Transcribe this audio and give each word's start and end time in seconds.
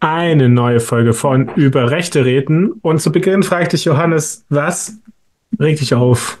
eine 0.00 0.48
neue 0.48 0.80
Folge 0.80 1.12
von 1.12 1.48
Über 1.54 1.90
Rechte 1.90 2.24
reden. 2.24 2.72
Und 2.82 3.00
zu 3.00 3.12
Beginn 3.12 3.42
frage 3.42 3.76
ich 3.76 3.84
Johannes, 3.84 4.44
was 4.48 4.98
regt 5.58 5.80
dich 5.80 5.94
auf? 5.94 6.38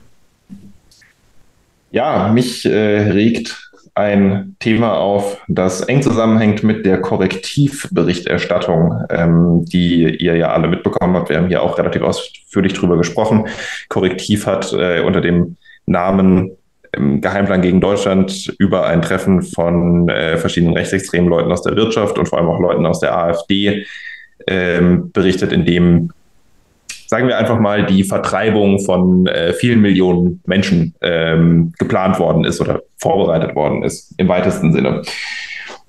Ja, 1.92 2.32
mich 2.32 2.64
äh, 2.64 3.10
regt 3.10 3.70
ein 3.94 4.56
Thema 4.60 4.94
auf, 4.94 5.42
das 5.48 5.82
eng 5.82 6.02
zusammenhängt 6.02 6.62
mit 6.62 6.86
der 6.86 7.00
Korrektivberichterstattung, 7.00 9.04
ähm, 9.10 9.64
die 9.66 10.16
ihr 10.16 10.36
ja 10.36 10.52
alle 10.52 10.68
mitbekommen 10.68 11.16
habt. 11.16 11.28
Wir 11.28 11.36
haben 11.36 11.48
hier 11.48 11.62
auch 11.62 11.76
relativ 11.76 12.02
ausführlich 12.02 12.72
drüber 12.72 12.96
gesprochen. 12.96 13.48
Korrektiv 13.88 14.46
hat 14.46 14.72
äh, 14.72 15.00
unter 15.00 15.20
dem 15.20 15.56
Namen 15.86 16.52
im 16.92 17.20
Geheimplan 17.20 17.62
gegen 17.62 17.80
Deutschland 17.80 18.54
über 18.58 18.86
ein 18.86 19.02
Treffen 19.02 19.42
von 19.42 20.08
äh, 20.08 20.36
verschiedenen 20.36 20.76
rechtsextremen 20.76 21.28
Leuten 21.28 21.52
aus 21.52 21.62
der 21.62 21.76
Wirtschaft 21.76 22.18
und 22.18 22.28
vor 22.28 22.38
allem 22.38 22.48
auch 22.48 22.60
Leuten 22.60 22.86
aus 22.86 23.00
der 23.00 23.16
AfD 23.16 23.86
ähm, 24.46 25.10
berichtet, 25.12 25.52
in 25.52 25.64
dem, 25.64 26.10
sagen 27.06 27.28
wir 27.28 27.38
einfach 27.38 27.60
mal, 27.60 27.86
die 27.86 28.04
Vertreibung 28.04 28.80
von 28.80 29.26
äh, 29.26 29.52
vielen 29.52 29.80
Millionen 29.80 30.40
Menschen 30.46 30.94
ähm, 31.00 31.72
geplant 31.78 32.18
worden 32.18 32.44
ist 32.44 32.60
oder 32.60 32.82
vorbereitet 32.98 33.54
worden 33.54 33.82
ist, 33.82 34.14
im 34.18 34.28
weitesten 34.28 34.72
Sinne. 34.72 35.02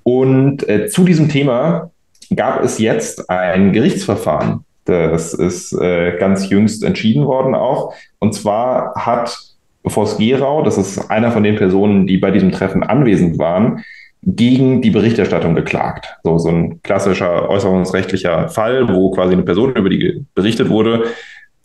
Und 0.04 0.68
äh, 0.68 0.88
zu 0.88 1.04
diesem 1.04 1.28
Thema 1.28 1.90
gab 2.34 2.62
es 2.62 2.78
jetzt 2.78 3.28
ein 3.30 3.72
Gerichtsverfahren. 3.72 4.64
Das 4.84 5.32
ist 5.32 5.72
äh, 5.72 6.16
ganz 6.18 6.48
jüngst 6.48 6.82
entschieden 6.82 7.26
worden 7.26 7.54
auch. 7.54 7.94
Und 8.18 8.34
zwar 8.34 8.94
hat 8.96 9.51
Vos 9.84 10.18
Gerau, 10.18 10.62
das 10.62 10.78
ist 10.78 11.10
einer 11.10 11.32
von 11.32 11.42
den 11.42 11.56
Personen, 11.56 12.06
die 12.06 12.18
bei 12.18 12.30
diesem 12.30 12.52
Treffen 12.52 12.82
anwesend 12.82 13.38
waren, 13.38 13.84
gegen 14.22 14.80
die 14.82 14.90
Berichterstattung 14.90 15.54
geklagt. 15.54 16.16
So, 16.22 16.38
so 16.38 16.48
ein 16.48 16.80
klassischer 16.82 17.48
äußerungsrechtlicher 17.50 18.48
Fall, 18.48 18.88
wo 18.88 19.10
quasi 19.10 19.32
eine 19.32 19.42
Person, 19.42 19.74
über 19.74 19.90
die 19.90 20.24
berichtet 20.34 20.68
wurde, 20.68 21.04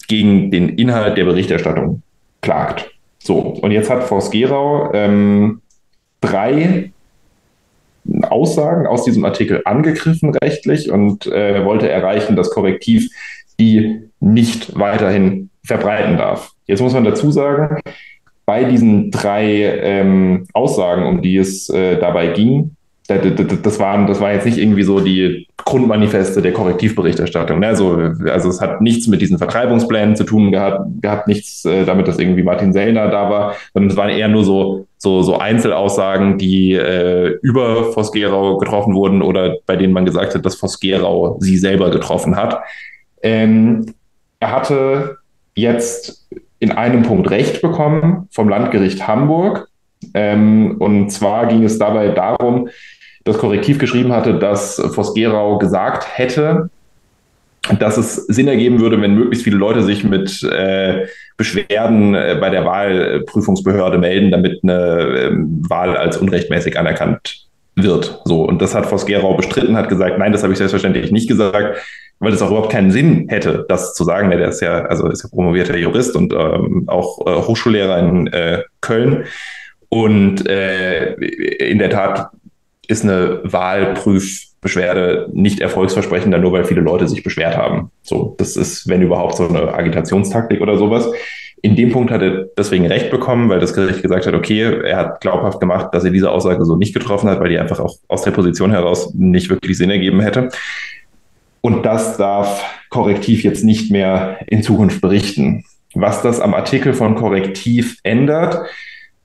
gegen 0.08 0.50
den 0.50 0.70
Inhalt 0.70 1.18
der 1.18 1.26
Berichterstattung 1.26 2.02
klagt. 2.42 2.92
So, 3.20 3.40
und 3.40 3.72
jetzt 3.72 3.90
hat 3.90 4.04
Vos 4.04 4.32
Gerau 4.32 4.92
ähm, 4.94 5.62
drei 6.22 6.92
Aussagen 8.24 8.88
aus 8.88 9.04
diesem 9.04 9.26
Artikel 9.26 9.62
angegriffen 9.66 10.34
rechtlich 10.36 10.90
und 10.90 11.28
äh, 11.28 11.64
wollte 11.66 11.90
erreichen, 11.90 12.36
dass 12.36 12.52
Korrektiv 12.52 13.10
die 13.60 14.02
nicht 14.20 14.80
weiterhin 14.80 15.50
verbreiten 15.68 16.18
darf. 16.18 16.52
Jetzt 16.66 16.82
muss 16.82 16.94
man 16.94 17.04
dazu 17.04 17.32
sagen, 17.32 17.82
bei 18.46 18.64
diesen 18.64 19.12
drei 19.12 19.64
ähm, 19.82 20.48
Aussagen, 20.54 21.06
um 21.06 21.22
die 21.22 21.38
es 21.38 21.70
äh, 21.70 22.00
dabei 22.00 22.28
ging, 22.28 22.78
das, 23.08 23.80
waren, 23.80 24.06
das 24.06 24.20
war 24.20 24.34
jetzt 24.34 24.46
nicht 24.46 24.58
irgendwie 24.58 24.84
so 24.84 25.00
die 25.00 25.48
Grundmanifeste 25.64 26.42
der 26.42 26.52
Korrektivberichterstattung. 26.52 27.60
Ne? 27.60 27.68
Also, 27.68 27.98
also 28.30 28.50
es 28.50 28.60
hat 28.60 28.82
nichts 28.82 29.08
mit 29.08 29.22
diesen 29.22 29.38
Vertreibungsplänen 29.38 30.16
zu 30.18 30.26
tun 30.26 30.52
gehabt, 30.52 30.82
gehabt 31.02 31.28
nichts 31.28 31.64
äh, 31.64 31.86
damit, 31.86 32.08
dass 32.08 32.20
irgendwie 32.20 32.44
Martin 32.44 32.74
Sellner 32.74 33.08
da 33.08 33.30
war, 33.30 33.56
sondern 33.74 33.92
es 33.92 33.98
waren 33.98 34.10
eher 34.10 34.28
nur 34.28 34.44
so, 34.44 34.88
so, 34.98 35.22
so 35.22 35.38
Einzelaussagen, 35.38 36.38
die 36.38 36.74
äh, 36.74 37.38
über 37.42 37.94
Vosgerau 37.94 38.58
getroffen 38.58 38.94
wurden 38.94 39.22
oder 39.22 39.56
bei 39.66 39.78
denen 39.78 39.94
man 39.94 40.06
gesagt 40.06 40.36
hat, 40.36 40.46
dass 40.46 40.56
Vosgerau 40.56 41.38
sie 41.40 41.58
selber 41.58 41.92
getroffen 41.92 42.36
hat. 42.36 42.60
Ähm, 43.22 43.86
er 44.40 44.52
hatte 44.52 45.18
jetzt 45.58 46.28
in 46.60 46.72
einem 46.72 47.04
Punkt 47.04 47.30
Recht 47.30 47.62
bekommen 47.62 48.28
vom 48.32 48.48
Landgericht 48.48 49.08
Hamburg. 49.08 49.68
Ähm, 50.14 50.76
und 50.80 51.10
zwar 51.10 51.48
ging 51.48 51.64
es 51.64 51.80
dabei 51.80 52.10
darum, 52.10 52.70
dass 53.24 53.40
Korrektiv 53.40 53.80
geschrieben 53.80 54.14
hatte, 54.14 54.36
dass 54.40 54.82
Vos-Gerau 54.94 55.58
gesagt 55.58 56.08
hätte, 56.18 56.70
dass 57.80 57.98
es 57.98 58.16
Sinn 58.28 58.48
ergeben 58.48 58.80
würde, 58.80 59.02
wenn 59.02 59.16
möglichst 59.16 59.44
viele 59.44 59.58
Leute 59.58 59.84
sich 59.84 60.04
mit 60.04 60.42
äh, 60.44 61.08
Beschwerden 61.36 62.16
äh, 62.16 62.38
bei 62.40 62.50
der 62.50 62.64
Wahlprüfungsbehörde 62.64 63.98
melden, 63.98 64.32
damit 64.32 64.62
eine 64.64 64.74
äh, 64.74 65.32
Wahl 65.68 65.98
als 65.98 66.18
unrechtmäßig 66.18 66.80
anerkannt 66.80 67.47
wird. 67.78 68.22
So, 68.26 68.44
und 68.44 68.62
das 68.62 68.76
hat 68.76 68.86
Vos-Gerau 68.86 69.36
bestritten, 69.36 69.78
hat 69.78 69.88
gesagt, 69.88 70.18
nein, 70.18 70.34
das 70.34 70.44
habe 70.44 70.52
ich 70.52 70.58
selbstverständlich 70.58 71.12
nicht 71.12 71.30
gesagt 71.30 71.78
weil 72.20 72.34
es 72.34 72.42
auch 72.42 72.50
überhaupt 72.50 72.72
keinen 72.72 72.92
Sinn 72.92 73.28
hätte, 73.30 73.66
das 73.68 73.94
zu 73.94 74.04
sagen. 74.04 74.30
Der 74.32 74.48
ist 74.48 74.62
ja, 74.62 74.86
also 74.86 75.08
ist 75.08 75.24
ja 75.24 75.30
promovierter 75.30 75.78
Jurist 75.78 76.16
und 76.16 76.34
ähm, 76.34 76.86
auch 76.88 77.26
äh, 77.28 77.36
Hochschullehrer 77.42 78.00
in 78.00 78.28
äh, 78.28 78.64
Köln. 78.82 79.26
Und 79.90 80.48
äh, 80.48 81.14
in 81.14 81.80
der 81.80 81.90
Tat 81.90 82.30
ist 82.88 83.04
eine 83.04 83.42
Wahlprüfbeschwerde 83.44 85.30
nicht 85.34 85.60
erfolgsversprechender, 85.60 86.40
nur 86.40 86.54
weil 86.54 86.66
viele 86.66 86.82
Leute 86.82 87.08
sich 87.08 87.24
beschwert 87.24 87.56
haben. 87.56 87.92
So, 88.02 88.36
das 88.38 88.58
ist, 88.58 88.88
wenn 88.88 89.02
überhaupt, 89.02 89.36
so 89.36 89.48
eine 89.48 89.74
Agitationstaktik 89.74 90.62
oder 90.62 90.78
sowas. 90.78 91.08
In 91.62 91.76
dem 91.76 91.92
Punkt 91.92 92.12
hat 92.12 92.22
er 92.22 92.46
deswegen 92.58 92.86
Recht 92.86 93.10
bekommen, 93.10 93.50
weil 93.50 93.60
das 93.60 93.74
Gericht 93.74 94.04
gesagt 94.04 94.28
hat, 94.28 94.34
okay, 94.34 94.62
er 94.62 94.98
hat 94.98 95.22
glaubhaft 95.22 95.60
gemacht, 95.60 95.88
dass 95.92 96.04
er 96.04 96.12
diese 96.12 96.32
Aussage 96.32 96.64
so 96.66 96.76
nicht 96.76 96.94
getroffen 96.94 97.30
hat, 97.30 97.40
weil 97.40 97.50
die 97.50 97.60
einfach 97.60 97.80
auch 97.80 97.96
aus 98.08 98.22
der 98.22 98.32
Position 98.32 98.72
heraus 98.72 99.14
nicht 99.16 99.50
wirklich 99.50 99.78
Sinn 99.78 99.90
ergeben 99.90 100.22
hätte. 100.22 100.50
Und 101.62 101.86
das 101.86 102.18
darf 102.18 102.64
Korrektiv 102.90 103.44
jetzt 103.44 103.64
nicht 103.64 103.92
mehr 103.92 104.38
in 104.48 104.64
Zukunft 104.64 105.02
berichten. 105.02 105.66
Was 105.96 106.22
das 106.22 106.40
am 106.40 106.54
Artikel 106.54 106.94
von 106.94 107.16
Korrektiv 107.16 107.98
ändert, 108.04 108.60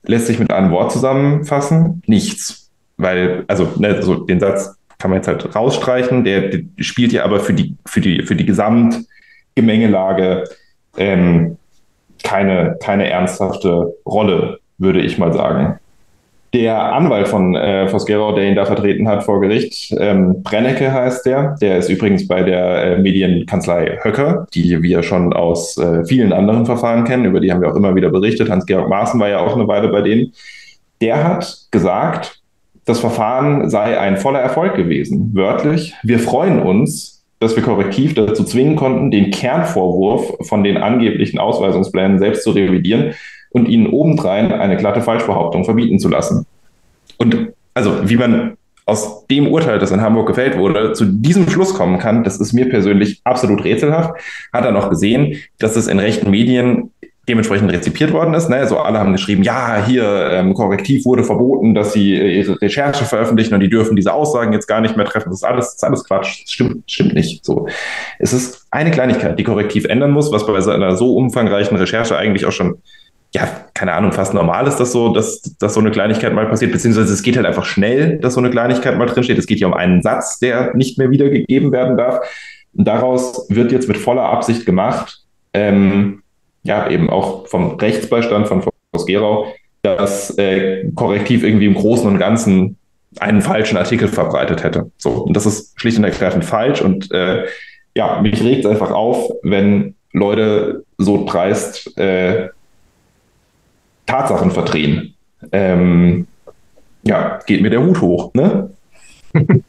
lässt 0.03 0.27
sich 0.27 0.39
mit 0.39 0.51
einem 0.51 0.71
Wort 0.71 0.91
zusammenfassen. 0.91 2.01
Nichts. 2.07 2.71
Weil, 2.97 3.45
also 3.47 3.71
ne, 3.77 4.01
so 4.01 4.15
den 4.15 4.39
Satz 4.39 4.75
kann 4.97 5.11
man 5.11 5.19
jetzt 5.19 5.27
halt 5.27 5.55
rausstreichen, 5.55 6.23
der, 6.23 6.49
der 6.49 6.61
spielt 6.79 7.11
ja 7.11 7.25
aber 7.25 7.39
für 7.39 7.53
die, 7.53 7.75
für 7.85 8.01
die, 8.01 8.23
für 8.23 8.35
die 8.35 8.45
Gesamtgemengelage 8.45 10.45
ähm, 10.97 11.57
keine, 12.23 12.77
keine 12.81 13.09
ernsthafte 13.09 13.93
Rolle, 14.05 14.59
würde 14.77 15.01
ich 15.01 15.17
mal 15.17 15.33
sagen. 15.33 15.79
Der 16.53 16.93
Anwalt 16.93 17.27
von 17.27 17.55
äh, 17.55 17.87
Vosgerau, 17.87 18.35
der 18.35 18.47
ihn 18.47 18.55
da 18.55 18.65
vertreten 18.65 19.07
hat 19.07 19.23
vor 19.23 19.41
Gericht, 19.41 19.91
ähm, 19.99 20.43
Brennecke 20.43 20.93
heißt 20.93 21.25
der. 21.25 21.55
Der 21.59 21.79
ist 21.79 21.89
übrigens 21.89 22.27
bei 22.27 22.43
der 22.43 22.83
äh, 22.83 22.99
Medienkanzlei 22.99 23.97
Höcker, 24.03 24.45
die 24.53 24.83
wir 24.83 25.01
schon 25.01 25.33
aus 25.33 25.79
äh, 25.79 26.05
vielen 26.05 26.31
anderen 26.31 26.67
Verfahren 26.67 27.05
kennen. 27.05 27.25
Über 27.25 27.39
die 27.39 27.51
haben 27.51 27.61
wir 27.61 27.71
auch 27.71 27.75
immer 27.75 27.95
wieder 27.95 28.09
berichtet. 28.09 28.51
Hans-Georg 28.51 28.87
Maaßen 28.87 29.19
war 29.19 29.29
ja 29.29 29.39
auch 29.39 29.55
eine 29.55 29.67
Weile 29.67 29.87
bei 29.87 30.01
denen. 30.01 30.31
Der 31.01 31.23
hat 31.23 31.57
gesagt, 31.71 32.43
das 32.85 32.99
Verfahren 32.99 33.69
sei 33.71 33.99
ein 33.99 34.17
voller 34.17 34.39
Erfolg 34.39 34.75
gewesen. 34.75 35.31
Wörtlich, 35.33 35.95
wir 36.03 36.19
freuen 36.19 36.61
uns, 36.61 37.12
dass 37.43 37.55
wir 37.55 37.63
korrektiv 37.63 38.15
dazu 38.15 38.43
zwingen 38.43 38.75
konnten, 38.75 39.11
den 39.11 39.31
Kernvorwurf 39.31 40.47
von 40.47 40.63
den 40.63 40.77
angeblichen 40.77 41.39
Ausweisungsplänen 41.39 42.19
selbst 42.19 42.43
zu 42.43 42.51
revidieren 42.51 43.13
und 43.51 43.67
ihnen 43.67 43.87
obendrein 43.87 44.51
eine 44.51 44.77
glatte 44.77 45.01
Falschbehauptung 45.01 45.63
verbieten 45.65 45.99
zu 45.99 46.09
lassen. 46.09 46.45
Und 47.17 47.53
also, 47.73 48.09
wie 48.09 48.17
man 48.17 48.57
aus 48.85 49.25
dem 49.27 49.47
Urteil, 49.47 49.79
das 49.79 49.91
in 49.91 50.01
Hamburg 50.01 50.27
gefällt 50.27 50.57
wurde, 50.57 50.93
zu 50.93 51.05
diesem 51.05 51.49
Schluss 51.49 51.73
kommen 51.73 51.99
kann, 51.99 52.23
das 52.23 52.39
ist 52.39 52.53
mir 52.53 52.69
persönlich 52.69 53.21
absolut 53.23 53.63
rätselhaft. 53.63 54.19
Hat 54.51 54.65
er 54.65 54.71
noch 54.71 54.89
gesehen, 54.89 55.37
dass 55.59 55.75
es 55.75 55.87
in 55.87 55.99
rechten 55.99 56.29
Medien 56.29 56.91
dementsprechend 57.27 57.71
rezipiert 57.71 58.11
worden 58.11 58.33
ist. 58.33 58.49
Ne? 58.49 58.57
Also 58.57 58.79
alle 58.79 58.99
haben 58.99 59.13
geschrieben, 59.13 59.43
ja, 59.43 59.83
hier 59.85 60.29
ähm, 60.31 60.53
Korrektiv 60.53 61.05
wurde 61.05 61.23
verboten, 61.23 61.73
dass 61.73 61.93
sie 61.93 62.15
äh, 62.15 62.39
ihre 62.39 62.61
Recherche 62.61 63.05
veröffentlichen 63.05 63.53
und 63.53 63.61
die 63.61 63.69
dürfen 63.69 63.95
diese 63.95 64.13
Aussagen 64.13 64.51
jetzt 64.51 64.67
gar 64.67 64.81
nicht 64.81 64.97
mehr 64.97 65.05
treffen. 65.05 65.29
Das 65.29 65.39
ist 65.39 65.43
alles, 65.43 65.65
das 65.65 65.75
ist 65.75 65.83
alles 65.83 66.03
Quatsch. 66.03 66.43
Das 66.43 66.51
stimmt, 66.51 66.91
stimmt 66.91 67.13
nicht. 67.13 67.45
So, 67.45 67.67
es 68.19 68.33
ist 68.33 68.65
eine 68.71 68.91
Kleinigkeit, 68.91 69.39
die 69.39 69.43
Korrektiv 69.43 69.85
ändern 69.85 70.11
muss, 70.11 70.31
was 70.31 70.45
bei 70.45 70.53
einer 70.53 70.97
so 70.97 71.15
umfangreichen 71.15 71.77
Recherche 71.77 72.17
eigentlich 72.17 72.45
auch 72.45 72.51
schon 72.51 72.77
ja, 73.35 73.47
keine 73.73 73.93
Ahnung, 73.93 74.11
fast 74.11 74.35
normal 74.35 74.67
ist 74.67 74.77
das 74.77 74.91
so, 74.91 75.11
dass, 75.11 75.41
dass 75.57 75.73
so 75.73 75.79
eine 75.79 75.89
Kleinigkeit 75.89 76.33
mal 76.33 76.45
passiert, 76.45 76.71
beziehungsweise 76.71 77.11
es 77.11 77.23
geht 77.23 77.35
halt 77.35 77.47
einfach 77.47 77.65
schnell, 77.65 78.19
dass 78.19 78.35
so 78.35 78.39
eine 78.39 78.51
Kleinigkeit 78.51 78.95
mal 78.95 79.07
drinsteht. 79.07 79.39
Es 79.39 79.47
geht 79.47 79.59
ja 79.59 79.65
um 79.65 79.73
einen 79.73 80.03
Satz, 80.03 80.37
der 80.37 80.75
nicht 80.75 80.99
mehr 80.99 81.09
wiedergegeben 81.09 81.71
werden 81.71 81.97
darf. 81.97 82.19
Und 82.73 82.87
daraus 82.87 83.47
wird 83.49 83.71
jetzt 83.71 83.87
mit 83.87 83.97
voller 83.97 84.23
Absicht 84.23 84.67
gemacht, 84.67 85.23
ähm, 85.53 86.22
ja, 86.63 86.89
eben 86.89 87.09
auch 87.09 87.47
vom 87.47 87.75
Rechtsbeistand 87.75 88.47
von 88.47 88.61
Vos 88.61 89.05
Gerau, 89.05 89.53
dass 89.81 90.37
äh, 90.37 90.89
Korrektiv 90.95 91.43
irgendwie 91.43 91.65
im 91.65 91.75
Großen 91.75 92.07
und 92.07 92.17
Ganzen 92.17 92.77
einen 93.19 93.41
falschen 93.41 93.77
Artikel 93.77 94.07
verbreitet 94.07 94.63
hätte. 94.63 94.91
So, 94.97 95.11
und 95.11 95.35
das 95.35 95.45
ist 95.45 95.79
schlicht 95.79 95.97
und 95.97 96.03
ergreifend 96.03 96.45
falsch. 96.45 96.81
Und 96.81 97.11
äh, 97.11 97.45
ja, 97.95 98.21
mich 98.21 98.41
regt 98.43 98.65
es 98.65 98.71
einfach 98.71 98.91
auf, 98.91 99.31
wenn 99.43 99.95
Leute 100.13 100.85
so 100.97 101.25
dreist 101.25 101.97
äh, 101.97 102.49
Tatsachen 104.05 104.51
verdrehen. 104.51 105.15
Ähm, 105.51 106.27
ja, 107.03 107.39
geht 107.45 107.61
mir 107.61 107.69
der 107.69 107.83
Hut 107.83 108.01
hoch, 108.01 108.33
ne? 108.33 108.69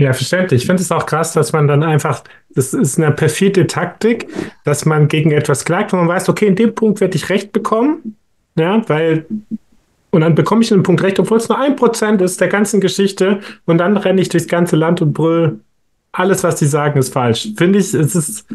Ja, 0.00 0.14
verständlich. 0.14 0.62
Ich 0.62 0.66
finde 0.66 0.82
es 0.82 0.90
auch 0.90 1.04
krass, 1.04 1.34
dass 1.34 1.52
man 1.52 1.68
dann 1.68 1.82
einfach, 1.82 2.24
das 2.54 2.74
ist 2.74 2.98
eine 2.98 3.12
perfide 3.12 3.66
Taktik, 3.66 4.28
dass 4.64 4.84
man 4.84 5.08
gegen 5.08 5.30
etwas 5.30 5.64
klagt, 5.64 5.92
wo 5.92 5.96
man 5.96 6.08
weiß, 6.08 6.28
okay, 6.28 6.46
in 6.46 6.56
dem 6.56 6.74
Punkt 6.74 7.00
werde 7.00 7.16
ich 7.16 7.28
Recht 7.28 7.52
bekommen, 7.52 8.16
ja, 8.56 8.82
weil, 8.88 9.26
und 10.10 10.20
dann 10.22 10.34
bekomme 10.34 10.62
ich 10.62 10.72
einen 10.72 10.82
Punkt 10.82 11.02
Recht, 11.02 11.20
obwohl 11.20 11.38
es 11.38 11.48
nur 11.48 11.58
ein 11.58 11.76
Prozent 11.76 12.20
ist 12.20 12.40
der 12.40 12.48
ganzen 12.48 12.80
Geschichte 12.80 13.40
und 13.66 13.78
dann 13.78 13.96
renne 13.96 14.20
ich 14.20 14.28
durchs 14.28 14.48
ganze 14.48 14.76
Land 14.76 15.00
und 15.00 15.12
brüll, 15.12 15.60
alles, 16.12 16.42
was 16.42 16.56
die 16.56 16.66
sagen, 16.66 16.98
ist 16.98 17.12
falsch. 17.12 17.50
Finde 17.56 17.78
ich, 17.78 17.94
es 17.94 18.16
ist 18.16 18.46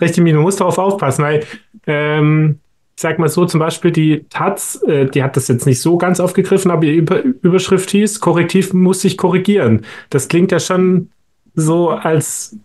richtig, 0.00 0.22
man 0.24 0.36
muss 0.36 0.56
darauf 0.56 0.78
aufpassen, 0.78 1.24
weil 1.24 1.44
ähm, 1.86 2.60
ich 2.96 3.02
sag 3.02 3.18
mal 3.18 3.28
so, 3.28 3.46
zum 3.46 3.58
Beispiel 3.58 3.90
die 3.90 4.24
Taz, 4.30 4.80
äh, 4.86 5.06
die 5.06 5.22
hat 5.22 5.36
das 5.36 5.48
jetzt 5.48 5.66
nicht 5.66 5.80
so 5.80 5.98
ganz 5.98 6.20
aufgegriffen, 6.20 6.70
aber 6.70 6.82
die 6.82 6.94
Über 6.94 7.22
Überschrift 7.22 7.90
hieß, 7.90 8.20
Korrektiv 8.20 8.72
muss 8.72 9.00
sich 9.00 9.16
korrigieren. 9.16 9.84
Das 10.10 10.28
klingt 10.28 10.52
ja 10.52 10.60
schon 10.60 11.10
so, 11.54 11.90
als 11.90 12.56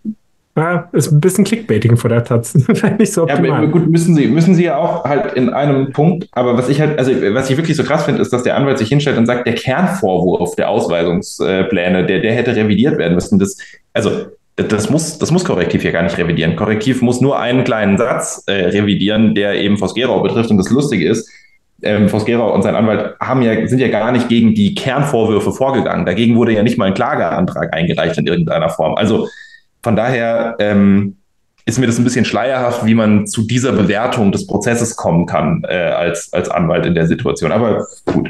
ja, 0.57 0.89
ist 0.92 1.12
ein 1.12 1.21
bisschen 1.21 1.44
Clickbaiting 1.44 1.98
vor 1.98 2.09
der 2.09 2.24
Taz. 2.24 2.56
nicht 2.98 3.13
so 3.13 3.24
optimal. 3.24 3.63
Ja, 3.63 3.69
gut, 3.69 3.88
müssen 3.88 4.15
sie, 4.15 4.27
müssen 4.27 4.56
sie 4.56 4.65
ja 4.65 4.77
auch 4.77 5.04
halt 5.04 5.33
in 5.33 5.50
einem 5.50 5.92
Punkt, 5.92 6.27
aber 6.31 6.57
was 6.57 6.68
ich 6.68 6.81
halt, 6.81 6.98
also 6.98 7.12
was 7.33 7.50
ich 7.50 7.57
wirklich 7.57 7.77
so 7.77 7.83
krass 7.83 8.06
finde, 8.06 8.21
ist, 8.21 8.33
dass 8.33 8.44
der 8.44 8.57
Anwalt 8.57 8.80
sich 8.80 8.89
hinstellt 8.89 9.18
und 9.18 9.27
sagt, 9.27 9.45
der 9.45 9.54
Kernvorwurf 9.54 10.56
der 10.56 10.69
Ausweisungspläne, 10.69 12.06
der, 12.06 12.19
der 12.19 12.33
hätte 12.33 12.56
revidiert 12.56 12.98
werden 12.98 13.13
müssen. 13.13 13.38
Das, 13.38 13.57
also 13.94 14.12
das 14.56 14.89
muss, 14.89 15.19
das 15.19 15.30
muss 15.30 15.45
Korrektiv 15.45 15.83
ja 15.83 15.92
gar 15.92 16.01
nicht 16.01 16.18
revidieren. 16.18 16.56
Korrektiv 16.56 17.04
muss 17.04 17.21
nur 17.21 17.39
einen 17.39 17.63
kleinen 17.63 17.98
Satz 17.98 18.44
äh, 18.48 18.54
revidieren, 18.54 19.36
der 19.36 19.54
eben 19.62 19.77
Vosgerau 19.77 20.21
betrifft. 20.21 20.50
Und 20.50 20.57
das 20.57 20.71
Lustige 20.71 21.07
ist, 21.07 21.30
ähm, 21.83 22.09
Vosgerau 22.09 22.51
und 22.51 22.63
sein 22.63 22.75
Anwalt 22.75 23.15
haben 23.19 23.44
ja, 23.44 23.68
sind 23.68 23.77
ja 23.80 23.89
gar 23.89 24.12
nicht 24.12 24.30
gegen 24.30 24.56
die 24.56 24.74
Kernvorwürfe 24.74 25.51
vorgegangen. 25.51 26.07
Dagegen 26.07 26.36
wurde 26.36 26.54
ja 26.54 26.63
nicht 26.63 26.80
mal 26.80 26.86
ein 26.86 26.95
Klageantrag 26.95 27.71
eingereicht 27.71 28.18
in 28.18 28.25
irgendeiner 28.25 28.69
Form. 28.69 28.95
Also 28.95 29.27
von 29.88 29.95
daher 29.95 30.57
ähm, 30.60 31.16
ist 31.63 31.80
mir 31.80 31.88
das 31.88 31.98
ein 31.98 32.04
bisschen 32.04 32.25
schleierhaft, 32.25 32.86
wie 32.86 32.94
man 32.94 33.25
zu 33.25 33.48
dieser 33.48 33.72
Bewertung 33.72 34.34
des 34.34 34.45
Prozesses 34.45 34.98
kommen 34.98 35.25
kann 35.25 35.63
äh, 35.66 35.75
als, 35.78 36.34
als 36.34 36.50
Anwalt 36.50 36.86
in 36.86 36.94
der 36.94 37.07
Situation. 37.07 37.54
Aber 37.54 37.88
gut 38.06 38.30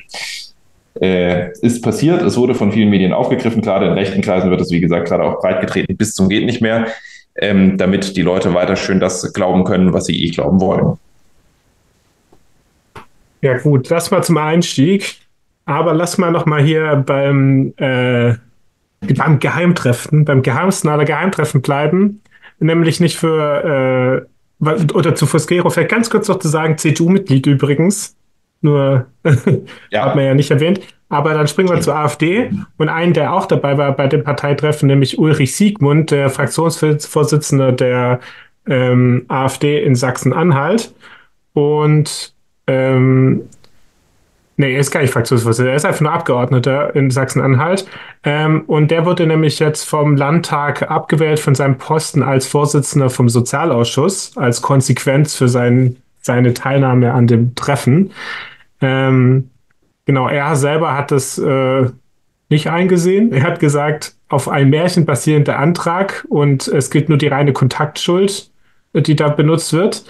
äh, 1.02 1.50
ist 1.62 1.82
passiert. 1.82 2.22
Es 2.22 2.38
wurde 2.38 2.54
von 2.54 2.72
vielen 2.72 2.92
Medien 2.92 3.12
aufgegriffen. 3.12 3.64
Gerade 3.64 3.88
in 3.88 3.94
rechten 3.94 4.22
Kreisen 4.22 4.52
wird 4.52 4.62
es, 4.62 4.70
wie 4.70 4.82
gesagt, 4.82 5.08
gerade 5.08 5.24
auch 5.24 5.42
breit 5.42 5.60
getreten 5.62 5.98
bis 5.98 6.14
zum 6.14 6.30
geht 6.30 6.46
nicht 6.46 6.62
mehr, 6.62 6.90
ähm, 7.38 7.76
damit 7.76 8.16
die 8.16 8.22
Leute 8.22 8.54
weiter 8.54 8.76
schön 8.76 9.00
das 9.00 9.34
glauben 9.34 9.64
können, 9.64 9.94
was 9.94 10.06
sie 10.06 10.26
eh 10.26 10.30
glauben 10.30 10.62
wollen. 10.62 11.00
Ja 13.42 13.58
gut, 13.58 13.90
das 13.90 14.12
mal 14.12 14.24
zum 14.24 14.38
Einstieg. 14.38 15.16
Aber 15.66 15.96
lass 15.96 16.20
mal 16.20 16.32
noch 16.32 16.46
mal 16.46 16.62
hier 16.62 17.04
beim, 17.04 17.74
äh, 17.78 18.36
beim 19.02 19.40
Geheimtreffen, 19.40 20.26
beim 20.26 20.42
geheimsten 20.42 20.90
aller 20.90 21.06
Geheimtreffen 21.06 21.62
bleiben. 21.62 22.22
Nämlich 22.60 23.00
nicht 23.00 23.18
für, 23.18 24.26
äh, 24.62 24.66
oder 24.94 25.16
zu 25.16 25.28
Fosquero, 25.28 25.70
vielleicht 25.70 25.92
ganz 25.92 26.10
kurz 26.10 26.28
noch 26.28 26.40
zu 26.40 26.48
sagen, 26.48 26.78
CDU-Mitglied 26.78 27.46
übrigens. 27.46 28.16
Nur 28.62 29.06
ja. 29.92 30.06
hat 30.06 30.16
man 30.16 30.26
ja 30.26 30.34
nicht 30.34 30.50
erwähnt. 30.50 30.82
Aber 31.10 31.34
dann 31.34 31.48
springen 31.48 31.70
wir 31.70 31.80
zur 31.80 31.96
AfD 31.96 32.52
und 32.78 32.90
einen, 32.90 33.14
der 33.14 33.34
auch 33.34 33.46
dabei 33.46 33.78
war 33.78 33.96
bei 33.96 34.08
dem 34.08 34.24
Parteitreffen, 34.24 34.88
nämlich 34.88 35.18
Ulrich 35.18 35.56
Siegmund, 35.56 36.12
der 36.12 36.30
Fraktionsvorsitzende 36.30 37.72
der 37.72 38.20
ähm, 38.68 39.26
AfD 39.30 39.82
in 39.82 39.96
Sachsen-Anhalt. 39.96 40.94
Und 41.54 42.34
ähm, 42.68 43.44
nee, 44.58 44.74
er 44.74 44.80
ist 44.80 44.92
gar 44.92 45.02
nicht 45.02 45.14
Fraktionsvorsitzender, 45.14 45.72
er 45.72 45.78
ist 45.78 45.86
einfach 45.86 46.02
nur 46.02 46.12
Abgeordneter 46.12 46.96
in 46.96 47.10
Sachsen-Anhalt. 47.10 47.88
Ähm, 48.24 48.64
und 48.68 48.92
der 48.92 49.06
wurde 49.06 49.26
nämlich 49.26 49.60
jetzt 49.60 49.84
vom 49.84 50.18
Landtag 50.18 50.90
abgewählt 50.90 51.40
von 51.40 51.56
seinem 51.56 51.78
Posten 51.78 52.24
als 52.24 52.48
Vorsitzender 52.48 53.10
vom 53.10 53.30
Sozialausschuss, 53.30 54.36
als 54.36 54.62
Konsequenz 54.62 55.36
für 55.36 55.48
sein, 55.48 55.98
seine 56.22 56.54
Teilnahme 56.54 57.14
an 57.14 57.28
dem 57.28 57.56
Treffen. 57.56 58.12
Ähm, 58.82 59.52
genau, 60.06 60.28
er 60.28 60.56
selber 60.56 60.98
hat 60.98 61.12
das 61.12 61.38
äh, 61.38 61.86
nicht 62.50 62.70
eingesehen. 62.70 63.32
Er 63.32 63.44
hat 63.44 63.60
gesagt, 63.60 64.16
auf 64.30 64.50
ein 64.50 64.70
Märchen 64.70 65.06
basierender 65.06 65.60
Antrag 65.60 66.26
und 66.30 66.68
es 66.68 66.90
gilt 66.90 67.10
nur 67.10 67.18
die 67.18 67.28
reine 67.28 67.54
Kontaktschuld, 67.54 68.52
die 68.94 69.16
da 69.16 69.30
benutzt 69.30 69.72
wird. 69.74 70.04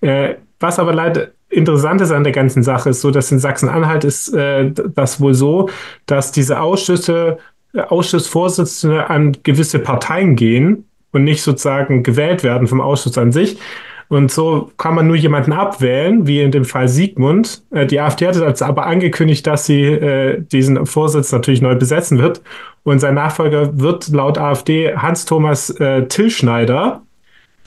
Äh, 0.00 0.34
was 0.60 0.78
aber 0.78 0.94
leider 0.94 1.28
interessant 1.54 2.00
ist 2.00 2.10
an 2.10 2.24
der 2.24 2.32
ganzen 2.32 2.62
Sache, 2.62 2.90
ist 2.90 3.00
so, 3.00 3.10
dass 3.10 3.32
in 3.32 3.38
Sachsen-Anhalt 3.38 4.04
ist 4.04 4.34
äh, 4.34 4.70
das 4.72 5.20
wohl 5.20 5.34
so, 5.34 5.68
dass 6.06 6.32
diese 6.32 6.60
Ausschüsse, 6.60 7.38
Ausschussvorsitzende 7.74 9.10
an 9.10 9.36
gewisse 9.42 9.78
Parteien 9.78 10.36
gehen 10.36 10.84
und 11.12 11.24
nicht 11.24 11.42
sozusagen 11.42 12.02
gewählt 12.02 12.44
werden 12.44 12.66
vom 12.66 12.80
Ausschuss 12.80 13.18
an 13.18 13.32
sich. 13.32 13.58
Und 14.08 14.30
so 14.30 14.70
kann 14.76 14.94
man 14.94 15.06
nur 15.06 15.16
jemanden 15.16 15.52
abwählen, 15.52 16.26
wie 16.26 16.42
in 16.42 16.50
dem 16.50 16.64
Fall 16.64 16.88
Siegmund. 16.88 17.62
Äh, 17.70 17.86
die 17.86 18.00
AfD 18.00 18.26
hat 18.26 18.36
jetzt 18.36 18.62
aber 18.62 18.86
angekündigt, 18.86 19.46
dass 19.46 19.66
sie 19.66 19.82
äh, 19.82 20.40
diesen 20.40 20.84
Vorsitz 20.86 21.32
natürlich 21.32 21.62
neu 21.62 21.74
besetzen 21.74 22.18
wird. 22.18 22.42
Und 22.82 22.98
sein 22.98 23.14
Nachfolger 23.14 23.78
wird 23.78 24.08
laut 24.08 24.38
AfD 24.38 24.94
Hans-Thomas 24.94 25.70
äh, 25.80 26.06
Tillschneider. 26.06 27.02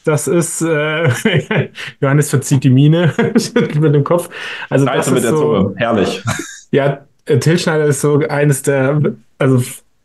Das 0.07 0.25
ist, 0.25 0.61
äh, 0.61 1.09
Johannes 1.99 2.29
verzieht 2.29 2.63
die 2.63 2.69
Mine 2.69 3.13
mit 3.79 3.93
dem 3.93 4.05
Kopf. 4.05 4.29
Also 4.69 4.85
Scheiße 4.85 4.97
das 4.97 5.07
ist 5.07 5.13
mit 5.13 5.23
der 5.23 5.31
so, 5.31 5.37
Zunge, 5.37 5.73
herrlich. 5.75 6.23
Ja, 6.71 6.99
äh, 7.25 7.39
Tillschneider 7.39 7.83
ist 7.83 7.99
so 7.99 8.19
eines 8.29 8.61
der, 8.61 9.01
also 9.37 9.61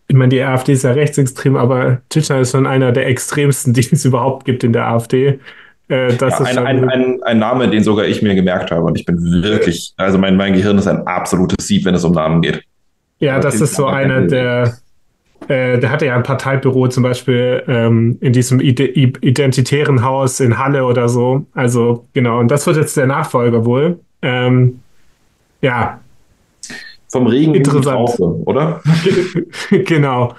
ich 0.08 0.16
meine, 0.16 0.30
die 0.30 0.42
AfD 0.42 0.72
ist 0.72 0.82
ja 0.82 0.90
rechtsextrem, 0.90 1.54
aber 1.54 2.02
Tillschneider 2.08 2.42
ist 2.42 2.50
schon 2.50 2.66
einer 2.66 2.90
der 2.90 3.06
extremsten, 3.06 3.72
die 3.74 3.80
es 3.92 4.04
überhaupt 4.04 4.44
gibt 4.44 4.64
in 4.64 4.72
der 4.72 4.88
AfD. 4.88 5.38
Äh, 5.88 6.16
ja, 6.16 6.38
ein, 6.40 6.58
ein, 6.58 6.90
ein, 6.90 7.22
ein, 7.22 7.38
Name, 7.38 7.70
den 7.70 7.84
sogar 7.84 8.04
ich 8.04 8.22
mir 8.22 8.34
gemerkt 8.34 8.72
habe. 8.72 8.82
Und 8.82 8.98
ich 8.98 9.06
bin 9.06 9.18
wirklich, 9.44 9.94
also 9.98 10.18
mein, 10.18 10.36
mein 10.36 10.54
Gehirn 10.54 10.78
ist 10.78 10.88
ein 10.88 11.06
absolutes 11.06 11.68
Sieb, 11.68 11.84
wenn 11.84 11.94
es 11.94 12.02
um 12.02 12.12
Namen 12.12 12.42
geht. 12.42 12.60
Ja, 13.20 13.38
das 13.38 13.60
ist 13.60 13.76
so 13.76 13.86
einer, 13.86 14.22
der, 14.22 14.78
äh, 15.52 15.78
der 15.78 15.90
hatte 15.90 16.06
ja 16.06 16.16
ein 16.16 16.22
Parteibüro 16.22 16.88
zum 16.88 17.02
Beispiel 17.02 17.62
ähm, 17.68 18.16
in 18.20 18.32
diesem 18.32 18.58
Ide 18.58 18.86
identitären 18.86 20.02
Haus 20.02 20.40
in 20.40 20.58
Halle 20.58 20.84
oder 20.84 21.10
so. 21.10 21.44
Also 21.52 22.06
genau, 22.14 22.38
und 22.40 22.50
das 22.50 22.66
wird 22.66 22.78
jetzt 22.78 22.96
der 22.96 23.06
Nachfolger 23.06 23.66
wohl. 23.66 24.00
Ähm, 24.22 24.80
ja. 25.60 26.00
Vom 27.10 27.26
Regen 27.26 27.54
interessant, 27.54 27.84
Traufe, 27.84 28.22
oder? 28.46 28.80
genau. 29.70 30.34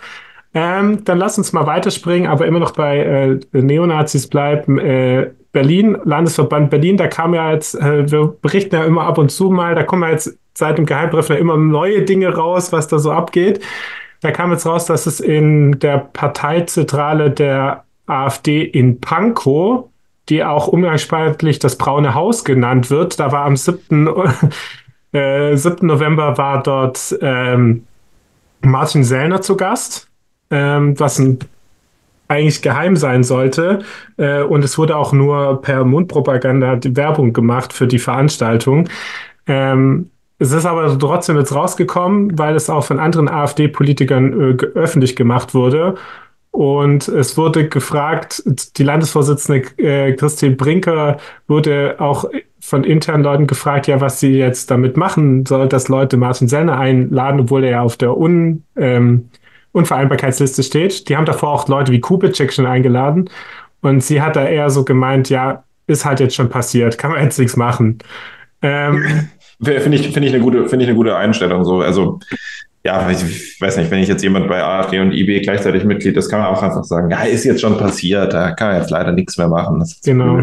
Ähm, 0.56 1.04
dann 1.04 1.20
lass 1.20 1.38
uns 1.38 1.54
mal 1.54 1.68
weiterspringen, 1.68 2.28
aber 2.28 2.48
immer 2.48 2.60
noch 2.60 2.72
bei 2.72 3.00
äh, 3.00 3.40
Neonazis 3.52 4.28
bleiben. 4.28 4.80
Äh, 4.80 5.30
Berlin, 5.52 5.98
Landesverband 6.04 6.72
Berlin, 6.72 6.98
da 6.98 7.08
kam 7.08 7.36
ja 7.36 7.52
jetzt, 7.52 7.76
äh, 7.76 8.10
wir 8.12 8.36
berichten 8.42 8.76
ja 8.76 8.84
immer 8.84 9.04
ab 9.04 9.20
und 9.20 9.30
zu 9.30 9.52
mal, 9.52 9.76
da 9.76 9.84
kommen 9.84 10.02
ja 10.02 10.10
jetzt 10.10 10.38
seit 10.56 10.80
dem 10.80 10.88
Geheimtreffen 10.88 11.38
immer 11.38 11.58
neue 11.58 12.02
Dinge 12.02 12.36
raus, 12.36 12.72
was 12.72 12.88
da 12.88 12.98
so 12.98 13.12
abgeht. 13.12 13.62
Da 14.24 14.32
kam 14.32 14.52
jetzt 14.52 14.66
raus, 14.66 14.86
dass 14.86 15.06
es 15.06 15.20
in 15.20 15.80
der 15.80 15.98
Parteizentrale 16.00 17.30
der 17.30 17.84
AfD 18.08 18.64
in 18.64 19.00
Pankow, 19.00 19.90
die 20.30 20.44
auch 20.44 20.68
umgangssprachlich 20.68 21.60
das 21.60 21.78
Braune 21.78 22.16
Haus 22.16 22.44
genannt 22.44 22.90
wird, 22.90 23.20
da 23.20 23.32
war 23.32 23.46
am 23.46 23.56
7. 23.56 24.08
äh, 25.12 25.56
7. 25.56 25.86
November 25.86 26.38
war 26.38 26.64
dort 26.64 27.16
ähm, 27.22 27.86
Martin 28.62 29.04
Sellner 29.04 29.42
zu 29.42 29.58
Gast 29.58 30.10
ähm, 30.54 31.00
was 31.00 31.20
ein, 31.20 31.40
eigentlich 32.28 32.62
geheim 32.62 32.96
sein 32.96 33.24
sollte. 33.24 33.80
Äh, 34.18 34.44
und 34.44 34.64
es 34.64 34.78
wurde 34.78 34.96
auch 34.96 35.12
nur 35.12 35.62
per 35.62 35.84
Mundpropaganda 35.84 36.76
die 36.78 36.96
Werbung 36.96 37.34
gemacht 37.34 37.74
für 37.74 37.88
die 37.88 38.00
Veranstaltung. 38.00 38.88
Ähm, 39.48 40.12
es 40.40 40.52
ist 40.52 40.66
aber 40.66 40.98
trotzdem 40.98 41.38
jetzt 41.38 41.54
rausgekommen, 41.54 42.38
weil 42.38 42.56
es 42.56 42.70
auch 42.70 42.84
von 42.84 43.00
anderen 43.00 43.30
AfD-Politikern 43.30 44.58
äh, 44.60 44.66
öffentlich 44.76 45.16
gemacht 45.16 45.54
wurde. 45.54 45.96
Und 46.52 47.08
es 47.08 47.36
wurde 47.36 47.68
gefragt, 47.68 48.44
die 48.78 48.84
Landesvorsitzende 48.84 49.64
äh, 49.78 50.14
Christine 50.14 50.56
Brinker 50.56 51.18
wurde 51.48 51.96
auch 51.98 52.26
von 52.60 52.84
internen 52.84 53.24
Leuten 53.24 53.48
gefragt, 53.48 53.88
ja, 53.88 54.02
was 54.02 54.20
sie 54.20 54.38
jetzt 54.38 54.70
damit 54.70 54.96
machen 54.96 55.48
soll, 55.48 55.68
dass 55.68 55.90
Leute 55.90 56.16
Martin 56.16 56.48
Sellner 56.48 56.78
einladen, 56.78 57.40
obwohl 57.40 57.64
er 57.64 57.72
ja 57.72 57.82
auf 57.82 57.98
der 57.98 58.16
Un, 58.16 58.64
ähm, 58.76 59.30
Unvereinbarkeitsliste 59.72 60.62
steht. 60.62 61.10
Die 61.10 61.18
haben 61.18 61.26
davor 61.26 61.50
auch 61.50 61.68
Leute 61.68 61.92
wie 61.92 62.00
Kubitschek 62.00 62.54
schon 62.54 62.68
eingeladen. 62.68 63.30
Und 63.82 64.04
sie 64.04 64.22
hat 64.22 64.36
da 64.36 64.46
eher 64.46 64.70
so 64.70 64.86
gemeint, 64.86 65.30
ja, 65.30 65.64
ist 65.88 66.06
halt 66.06 66.20
jetzt 66.20 66.36
schon 66.36 66.50
passiert, 66.50 66.98
kann 66.98 67.12
man 67.12 67.24
jetzt 67.24 67.40
nichts 67.40 67.58
machen. 67.58 67.98
Ähm, 68.62 69.28
Finde 69.64 69.98
ich, 69.98 70.12
find 70.14 70.26
ich, 70.26 70.34
eine 70.34 70.42
gute, 70.42 70.66
ich 70.66 70.74
eine 70.74 70.96
gute 70.96 71.16
Einstellung. 71.16 71.64
So. 71.64 71.82
Also, 71.82 72.20
ja, 72.84 73.10
ich 73.10 73.62
weiß 73.62 73.78
nicht, 73.78 73.90
wenn 73.92 74.00
ich 74.00 74.10
jetzt 74.10 74.24
jemand 74.24 74.50
bei 74.50 74.62
AfD 74.62 75.00
und 75.00 75.14
IB 75.14 75.42
gleichzeitig 75.42 75.86
Mitglied 75.86 76.18
ist, 76.18 76.30
kann 76.30 76.40
man 76.40 76.50
auch 76.50 76.62
einfach 76.62 76.84
sagen, 76.84 77.10
ja, 77.10 77.24
ist 77.24 77.46
jetzt 77.46 77.62
schon 77.62 77.78
passiert, 77.78 78.34
da 78.34 78.52
kann 78.52 78.70
man 78.70 78.82
jetzt 78.82 78.90
leider 78.92 79.12
nichts 79.14 79.38
mehr 79.38 79.48
machen. 79.48 79.84
genau. 80.04 80.42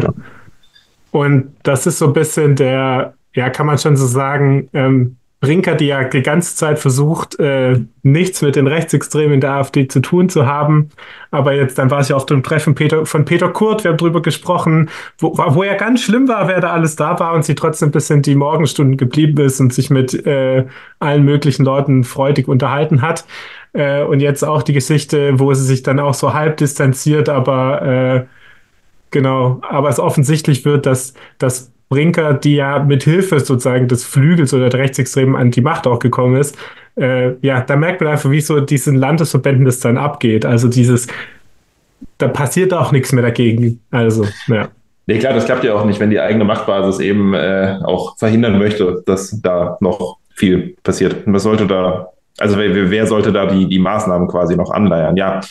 Und 1.11 1.55
das 1.63 1.85
ist 1.85 1.99
so 1.99 2.07
ein 2.07 2.13
bisschen 2.13 2.55
der, 2.55 3.13
ja, 3.35 3.49
kann 3.49 3.65
man 3.65 3.77
schon 3.77 3.95
so 3.95 4.07
sagen, 4.07 4.69
ähm, 4.73 5.17
Brinker, 5.41 5.73
die 5.73 5.87
ja 5.87 6.03
die 6.03 6.21
ganze 6.21 6.55
Zeit 6.55 6.77
versucht, 6.77 7.39
äh, 7.39 7.79
nichts 8.03 8.43
mit 8.43 8.55
den 8.55 8.67
Rechtsextremen 8.67 9.33
in 9.33 9.41
der 9.41 9.53
AfD 9.53 9.87
zu 9.87 9.99
tun 9.99 10.29
zu 10.29 10.45
haben. 10.45 10.89
Aber 11.31 11.53
jetzt, 11.53 11.79
dann 11.79 11.89
war 11.89 11.99
es 11.99 12.09
ja 12.09 12.15
auf 12.15 12.27
dem 12.27 12.43
Treffen 12.43 12.75
Peter, 12.75 13.07
von 13.07 13.25
Peter 13.25 13.49
Kurt, 13.49 13.83
wir 13.83 13.89
haben 13.89 13.97
drüber 13.97 14.21
gesprochen, 14.21 14.91
wo, 15.17 15.35
wo 15.35 15.63
ja 15.63 15.73
ganz 15.73 16.03
schlimm 16.03 16.27
war, 16.27 16.47
wer 16.47 16.61
da 16.61 16.71
alles 16.71 16.95
da 16.95 17.19
war 17.19 17.33
und 17.33 17.43
sie 17.43 17.55
trotzdem 17.55 17.89
bis 17.89 18.11
in 18.11 18.21
die 18.21 18.35
Morgenstunden 18.35 18.97
geblieben 18.97 19.43
ist 19.43 19.59
und 19.59 19.73
sich 19.73 19.89
mit 19.89 20.13
äh, 20.27 20.67
allen 20.99 21.25
möglichen 21.25 21.65
Leuten 21.65 22.03
freudig 22.03 22.47
unterhalten 22.47 23.01
hat. 23.01 23.25
Äh, 23.73 24.03
und 24.03 24.19
jetzt 24.19 24.43
auch 24.43 24.61
die 24.61 24.73
Geschichte, 24.73 25.39
wo 25.39 25.55
sie 25.55 25.65
sich 25.65 25.81
dann 25.81 25.99
auch 25.99 26.13
so 26.13 26.35
halb 26.35 26.57
distanziert, 26.57 27.29
aber 27.29 27.81
äh, 27.81 28.25
genau, 29.09 29.59
aber 29.67 29.89
es 29.89 29.99
offensichtlich 29.99 30.65
wird, 30.65 30.85
dass, 30.85 31.15
dass 31.39 31.71
Brinker, 31.91 32.33
die 32.33 32.55
ja 32.55 32.79
mit 32.79 33.03
Hilfe 33.03 33.41
sozusagen 33.41 33.89
des 33.89 34.05
Flügels 34.05 34.53
oder 34.53 34.69
der 34.69 34.79
Rechtsextremen 34.79 35.35
an 35.35 35.51
die 35.51 35.59
Macht 35.59 35.85
auch 35.85 35.99
gekommen 35.99 36.37
ist, 36.37 36.57
äh, 36.95 37.33
ja, 37.41 37.59
da 37.59 37.75
merkt 37.75 37.99
man 37.99 38.11
einfach, 38.11 38.31
wie 38.31 38.39
so 38.39 38.61
diesen 38.61 38.95
Landesverbänden 38.95 39.65
das 39.65 39.81
dann 39.81 39.97
abgeht. 39.97 40.45
Also 40.45 40.69
dieses, 40.69 41.07
da 42.17 42.29
passiert 42.29 42.73
auch 42.73 42.93
nichts 42.93 43.11
mehr 43.11 43.23
dagegen. 43.23 43.81
Also, 43.91 44.25
ja. 44.47 44.69
Nee, 45.05 45.19
klar, 45.19 45.33
das 45.33 45.43
klappt 45.43 45.65
ja 45.65 45.73
auch 45.73 45.83
nicht, 45.83 45.99
wenn 45.99 46.11
die 46.11 46.19
eigene 46.21 46.45
Machtbasis 46.45 47.01
eben 47.01 47.33
äh, 47.33 47.77
auch 47.83 48.17
verhindern 48.17 48.57
möchte, 48.57 49.03
dass 49.05 49.41
da 49.41 49.77
noch 49.81 50.19
viel 50.33 50.77
passiert. 50.83 51.27
Und 51.27 51.33
was 51.33 51.43
sollte 51.43 51.67
da, 51.67 52.07
also 52.39 52.57
wer, 52.57 52.89
wer 52.89 53.05
sollte 53.05 53.33
da 53.33 53.47
die, 53.47 53.67
die 53.67 53.79
Maßnahmen 53.79 54.29
quasi 54.29 54.55
noch 54.55 54.71
anleiern? 54.71 55.17
Ja, 55.17 55.41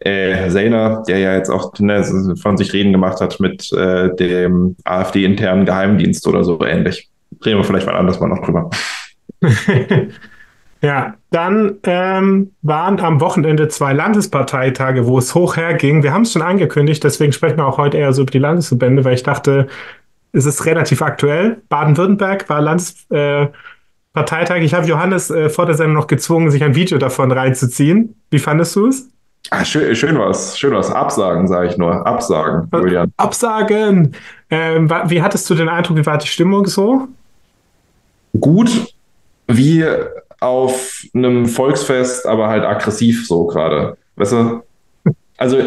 äh, 0.00 0.48
Zayner, 0.50 1.02
der 1.08 1.18
ja 1.18 1.34
jetzt 1.34 1.50
auch 1.50 1.72
ne, 1.78 2.04
von 2.40 2.56
sich 2.56 2.72
reden 2.72 2.92
gemacht 2.92 3.20
hat 3.20 3.40
mit 3.40 3.72
äh, 3.72 4.14
dem 4.14 4.76
AfD-internen 4.84 5.64
Geheimdienst 5.64 6.26
oder 6.26 6.44
so 6.44 6.62
ähnlich. 6.64 7.08
Reden 7.44 7.58
wir 7.58 7.64
vielleicht 7.64 7.86
mal 7.86 7.96
anders 7.96 8.20
mal 8.20 8.28
noch 8.28 8.44
drüber. 8.44 8.70
ja, 10.82 11.14
dann 11.30 11.76
ähm, 11.84 12.52
waren 12.62 13.00
am 13.00 13.20
Wochenende 13.20 13.68
zwei 13.68 13.92
Landesparteitage, 13.92 15.06
wo 15.06 15.18
es 15.18 15.34
hoch 15.34 15.56
herging. 15.56 16.02
Wir 16.02 16.12
haben 16.12 16.22
es 16.22 16.32
schon 16.32 16.42
angekündigt, 16.42 17.02
deswegen 17.02 17.32
sprechen 17.32 17.56
wir 17.56 17.66
auch 17.66 17.78
heute 17.78 17.96
eher 17.96 18.12
so 18.12 18.22
über 18.22 18.30
die 18.30 18.38
Landesverbände, 18.38 19.04
weil 19.04 19.14
ich 19.14 19.22
dachte, 19.22 19.66
es 20.32 20.44
ist 20.44 20.66
relativ 20.66 21.00
aktuell. 21.02 21.62
Baden-Württemberg 21.70 22.48
war 22.48 22.60
Landesparteitag. 22.60 24.56
Äh, 24.58 24.64
ich 24.64 24.74
habe 24.74 24.86
Johannes 24.86 25.30
äh, 25.30 25.48
vor 25.48 25.64
der 25.64 25.74
Sendung 25.74 25.94
noch 25.96 26.06
gezwungen, 26.06 26.50
sich 26.50 26.62
ein 26.62 26.74
Video 26.74 26.98
davon 26.98 27.32
reinzuziehen. 27.32 28.14
Wie 28.30 28.38
fandest 28.38 28.76
du 28.76 28.88
es? 28.88 29.08
Ah, 29.50 29.64
schön, 29.64 29.94
schön 29.94 30.18
was, 30.18 30.58
schön 30.58 30.74
was. 30.74 30.90
Absagen, 30.90 31.46
sage 31.46 31.68
ich 31.68 31.78
nur. 31.78 32.06
Absagen, 32.06 32.68
äh, 32.72 32.78
Julian. 32.78 33.12
Absagen. 33.16 34.14
Ähm, 34.50 34.90
wie 35.06 35.22
hattest 35.22 35.48
du 35.50 35.54
den 35.54 35.68
Eindruck, 35.68 35.96
wie 35.96 36.06
war 36.06 36.18
die 36.18 36.26
Stimmung 36.26 36.66
so? 36.66 37.08
Gut, 38.40 38.70
wie 39.46 39.84
auf 40.40 41.04
einem 41.14 41.46
Volksfest, 41.46 42.26
aber 42.26 42.48
halt 42.48 42.64
aggressiv 42.64 43.26
so 43.26 43.46
gerade. 43.46 43.96
Weißt 44.16 44.32
du? 44.32 44.62
Also, 45.38 45.58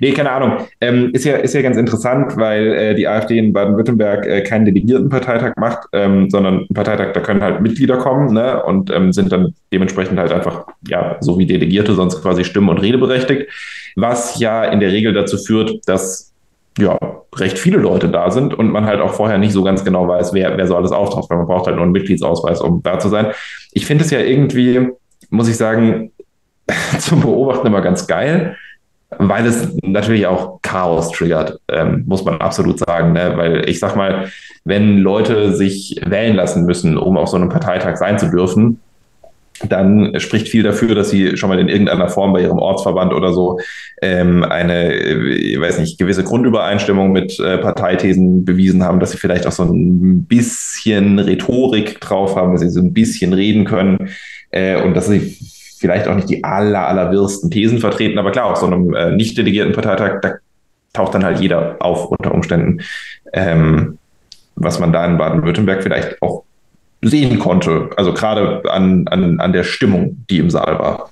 nee, 0.00 0.12
keine 0.12 0.30
Ahnung. 0.30 0.66
Ähm, 0.80 1.10
ist, 1.12 1.24
ja, 1.24 1.36
ist 1.36 1.54
ja 1.54 1.62
ganz 1.62 1.76
interessant, 1.76 2.36
weil 2.36 2.72
äh, 2.72 2.94
die 2.94 3.08
AfD 3.08 3.38
in 3.38 3.52
Baden-Württemberg 3.52 4.26
äh, 4.26 4.42
keinen 4.42 4.66
Delegiertenparteitag 4.66 5.54
macht, 5.56 5.88
ähm, 5.92 6.28
sondern 6.28 6.58
einen 6.58 6.74
Parteitag, 6.74 7.12
da 7.12 7.20
können 7.20 7.42
halt 7.42 7.62
Mitglieder 7.62 7.96
kommen 7.96 8.34
ne, 8.34 8.62
und 8.62 8.90
ähm, 8.90 9.12
sind 9.12 9.32
dann 9.32 9.54
dementsprechend 9.72 10.18
halt 10.18 10.32
einfach, 10.32 10.66
ja, 10.88 11.16
so 11.20 11.38
wie 11.38 11.46
Delegierte, 11.46 11.94
sonst 11.94 12.20
quasi 12.20 12.44
stimmen- 12.44 12.68
und 12.68 12.78
redeberechtigt. 12.78 13.50
Was 13.96 14.38
ja 14.38 14.64
in 14.64 14.80
der 14.80 14.92
Regel 14.92 15.14
dazu 15.14 15.38
führt, 15.38 15.80
dass 15.86 16.32
ja, 16.78 16.98
recht 17.36 17.58
viele 17.58 17.78
Leute 17.78 18.08
da 18.08 18.30
sind 18.30 18.52
und 18.52 18.70
man 18.70 18.84
halt 18.84 19.00
auch 19.00 19.14
vorher 19.14 19.38
nicht 19.38 19.52
so 19.52 19.62
ganz 19.62 19.84
genau 19.84 20.08
weiß, 20.08 20.34
wer, 20.34 20.56
wer 20.56 20.66
so 20.66 20.76
alles 20.76 20.92
auftaucht, 20.92 21.30
weil 21.30 21.38
man 21.38 21.46
braucht 21.46 21.66
halt 21.66 21.76
nur 21.76 21.84
einen 21.84 21.92
Mitgliedsausweis, 21.92 22.60
um 22.60 22.82
da 22.82 22.98
zu 22.98 23.08
sein. 23.08 23.28
Ich 23.72 23.86
finde 23.86 24.04
es 24.04 24.10
ja 24.10 24.18
irgendwie, 24.18 24.90
muss 25.30 25.48
ich 25.48 25.56
sagen, 25.56 26.10
zum 26.98 27.20
Beobachten 27.20 27.66
immer 27.66 27.80
ganz 27.80 28.06
geil 28.06 28.56
weil 29.18 29.46
es 29.46 29.76
natürlich 29.82 30.26
auch 30.26 30.60
Chaos 30.62 31.10
triggert, 31.10 31.60
ähm, 31.68 32.04
muss 32.06 32.24
man 32.24 32.40
absolut 32.40 32.78
sagen. 32.78 33.12
Ne? 33.12 33.32
Weil 33.36 33.68
ich 33.68 33.78
sag 33.78 33.96
mal, 33.96 34.28
wenn 34.64 34.98
Leute 34.98 35.54
sich 35.54 36.00
wählen 36.04 36.36
lassen 36.36 36.64
müssen, 36.64 36.96
um 36.96 37.16
auf 37.16 37.28
so 37.28 37.36
einem 37.36 37.48
Parteitag 37.48 37.96
sein 37.96 38.18
zu 38.18 38.30
dürfen, 38.30 38.80
dann 39.68 40.18
spricht 40.18 40.48
viel 40.48 40.62
dafür, 40.62 40.94
dass 40.94 41.10
sie 41.10 41.36
schon 41.36 41.48
mal 41.48 41.58
in 41.58 41.68
irgendeiner 41.68 42.08
Form 42.08 42.32
bei 42.32 42.42
ihrem 42.42 42.58
Ortsverband 42.58 43.12
oder 43.12 43.32
so 43.32 43.60
ähm, 44.02 44.42
eine, 44.42 44.94
ich 44.94 45.60
weiß 45.60 45.78
nicht, 45.78 45.98
gewisse 45.98 46.24
Grundübereinstimmung 46.24 47.12
mit 47.12 47.38
äh, 47.38 47.58
Parteithesen 47.58 48.44
bewiesen 48.44 48.82
haben, 48.82 48.98
dass 49.00 49.12
sie 49.12 49.18
vielleicht 49.18 49.46
auch 49.46 49.52
so 49.52 49.62
ein 49.62 50.24
bisschen 50.24 51.18
Rhetorik 51.18 52.00
drauf 52.00 52.36
haben, 52.36 52.52
dass 52.52 52.62
sie 52.62 52.70
so 52.70 52.80
ein 52.80 52.92
bisschen 52.92 53.32
reden 53.32 53.64
können 53.64 54.10
äh, 54.50 54.82
und 54.82 54.94
dass 54.94 55.06
sie 55.06 55.36
vielleicht 55.84 56.08
auch 56.08 56.14
nicht 56.14 56.30
die 56.30 56.42
aller, 56.42 56.88
allerwirsten 56.88 57.50
Thesen 57.50 57.78
vertreten, 57.78 58.18
aber 58.18 58.30
klar, 58.30 58.46
auf 58.46 58.56
so 58.56 58.64
einem 58.64 58.94
äh, 58.94 59.14
nicht 59.14 59.36
delegierten 59.36 59.74
Parteitag, 59.74 60.22
da 60.22 60.36
taucht 60.94 61.14
dann 61.14 61.24
halt 61.24 61.40
jeder 61.40 61.76
auf 61.80 62.06
unter 62.06 62.32
Umständen, 62.32 62.80
ähm, 63.34 63.98
was 64.56 64.78
man 64.80 64.94
da 64.94 65.04
in 65.04 65.18
Baden-Württemberg 65.18 65.82
vielleicht 65.82 66.22
auch 66.22 66.44
sehen 67.02 67.38
konnte. 67.38 67.90
Also 67.98 68.14
gerade 68.14 68.62
an, 68.70 69.06
an, 69.08 69.40
an 69.40 69.52
der 69.52 69.62
Stimmung, 69.62 70.24
die 70.30 70.38
im 70.38 70.48
Saal 70.48 70.78
war. 70.78 71.10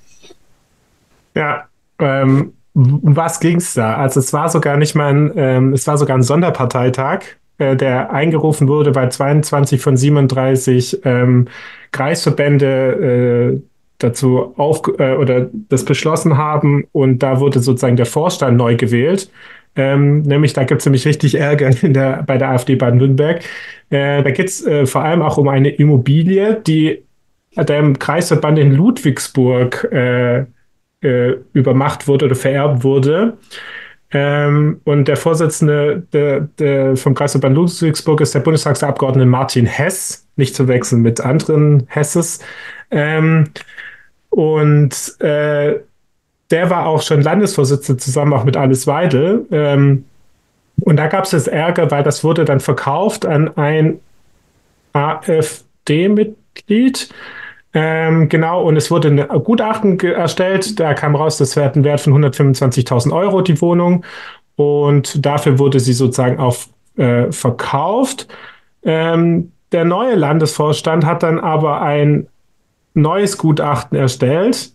Ja, 1.35 1.65
ähm, 1.99 2.53
was 2.73 3.39
ging 3.39 3.57
es 3.57 3.75
da? 3.75 3.97
Also 3.97 4.21
es 4.21 4.33
war 4.33 4.49
sogar 4.49 4.77
nicht 4.77 4.95
mal 4.95 5.13
ein, 5.13 5.31
ähm, 5.35 5.73
es 5.73 5.85
war 5.85 5.99
sogar 5.99 6.17
ein 6.17 6.23
Sonderparteitag, 6.23 7.19
äh, 7.59 7.75
der 7.75 8.11
eingerufen 8.11 8.67
wurde, 8.67 8.95
weil 8.95 9.11
22 9.11 9.79
von 9.79 9.97
37 9.97 11.01
ähm, 11.05 11.47
Kreisverbände 11.91 13.61
äh, 13.61 13.72
dazu 14.03 14.53
auf 14.57 14.81
äh, 14.99 15.15
oder 15.15 15.49
das 15.69 15.85
beschlossen 15.85 16.37
haben 16.37 16.85
und 16.91 17.19
da 17.19 17.39
wurde 17.39 17.59
sozusagen 17.59 17.95
der 17.95 18.05
Vorstand 18.05 18.57
neu 18.57 18.75
gewählt. 18.75 19.29
Ähm, 19.75 20.21
nämlich 20.21 20.53
da 20.53 20.63
gibt 20.63 20.81
es 20.81 20.85
nämlich 20.85 21.05
richtig 21.05 21.35
Ärger 21.35 21.69
der, 21.81 22.23
bei 22.23 22.37
der 22.37 22.49
AfD 22.49 22.75
Baden-Württemberg. 22.75 23.43
Äh, 23.89 24.23
da 24.23 24.31
geht 24.31 24.49
es 24.49 24.65
äh, 24.65 24.85
vor 24.85 25.03
allem 25.03 25.21
auch 25.21 25.37
um 25.37 25.47
eine 25.47 25.69
Immobilie, 25.69 26.61
die 26.65 27.03
dem 27.55 27.97
Kreisverband 27.99 28.57
in 28.59 28.71
Ludwigsburg 28.73 29.87
äh, 29.91 30.45
äh, 31.01 31.37
übermacht 31.53 32.07
wurde 32.07 32.25
oder 32.25 32.35
vererbt 32.35 32.83
wurde. 32.83 33.37
Ähm, 34.11 34.79
und 34.83 35.07
der 35.07 35.17
Vorsitzende 35.17 36.03
der, 36.13 36.41
der 36.59 36.95
vom 36.95 37.15
Kreisverband 37.15 37.55
Ludwigsburg 37.55 38.21
ist 38.21 38.35
der 38.35 38.41
Bundestagsabgeordnete 38.41 39.25
Martin 39.25 39.65
Hess, 39.65 40.27
nicht 40.35 40.55
zu 40.55 40.67
wechseln 40.67 41.01
mit 41.01 41.19
anderen 41.19 41.85
Hesses. 41.87 42.39
Ähm, 42.91 43.49
und 44.33 45.21
äh, 45.21 45.79
der 46.49 46.69
war 46.71 46.87
auch 46.87 47.03
schon 47.03 47.21
Landesvorsitzender 47.21 48.01
zusammen 48.01 48.33
auch 48.33 48.45
mit 48.45 48.57
Alice 48.57 48.87
Weidel. 48.87 49.45
Ähm, 49.51 50.05
und 50.81 50.97
da 50.97 51.05
gab 51.05 51.25
es 51.25 51.31
das 51.31 51.47
Ärger, 51.47 51.91
weil 51.91 52.01
das 52.01 52.23
wurde 52.23 52.43
dann 52.43 52.59
verkauft 52.59 53.27
an 53.27 53.55
ein 53.57 53.99
AfD-Mitglied. 54.93 57.09
Ähm, 57.75 58.27
genau, 58.27 58.63
und 58.63 58.75
es 58.75 58.89
wurde 58.89 59.09
ein 59.09 59.27
Gutachten 59.43 59.99
erstellt. 59.99 60.79
Da 60.79 60.95
kam 60.95 61.15
raus, 61.15 61.37
das 61.37 61.55
wäre 61.55 61.71
ein 61.73 61.83
Wert 61.83 62.01
von 62.01 62.13
125.000 62.13 63.13
Euro, 63.13 63.41
die 63.41 63.61
Wohnung. 63.61 64.03
Und 64.55 65.23
dafür 65.23 65.59
wurde 65.59 65.79
sie 65.79 65.93
sozusagen 65.93 66.39
auch 66.39 66.55
äh, 66.97 67.31
verkauft. 67.31 68.27
Ähm, 68.83 69.51
der 69.71 69.85
neue 69.85 70.15
Landesvorstand 70.15 71.05
hat 71.05 71.21
dann 71.21 71.39
aber 71.39 71.81
ein 71.81 72.27
neues 72.93 73.37
Gutachten 73.37 73.97
erstellt. 73.97 74.71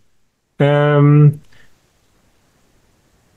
Ähm, 0.59 1.41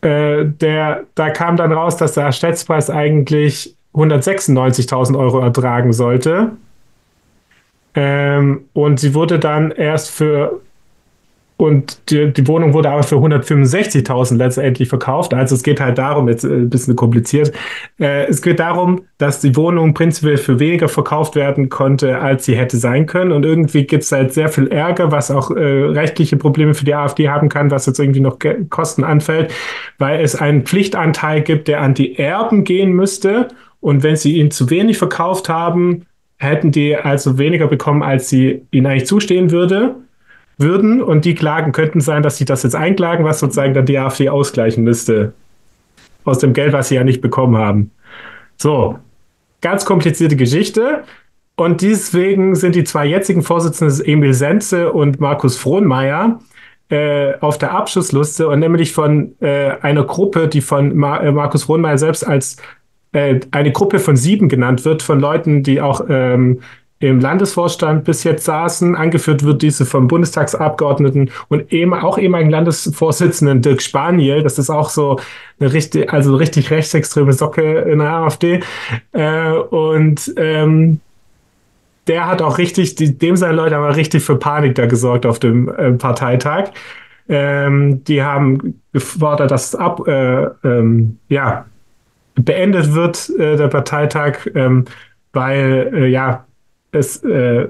äh, 0.02 0.46
der, 0.46 1.06
da 1.16 1.30
kam 1.30 1.58
dann 1.58 1.72
raus, 1.72 1.98
dass 1.98 2.14
der 2.14 2.32
Schätzpreis 2.32 2.90
eigentlich 2.90 3.76
196.000 3.94 5.18
Euro 5.18 5.40
ertragen 5.40 5.94
sollte. 5.94 6.52
Ähm, 7.94 8.66
und 8.74 9.00
sie 9.00 9.14
wurde 9.14 9.38
dann 9.38 9.72
erst 9.72 10.10
für 10.12 10.62
und 11.62 12.10
die, 12.10 12.34
die 12.34 12.48
Wohnung 12.48 12.74
wurde 12.74 12.90
aber 12.90 13.04
für 13.04 13.18
165.000 13.18 14.36
letztendlich 14.36 14.90
verkauft. 14.90 15.32
Also 15.36 15.54
es 15.54 15.62
geht 15.62 15.80
halt 15.80 16.00
darum, 16.00 16.28
jetzt 16.28 16.44
äh, 16.44 16.48
ein 16.48 16.72
bisschen 16.72 16.96
kompliziert, 16.96 17.54
äh, 18.00 18.26
es 18.26 18.42
geht 18.42 18.60
darum, 18.60 19.04
dass 19.20 19.42
die 19.42 19.56
Wohnung 19.56 19.94
prinzipiell 19.94 20.38
für 20.38 20.60
weniger 20.60 20.90
verkauft 20.90 21.36
werden 21.36 21.70
konnte, 21.70 22.18
als 22.18 22.46
sie 22.46 22.56
hätte 22.56 22.78
sein 22.78 23.06
können. 23.06 23.32
Und 23.32 23.46
irgendwie 23.46 23.84
gibt 23.84 24.02
es 24.02 24.12
halt 24.12 24.34
sehr 24.34 24.50
viel 24.50 24.70
Ärger, 24.70 25.12
was 25.12 25.30
auch 25.30 25.52
äh, 25.52 25.62
rechtliche 25.62 26.36
Probleme 26.36 26.74
für 26.74 26.84
die 26.84 26.96
AfD 26.96 27.30
haben 27.30 27.48
kann, 27.48 27.70
was 27.70 27.86
jetzt 27.86 28.00
irgendwie 28.00 28.22
noch 28.22 28.40
Kosten 28.72 29.04
anfällt, 29.04 29.54
weil 30.00 30.20
es 30.22 30.36
einen 30.36 30.64
Pflichtanteil 30.64 31.42
gibt, 31.42 31.68
der 31.68 31.82
an 31.82 31.94
die 31.94 32.18
Erben 32.18 32.64
gehen 32.64 32.92
müsste. 32.92 33.50
Und 33.82 34.02
wenn 34.02 34.16
sie 34.16 34.38
ihn 34.38 34.50
zu 34.50 34.72
wenig 34.72 34.98
verkauft 34.98 35.48
haben, 35.48 36.08
hätten 36.38 36.72
die 36.72 36.96
also 36.96 37.38
weniger 37.38 37.68
bekommen, 37.68 38.02
als 38.02 38.30
sie 38.30 38.64
ihnen 38.72 38.88
eigentlich 38.88 39.06
zustehen 39.06 39.52
würde 39.52 39.98
würden 40.62 41.02
und 41.02 41.26
die 41.26 41.36
Klagen 41.36 41.72
könnten 41.72 42.02
sein, 42.02 42.24
dass 42.24 42.38
sie 42.38 42.46
das 42.46 42.64
jetzt 42.64 42.76
einklagen, 42.76 43.26
was 43.26 43.40
sozusagen 43.40 43.74
dann 43.74 43.86
die 43.86 43.98
AfD 43.98 44.30
ausgleichen 44.30 44.84
müsste. 44.84 45.34
Aus 46.24 46.40
dem 46.40 46.54
Geld, 46.54 46.74
was 46.74 46.90
sie 46.90 46.96
ja 46.96 47.04
nicht 47.04 47.22
bekommen 47.22 47.58
haben. 47.58 47.92
So, 48.58 49.00
ganz 49.62 49.86
komplizierte 49.86 50.36
Geschichte. 50.36 51.04
und 51.56 51.82
deswegen 51.82 52.56
sind 52.56 52.76
die 52.76 52.84
zwei 52.84 53.06
jetzigen 53.06 53.44
Vorsitzenden, 53.44 54.06
Emil 54.06 54.34
Senze 54.34 54.92
und 54.92 55.20
Markus 55.20 55.58
Frohnmeier, 55.58 56.40
äh, 56.90 57.36
auf 57.40 57.58
der 57.58 57.72
Abschlussliste 57.72 58.48
und 58.48 58.60
nämlich 58.60 58.94
von 58.94 59.36
äh, 59.40 59.72
einer 59.82 60.04
Gruppe, 60.04 60.48
die 60.48 60.62
von 60.62 60.96
Mar 60.96 61.24
äh, 61.24 61.32
Markus 61.32 61.64
Frohnmeier 61.64 61.98
selbst 61.98 62.28
als 62.28 62.58
äh, 63.14 63.40
eine 63.52 63.72
Gruppe 63.72 64.00
von 64.00 64.18
sieben 64.18 64.50
genannt 64.50 64.86
wird, 64.86 65.02
von 65.02 65.20
Leuten, 65.20 65.64
die 65.64 65.82
auch 65.82 66.02
ähm, 66.10 66.60
im 67.02 67.20
Landesvorstand 67.20 68.04
bis 68.04 68.24
jetzt 68.24 68.46
saßen. 68.46 68.96
Angeführt 68.96 69.44
wird 69.44 69.62
diese 69.62 69.86
vom 69.86 70.08
Bundestagsabgeordneten 70.08 71.32
und 71.50 71.74
eben 71.74 71.94
auch 71.94 72.18
ehemaligen 72.18 72.52
Landesvorsitzenden 72.52 73.62
Dirk 73.62 73.82
Spaniel. 73.82 74.44
Das 74.44 74.58
ist 74.58 74.70
auch 74.70 74.90
so 74.90 75.20
eine 75.60 75.74
richtig, 75.74 76.12
also 76.14 76.36
richtig 76.36 76.72
rechtsextreme 76.72 77.34
Socke 77.34 77.80
in 77.80 78.00
der 78.00 78.10
AfD. 78.10 78.62
Äh, 79.12 79.52
und 79.52 80.34
ähm, 80.38 81.00
der 82.08 82.28
hat 82.28 82.42
auch 82.42 82.58
richtig, 82.58 82.96
die, 82.96 83.18
dem 83.18 83.36
seine 83.36 83.54
Leute 83.54 83.76
haben 83.76 83.94
richtig 83.94 84.24
für 84.24 84.38
Panik 84.38 84.76
da 84.76 84.86
gesorgt 84.86 85.26
auf 85.26 85.40
dem 85.40 85.70
äh, 85.70 85.92
Parteitag. 85.94 86.72
Ähm, 87.30 88.04
die 88.04 88.24
haben 88.24 88.82
gefordert, 88.94 89.52
dass 89.52 89.76
ab, 89.76 90.08
äh, 90.08 90.44
ähm, 90.64 91.18
ja, 91.30 91.66
beendet 92.36 92.94
wird, 92.94 93.30
äh, 93.38 93.56
der 93.56 93.68
Parteitag, 93.68 94.48
ähm, 94.56 94.86
weil, 95.34 95.92
äh, 95.94 96.08
ja, 96.08 96.46
es 96.92 97.24
äh, 97.24 97.68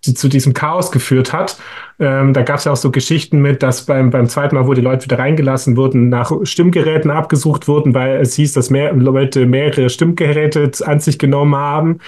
zu 0.00 0.28
diesem 0.28 0.54
Chaos 0.54 0.92
geführt 0.92 1.32
hat. 1.32 1.58
Ähm, 1.98 2.32
da 2.32 2.42
gab 2.42 2.58
es 2.58 2.64
ja 2.64 2.72
auch 2.72 2.76
so 2.76 2.90
Geschichten 2.90 3.40
mit, 3.40 3.62
dass 3.62 3.86
beim, 3.86 4.10
beim 4.10 4.28
zweiten 4.28 4.54
Mal, 4.54 4.66
wo 4.68 4.74
die 4.74 4.80
Leute 4.80 5.04
wieder 5.04 5.18
reingelassen 5.18 5.76
wurden, 5.76 6.08
nach 6.08 6.32
Stimmgeräten 6.44 7.10
abgesucht 7.10 7.66
wurden, 7.66 7.94
weil 7.94 8.20
es 8.20 8.34
hieß, 8.34 8.52
dass 8.52 8.70
mehr 8.70 8.92
Leute 8.92 9.46
mehrere 9.46 9.90
Stimmgeräte 9.90 10.70
an 10.84 11.00
sich 11.00 11.18
genommen 11.18 11.56
haben 11.56 11.98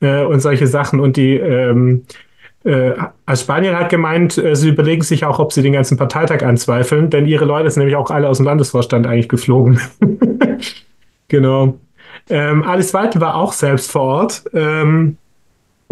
äh, 0.00 0.24
und 0.24 0.40
solche 0.40 0.66
Sachen. 0.66 0.98
Und 0.98 1.16
die 1.16 1.36
ähm, 1.36 2.02
äh, 2.64 2.92
als 3.26 3.42
Spanien 3.42 3.76
hat 3.76 3.88
gemeint, 3.88 4.38
äh, 4.38 4.54
sie 4.54 4.70
überlegen 4.70 5.02
sich 5.02 5.24
auch, 5.24 5.38
ob 5.38 5.52
sie 5.52 5.62
den 5.62 5.72
ganzen 5.72 5.96
Parteitag 5.96 6.42
anzweifeln, 6.42 7.10
denn 7.10 7.26
ihre 7.26 7.44
Leute 7.44 7.70
sind 7.70 7.80
nämlich 7.80 7.96
auch 7.96 8.10
alle 8.10 8.28
aus 8.28 8.38
dem 8.38 8.46
Landesvorstand 8.46 9.06
eigentlich 9.06 9.28
geflogen. 9.28 9.80
genau. 11.28 11.78
Ähm, 12.30 12.62
Alice 12.62 12.94
Weidel 12.94 13.20
war 13.20 13.34
auch 13.34 13.52
selbst 13.52 13.90
vor 13.90 14.02
Ort. 14.02 14.44
Ähm, 14.54 15.16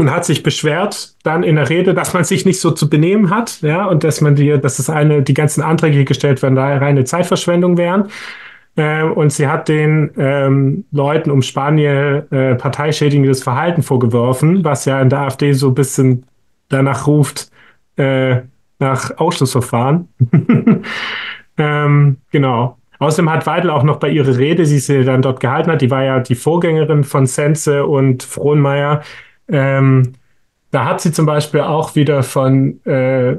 und 0.01 0.11
hat 0.11 0.25
sich 0.25 0.43
beschwert 0.43 1.15
dann 1.25 1.43
in 1.43 1.57
der 1.57 1.69
Rede, 1.69 1.93
dass 1.93 2.15
man 2.15 2.25
sich 2.25 2.47
nicht 2.47 2.59
so 2.59 2.71
zu 2.71 2.89
benehmen 2.89 3.29
hat, 3.29 3.61
ja, 3.61 3.85
und 3.85 4.03
dass 4.03 4.23
man 4.23 4.35
die, 4.35 4.59
dass 4.59 4.79
es 4.79 4.89
eine, 4.89 5.23
die 5.23 5.35
ganzen 5.35 5.63
Anträge, 5.63 5.99
die 5.99 6.05
gestellt 6.07 6.43
werden, 6.43 6.57
da 6.57 6.79
reine 6.79 7.05
Zeitverschwendung 7.05 7.77
wären. 7.77 8.09
Äh, 8.77 9.03
und 9.03 9.31
sie 9.31 9.47
hat 9.47 9.69
den 9.69 10.11
ähm, 10.17 10.85
Leuten 10.91 11.31
um 11.31 11.43
Spanien 11.43 12.31
äh, 12.33 12.55
parteischädigendes 12.55 13.43
Verhalten 13.43 13.83
vorgeworfen, 13.83 14.65
was 14.65 14.87
ja 14.87 15.01
in 15.03 15.11
der 15.11 15.21
AfD 15.21 15.53
so 15.53 15.69
ein 15.69 15.75
bisschen 15.75 16.25
danach 16.71 17.07
ruft, 17.07 17.51
äh, 17.97 18.41
nach 18.79 19.19
Ausschlussverfahren. 19.19 20.09
ähm, 21.59 22.17
genau. 22.31 22.79
Außerdem 23.01 23.31
hat 23.31 23.47
Weidel 23.47 23.71
auch 23.71 23.83
noch 23.83 23.97
bei 23.97 24.09
ihrer 24.09 24.39
Rede, 24.39 24.63
die 24.63 24.79
sie 24.79 25.05
dann 25.05 25.21
dort 25.21 25.41
gehalten 25.41 25.71
hat, 25.71 25.83
die 25.83 25.91
war 25.91 26.05
ja 26.05 26.21
die 26.21 26.35
Vorgängerin 26.35 27.05
von 27.05 27.27
Sense 27.27 27.85
und 27.85 28.23
Frohnmeier, 28.23 29.03
ähm, 29.51 30.15
da 30.71 30.85
hat 30.85 31.01
sie 31.01 31.13
zum 31.13 31.27
Beispiel 31.27 31.61
auch 31.61 31.97
wieder 31.97 32.23
von 32.23 32.85
äh, 32.85 33.37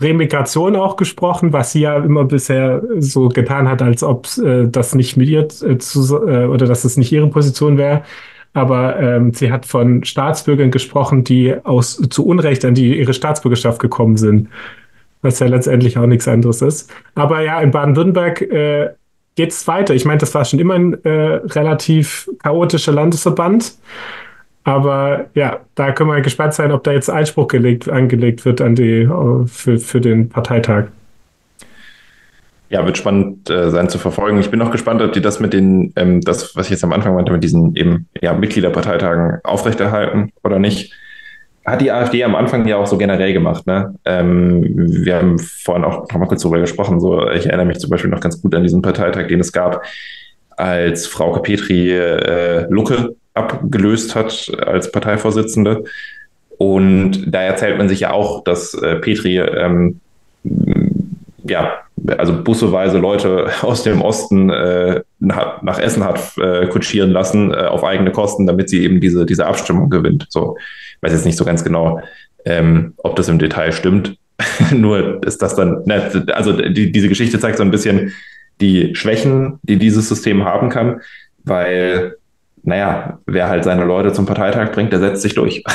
Remigration 0.00 0.76
auch 0.76 0.96
gesprochen, 0.96 1.52
was 1.52 1.72
sie 1.72 1.80
ja 1.80 1.96
immer 1.96 2.24
bisher 2.24 2.82
so 2.98 3.28
getan 3.28 3.68
hat, 3.68 3.82
als 3.82 4.02
ob 4.02 4.28
äh, 4.38 4.66
das 4.68 4.94
nicht 4.94 5.16
mit 5.16 5.28
ihr 5.28 5.48
äh, 5.62 5.78
zu, 5.78 6.16
äh, 6.26 6.46
oder 6.46 6.66
dass 6.66 6.84
es 6.84 6.96
nicht 6.96 7.10
ihre 7.10 7.28
Position 7.28 7.78
wäre. 7.78 8.02
Aber 8.54 8.98
ähm, 8.98 9.34
sie 9.34 9.52
hat 9.52 9.66
von 9.66 10.04
Staatsbürgern 10.04 10.70
gesprochen, 10.70 11.24
die 11.24 11.54
aus 11.64 11.96
zu 12.10 12.26
Unrecht 12.26 12.64
an 12.64 12.74
die 12.74 12.98
ihre 12.98 13.12
Staatsbürgerschaft 13.12 13.80
gekommen 13.80 14.16
sind, 14.16 14.48
was 15.22 15.40
ja 15.40 15.48
letztendlich 15.48 15.98
auch 15.98 16.06
nichts 16.06 16.28
anderes 16.28 16.62
ist. 16.62 16.90
Aber 17.14 17.42
ja, 17.42 17.60
in 17.60 17.72
Baden-Württemberg 17.72 18.42
äh, 18.42 18.90
geht 19.34 19.50
es 19.50 19.66
weiter. 19.68 19.94
Ich 19.94 20.04
meine, 20.04 20.18
das 20.18 20.34
war 20.34 20.44
schon 20.44 20.58
immer 20.60 20.74
ein 20.74 21.04
äh, 21.04 21.10
relativ 21.10 22.28
chaotischer 22.42 22.92
Landesverband. 22.92 23.74
Aber 24.68 25.30
ja, 25.32 25.60
da 25.76 25.92
können 25.92 26.10
wir 26.10 26.20
gespannt 26.20 26.52
sein, 26.52 26.72
ob 26.72 26.84
da 26.84 26.92
jetzt 26.92 27.08
Einspruch 27.08 27.48
gelegt, 27.48 27.88
angelegt 27.88 28.44
wird 28.44 28.60
an 28.60 28.74
die, 28.74 29.00
äh, 29.00 29.46
für, 29.46 29.78
für 29.78 29.98
den 29.98 30.28
Parteitag. 30.28 30.88
Ja, 32.68 32.84
wird 32.84 32.98
spannend 32.98 33.48
äh, 33.48 33.70
sein 33.70 33.88
zu 33.88 33.96
verfolgen. 33.96 34.38
Ich 34.40 34.50
bin 34.50 34.60
auch 34.60 34.70
gespannt, 34.70 35.00
ob 35.00 35.14
die 35.14 35.22
das 35.22 35.40
mit 35.40 35.54
den, 35.54 35.94
ähm, 35.96 36.20
das, 36.20 36.54
was 36.54 36.66
ich 36.66 36.72
jetzt 36.72 36.84
am 36.84 36.92
Anfang 36.92 37.14
meinte, 37.14 37.32
mit 37.32 37.42
diesen 37.42 37.74
eben 37.76 38.08
ja, 38.20 38.34
Mitgliederparteitagen 38.34 39.38
aufrechterhalten 39.42 40.32
oder 40.44 40.58
nicht. 40.58 40.92
Hat 41.64 41.80
die 41.80 41.90
AfD 41.90 42.22
am 42.22 42.34
Anfang 42.34 42.68
ja 42.68 42.76
auch 42.76 42.86
so 42.86 42.98
generell 42.98 43.32
gemacht. 43.32 43.66
Ne? 43.66 43.94
Ähm, 44.04 44.64
wir 44.66 45.16
haben 45.16 45.38
vorhin 45.38 45.84
auch 45.84 46.06
noch 46.12 46.18
mal 46.18 46.26
kurz 46.26 46.42
darüber 46.42 46.60
gesprochen. 46.60 47.00
So, 47.00 47.26
ich 47.30 47.46
erinnere 47.46 47.64
mich 47.64 47.78
zum 47.78 47.88
Beispiel 47.88 48.10
noch 48.10 48.20
ganz 48.20 48.42
gut 48.42 48.54
an 48.54 48.64
diesen 48.64 48.82
Parteitag, 48.82 49.28
den 49.28 49.40
es 49.40 49.50
gab, 49.50 49.82
als 50.58 51.06
Frauke 51.06 51.40
Petri 51.40 51.90
äh, 51.90 52.66
Lucke 52.68 53.14
abgelöst 53.38 54.14
hat 54.14 54.50
als 54.66 54.92
Parteivorsitzende. 54.92 55.84
Und 56.58 57.32
da 57.32 57.42
erzählt 57.42 57.78
man 57.78 57.88
sich 57.88 58.00
ja 58.00 58.12
auch, 58.12 58.42
dass 58.42 58.74
äh, 58.74 58.96
Petri 58.96 59.38
ähm, 59.38 60.00
ja, 61.48 61.78
also 62.16 62.42
busseweise 62.42 62.98
Leute 62.98 63.48
aus 63.62 63.82
dem 63.82 64.02
Osten 64.02 64.50
äh, 64.50 65.02
nach, 65.18 65.78
Essen 65.78 66.04
hat 66.04 66.36
äh, 66.38 66.66
kutschieren 66.66 67.10
lassen 67.10 67.52
äh, 67.52 67.56
auf 67.56 67.84
eigene 67.84 68.12
Kosten, 68.12 68.46
damit 68.46 68.68
sie 68.68 68.82
eben 68.82 69.00
diese, 69.00 69.26
diese 69.26 69.46
Abstimmung 69.46 69.90
gewinnt. 69.90 70.26
So, 70.28 70.56
ich 70.96 71.02
weiß 71.02 71.12
jetzt 71.12 71.26
nicht 71.26 71.38
so 71.38 71.44
ganz 71.44 71.64
genau, 71.64 72.00
ähm, 72.44 72.94
ob 72.98 73.16
das 73.16 73.28
im 73.28 73.38
Detail 73.38 73.72
stimmt. 73.72 74.16
Nur 74.72 75.22
ist 75.24 75.42
das 75.42 75.56
dann, 75.56 75.82
ne, 75.84 76.24
also 76.32 76.52
die, 76.52 76.92
diese 76.92 77.08
Geschichte 77.08 77.40
zeigt 77.40 77.58
so 77.58 77.64
ein 77.64 77.70
bisschen 77.70 78.12
die 78.60 78.94
Schwächen, 78.94 79.58
die 79.62 79.76
dieses 79.76 80.08
System 80.08 80.44
haben 80.44 80.68
kann, 80.68 81.00
weil 81.44 82.16
naja, 82.62 83.18
wer 83.26 83.48
halt 83.48 83.64
seine 83.64 83.84
Leute 83.84 84.12
zum 84.12 84.26
Parteitag 84.26 84.72
bringt, 84.72 84.92
der 84.92 85.00
setzt 85.00 85.22
sich 85.22 85.34
durch. 85.34 85.62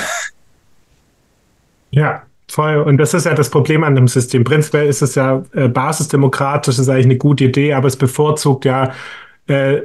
Ja, 1.96 2.24
voll. 2.50 2.78
Und 2.78 2.98
das 2.98 3.14
ist 3.14 3.28
ja 3.28 3.36
das 3.36 3.52
Problem 3.52 3.84
an 3.84 3.94
dem 3.94 4.08
System. 4.08 4.44
Prinzipiell 4.44 4.88
ist 4.88 5.04
es 5.04 5.14
ja 5.14 5.44
äh, 5.54 5.68
basisdemokratisch, 5.68 6.80
ist 6.80 6.90
eigentlich 6.90 7.06
eine 7.06 7.18
gute 7.18 7.44
Idee, 7.44 7.74
aber 7.74 7.88
es 7.88 7.96
bevorzugt 7.96 8.66
ja 8.66 8.94
äh, 9.46 9.82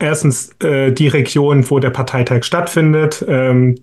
erstens 0.00 0.50
äh, 0.60 0.90
die 0.90 1.06
Region, 1.06 1.70
wo 1.70 1.78
der 1.78 1.90
Parteitag 1.90 2.42
stattfindet. 2.42 3.24
Ähm, 3.28 3.76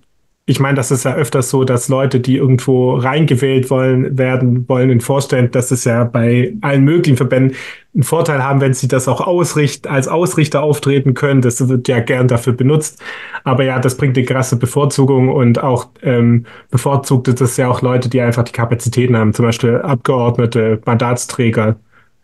ich 0.49 0.59
meine, 0.59 0.75
das 0.75 0.89
ist 0.89 1.05
ja 1.05 1.13
öfters 1.13 1.51
so, 1.51 1.63
dass 1.63 1.89
Leute, 1.89 2.19
die 2.19 2.37
irgendwo 2.37 2.95
reingewählt 2.95 3.69
wollen, 3.69 4.17
werden 4.17 4.67
wollen 4.67 4.89
in 4.89 4.99
Vorstand, 4.99 5.53
das 5.53 5.71
ist 5.71 5.85
ja 5.85 6.05
bei 6.05 6.55
allen 6.61 6.83
möglichen 6.83 7.17
Verbänden 7.17 7.55
einen 7.93 8.01
Vorteil 8.01 8.43
haben, 8.43 8.59
wenn 8.59 8.73
sie 8.73 8.87
das 8.87 9.07
auch 9.07 9.21
ausricht, 9.21 9.85
als 9.85 10.07
Ausrichter 10.07 10.63
auftreten 10.63 11.13
können. 11.13 11.41
Das 11.41 11.69
wird 11.69 11.87
ja 11.87 11.99
gern 11.99 12.27
dafür 12.27 12.53
benutzt. 12.53 12.99
Aber 13.43 13.63
ja, 13.63 13.77
das 13.77 13.95
bringt 13.95 14.17
eine 14.17 14.25
krasse 14.25 14.55
Bevorzugung 14.57 15.29
und 15.29 15.61
auch 15.61 15.89
ähm, 16.01 16.47
bevorzugt 16.71 17.27
es 17.27 17.57
ja 17.57 17.67
auch 17.67 17.83
Leute, 17.83 18.09
die 18.09 18.19
einfach 18.19 18.43
die 18.43 18.51
Kapazitäten 18.51 19.15
haben, 19.15 19.35
zum 19.35 19.45
Beispiel 19.45 19.75
Abgeordnete, 19.77 20.81
Mandatsträger, 20.83 21.75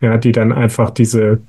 ja, 0.02 0.18
die 0.18 0.32
dann 0.32 0.52
einfach 0.52 0.90
diese 0.90 1.42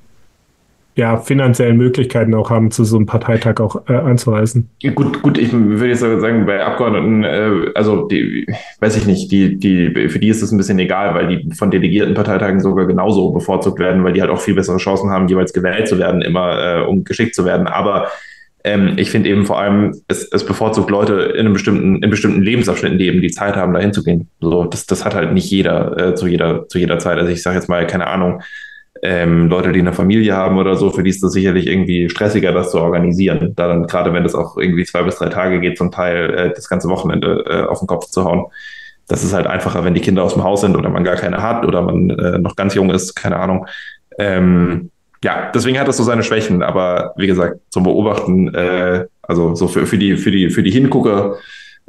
ja, 0.97 1.17
finanziellen 1.17 1.77
Möglichkeiten 1.77 2.33
auch 2.33 2.49
haben, 2.49 2.71
zu 2.71 2.83
so 2.83 2.97
einem 2.97 3.05
Parteitag 3.05 3.59
auch 3.59 3.87
äh, 3.87 3.93
anzureisen. 3.93 4.71
Gut, 4.95 5.21
gut, 5.21 5.37
ich 5.37 5.53
würde 5.53 5.89
jetzt 5.89 5.99
sagen, 5.99 6.47
bei 6.47 6.65
Abgeordneten, 6.65 7.23
äh, 7.23 7.71
also 7.75 8.07
die, 8.07 8.47
weiß 8.79 8.97
ich 8.97 9.05
nicht, 9.05 9.31
die, 9.31 9.57
die, 9.57 10.09
für 10.09 10.17
die 10.17 10.29
ist 10.29 10.41
es 10.41 10.51
ein 10.51 10.57
bisschen 10.57 10.79
egal, 10.79 11.13
weil 11.13 11.27
die 11.27 11.53
von 11.53 11.69
delegierten 11.69 12.15
Parteitagen 12.15 12.59
sogar 12.59 12.87
genauso 12.87 13.29
bevorzugt 13.29 13.77
werden, 13.77 14.03
weil 14.03 14.13
die 14.13 14.21
halt 14.21 14.31
auch 14.31 14.41
viel 14.41 14.55
bessere 14.55 14.77
Chancen 14.77 15.11
haben, 15.11 15.27
jeweils 15.27 15.53
gewählt 15.53 15.87
zu 15.87 15.99
werden, 15.99 16.23
immer 16.23 16.79
äh, 16.79 16.81
um 16.81 17.03
geschickt 17.03 17.35
zu 17.35 17.45
werden. 17.45 17.67
Aber 17.67 18.07
ähm, 18.63 18.93
ich 18.97 19.11
finde 19.11 19.29
eben 19.29 19.45
vor 19.45 19.59
allem, 19.59 20.01
es, 20.07 20.27
es 20.31 20.47
bevorzugt 20.47 20.89
Leute 20.89 21.13
in 21.13 21.41
einem 21.41 21.53
bestimmten, 21.53 22.01
in 22.01 22.09
bestimmten 22.09 22.41
Lebensabschnitten, 22.41 22.97
die 22.97 23.05
eben 23.05 23.21
die 23.21 23.29
Zeit 23.29 23.55
haben, 23.55 23.71
da 23.71 23.79
hinzugehen. 23.79 24.29
So, 24.41 24.63
das, 24.63 24.87
das 24.87 25.05
hat 25.05 25.13
halt 25.13 25.31
nicht 25.31 25.51
jeder 25.51 25.95
äh, 25.95 26.15
zu 26.15 26.25
jeder, 26.25 26.67
zu 26.67 26.79
jeder 26.79 26.97
Zeit. 26.97 27.19
Also 27.19 27.31
ich 27.31 27.43
sage 27.43 27.57
jetzt 27.57 27.69
mal, 27.69 27.85
keine 27.85 28.07
Ahnung, 28.07 28.41
ähm, 29.01 29.47
Leute, 29.49 29.71
die 29.71 29.79
eine 29.79 29.93
Familie 29.93 30.35
haben 30.35 30.57
oder 30.57 30.75
so, 30.75 30.91
für 30.91 31.03
die 31.03 31.09
ist 31.09 31.23
das 31.23 31.31
sicherlich 31.31 31.67
irgendwie 31.67 32.09
stressiger, 32.09 32.51
das 32.51 32.71
zu 32.71 32.79
organisieren. 32.79 33.53
Da 33.55 33.67
dann, 33.67 33.87
gerade 33.87 34.13
wenn 34.13 34.23
das 34.23 34.35
auch 34.35 34.57
irgendwie 34.57 34.85
zwei 34.85 35.03
bis 35.03 35.17
drei 35.17 35.29
Tage 35.29 35.59
geht, 35.59 35.77
zum 35.77 35.91
Teil 35.91 36.33
äh, 36.33 36.53
das 36.53 36.69
ganze 36.69 36.89
Wochenende 36.89 37.45
äh, 37.47 37.63
auf 37.63 37.79
den 37.79 37.87
Kopf 37.87 38.07
zu 38.07 38.23
hauen. 38.23 38.45
Das 39.07 39.23
ist 39.23 39.33
halt 39.33 39.47
einfacher, 39.47 39.85
wenn 39.85 39.93
die 39.93 40.01
Kinder 40.01 40.23
aus 40.23 40.33
dem 40.33 40.43
Haus 40.43 40.61
sind 40.61 40.75
oder 40.75 40.89
man 40.89 41.03
gar 41.03 41.15
keine 41.15 41.41
hat 41.41 41.65
oder 41.65 41.81
man 41.81 42.09
äh, 42.09 42.37
noch 42.39 42.55
ganz 42.55 42.75
jung 42.75 42.89
ist, 42.89 43.15
keine 43.15 43.37
Ahnung. 43.37 43.65
Ähm, 44.17 44.91
ja, 45.23 45.51
deswegen 45.53 45.79
hat 45.79 45.87
das 45.87 45.97
so 45.97 46.03
seine 46.03 46.23
Schwächen, 46.23 46.61
aber 46.61 47.13
wie 47.17 47.27
gesagt, 47.27 47.59
zum 47.69 47.83
Beobachten, 47.83 48.53
äh, 48.53 49.05
also 49.21 49.55
so 49.55 49.67
für, 49.67 49.85
für, 49.85 49.97
die, 49.97 50.17
für, 50.17 50.31
die, 50.31 50.49
für 50.49 50.63
die 50.63 50.71
Hingucker 50.71 51.37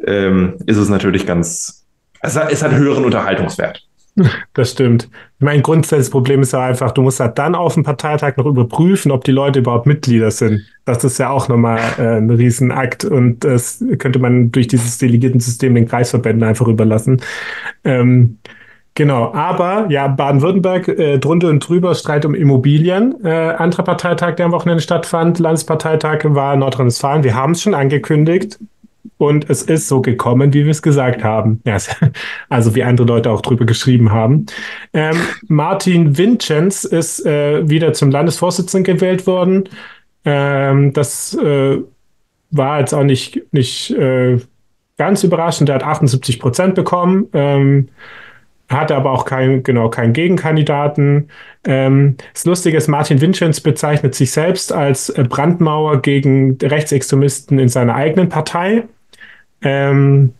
ähm, 0.05 0.57
ist 0.67 0.77
es 0.77 0.89
natürlich 0.89 1.27
ganz, 1.27 1.87
es 2.21 2.37
hat, 2.37 2.53
es 2.53 2.63
hat 2.63 2.73
höheren 2.73 3.05
Unterhaltungswert. 3.05 3.88
Das 4.55 4.73
stimmt. 4.73 5.09
Mein 5.39 5.63
grundsätzliches 5.63 6.11
Problem 6.11 6.43
ist 6.43 6.53
ja 6.53 6.65
einfach, 6.65 6.91
du 6.91 7.03
musst 7.03 7.21
halt 7.21 7.39
dann 7.39 7.55
auf 7.55 7.75
dem 7.75 7.85
Parteitag 7.85 8.37
noch 8.37 8.47
überprüfen, 8.47 9.13
ob 9.13 9.25
die 9.25 9.33
Leute 9.33 9.61
überhaupt 9.61 9.87
Mitglieder 9.87 10.31
sind. 10.31 10.63
Das 10.85 11.05
ist 11.05 11.19
ja 11.19 11.31
auch 11.31 11.49
nochmal 11.49 11.79
äh, 11.99 12.17
ein 12.17 12.31
Riesenakt 12.31 13.05
und 13.05 13.45
das 13.45 13.85
könnte 13.99 14.19
man 14.19 14.51
durch 14.51 14.67
dieses 14.67 14.99
Delegierten-System 14.99 15.75
den 15.75 15.87
Kreisverbänden 15.87 16.49
einfach 16.49 16.67
überlassen. 16.67 17.21
Ähm, 17.85 18.39
genau, 18.95 19.33
aber 19.33 19.87
ja, 19.91 20.09
Baden-Württemberg 20.09 20.89
äh, 20.89 21.19
drunter 21.19 21.49
und 21.49 21.61
drüber 21.61 21.95
Streit 21.95 22.25
um 22.25 22.35
Immobilien. 22.35 23.25
Äh, 23.25 23.31
anderer 23.31 23.85
Parteitag, 23.85 24.35
der 24.37 24.47
am 24.47 24.53
Wochenende 24.53 24.83
stattfand, 24.83 25.39
Landesparteitag 25.39 26.25
war 26.25 26.57
Nordrhein-Westfalen. 26.57 27.23
Wir 27.23 27.35
haben 27.35 27.53
es 27.53 27.63
schon 27.63 27.75
angekündigt. 27.75 28.59
Und 29.19 29.51
es 29.51 29.63
ist 29.63 29.89
so 29.89 30.01
gekommen, 30.01 30.55
wie 30.55 30.65
wir 30.65 30.71
es 30.71 30.81
gesagt 30.81 31.25
haben. 31.25 31.61
Ja, 31.67 31.77
also 32.49 32.75
wie 32.75 32.85
andere 32.85 33.07
Leute 33.07 33.31
auch 33.31 33.43
drüber 33.43 33.67
geschrieben 33.67 34.13
haben. 34.13 34.47
Ähm, 34.93 35.17
Martin 35.49 36.17
Vincenz 36.17 36.85
ist 36.85 37.27
äh, 37.27 37.69
wieder 37.69 37.93
zum 37.93 38.11
Landesvorsitzenden 38.11 38.95
gewählt 38.95 39.27
worden. 39.27 39.69
Ähm, 40.25 40.93
das 40.93 41.35
äh, 41.35 41.79
war 42.51 42.81
jetzt 42.81 42.95
auch 42.95 43.03
nicht, 43.03 43.43
nicht 43.53 43.91
äh, 43.91 44.39
ganz 44.97 45.25
überraschend. 45.25 45.69
Er 45.69 45.77
hat 45.77 45.85
78 45.85 46.39
Prozent 46.39 46.75
bekommen. 46.77 47.27
Ähm, 47.33 47.89
hatte 48.69 48.95
aber 48.95 49.13
auch 49.13 49.25
keinen 49.25 49.63
genau 49.63 49.89
keinen 49.89 50.13
Gegenkandidaten. 50.13 51.31
Ähm, 51.65 52.17
das 52.35 52.45
Lustige 52.45 52.77
ist, 52.77 52.87
Martin 52.87 53.21
Vincenz 53.21 53.61
bezeichnet 53.61 54.15
sich 54.15 54.31
selbst 54.31 54.73
als 54.73 55.13
Brandmauer 55.29 56.03
gegen 56.03 56.59
Rechtsextremisten 56.63 57.59
in 57.59 57.69
seiner 57.69 57.95
eigenen 57.95 58.29
Partei. 58.29 58.85
Ähm, 59.63 60.35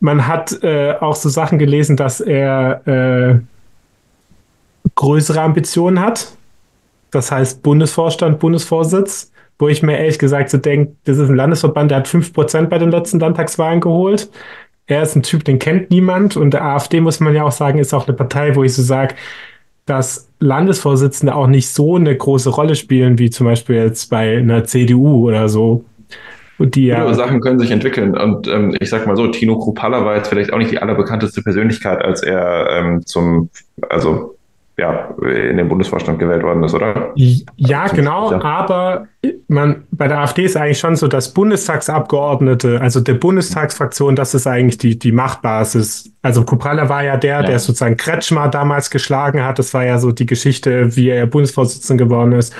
man 0.00 0.26
hat 0.26 0.62
äh, 0.62 0.94
auch 1.00 1.14
so 1.14 1.28
Sachen 1.28 1.58
gelesen, 1.58 1.96
dass 1.96 2.20
er 2.20 2.86
äh, 2.86 3.40
größere 4.94 5.40
Ambitionen 5.40 6.00
hat. 6.00 6.36
Das 7.10 7.30
heißt 7.30 7.62
Bundesvorstand, 7.62 8.38
Bundesvorsitz, 8.38 9.30
wo 9.58 9.68
ich 9.68 9.82
mir 9.82 9.98
ehrlich 9.98 10.18
gesagt 10.18 10.50
so 10.50 10.58
denke, 10.58 10.94
das 11.04 11.18
ist 11.18 11.28
ein 11.28 11.36
Landesverband, 11.36 11.90
der 11.90 11.98
hat 11.98 12.08
5% 12.08 12.66
bei 12.66 12.78
den 12.78 12.90
letzten 12.90 13.20
Landtagswahlen 13.20 13.80
geholt. 13.80 14.28
Er 14.86 15.02
ist 15.02 15.14
ein 15.14 15.22
Typ, 15.22 15.44
den 15.44 15.58
kennt 15.58 15.90
niemand. 15.90 16.36
Und 16.36 16.52
der 16.52 16.64
AfD, 16.64 17.00
muss 17.00 17.20
man 17.20 17.34
ja 17.34 17.44
auch 17.44 17.52
sagen, 17.52 17.78
ist 17.78 17.94
auch 17.94 18.08
eine 18.08 18.16
Partei, 18.16 18.56
wo 18.56 18.64
ich 18.64 18.74
so 18.74 18.82
sage, 18.82 19.14
dass 19.86 20.28
Landesvorsitzende 20.40 21.34
auch 21.34 21.46
nicht 21.46 21.68
so 21.68 21.96
eine 21.96 22.16
große 22.16 22.50
Rolle 22.50 22.74
spielen, 22.74 23.18
wie 23.18 23.30
zum 23.30 23.46
Beispiel 23.46 23.76
jetzt 23.76 24.10
bei 24.10 24.38
einer 24.38 24.64
CDU 24.64 25.28
oder 25.28 25.48
so. 25.48 25.84
Die 26.64 26.86
ja. 26.86 27.12
Sachen 27.14 27.40
können 27.40 27.58
sich 27.58 27.70
entwickeln. 27.70 28.16
Und 28.16 28.48
ähm, 28.48 28.76
ich 28.80 28.90
sag 28.90 29.06
mal 29.06 29.16
so, 29.16 29.26
Tino 29.28 29.58
Kruppalla 29.58 30.04
war 30.04 30.16
jetzt 30.16 30.28
vielleicht 30.28 30.52
auch 30.52 30.58
nicht 30.58 30.70
die 30.70 30.78
allerbekannteste 30.78 31.42
Persönlichkeit, 31.42 32.02
als 32.04 32.22
er 32.22 32.68
ähm, 32.70 33.06
zum, 33.06 33.50
also 33.88 34.36
ja, 34.78 35.14
in 35.20 35.58
den 35.58 35.68
Bundesvorstand 35.68 36.18
gewählt 36.18 36.42
worden 36.42 36.64
ist, 36.64 36.74
oder? 36.74 37.12
Ja, 37.14 37.82
also, 37.82 37.94
genau, 37.96 38.32
ja. 38.32 38.42
aber 38.42 39.06
man, 39.46 39.84
bei 39.90 40.08
der 40.08 40.20
AfD 40.20 40.44
ist 40.44 40.56
eigentlich 40.56 40.78
schon 40.78 40.96
so, 40.96 41.08
dass 41.08 41.34
Bundestagsabgeordnete, 41.34 42.80
also 42.80 43.00
der 43.00 43.14
Bundestagsfraktion, 43.14 44.16
das 44.16 44.34
ist 44.34 44.46
eigentlich 44.46 44.78
die, 44.78 44.98
die 44.98 45.12
Machtbasis. 45.12 46.10
Also 46.22 46.44
Kupralla 46.44 46.88
war 46.88 47.04
ja 47.04 47.18
der, 47.18 47.40
ja. 47.40 47.42
der 47.42 47.58
sozusagen 47.58 47.98
Kretschmer 47.98 48.48
damals 48.48 48.90
geschlagen 48.90 49.44
hat. 49.44 49.58
Das 49.58 49.74
war 49.74 49.84
ja 49.84 49.98
so 49.98 50.10
die 50.10 50.26
Geschichte, 50.26 50.96
wie 50.96 51.10
er 51.10 51.26
Bundesvorsitzender 51.26 52.04
geworden 52.04 52.32
ist. 52.32 52.54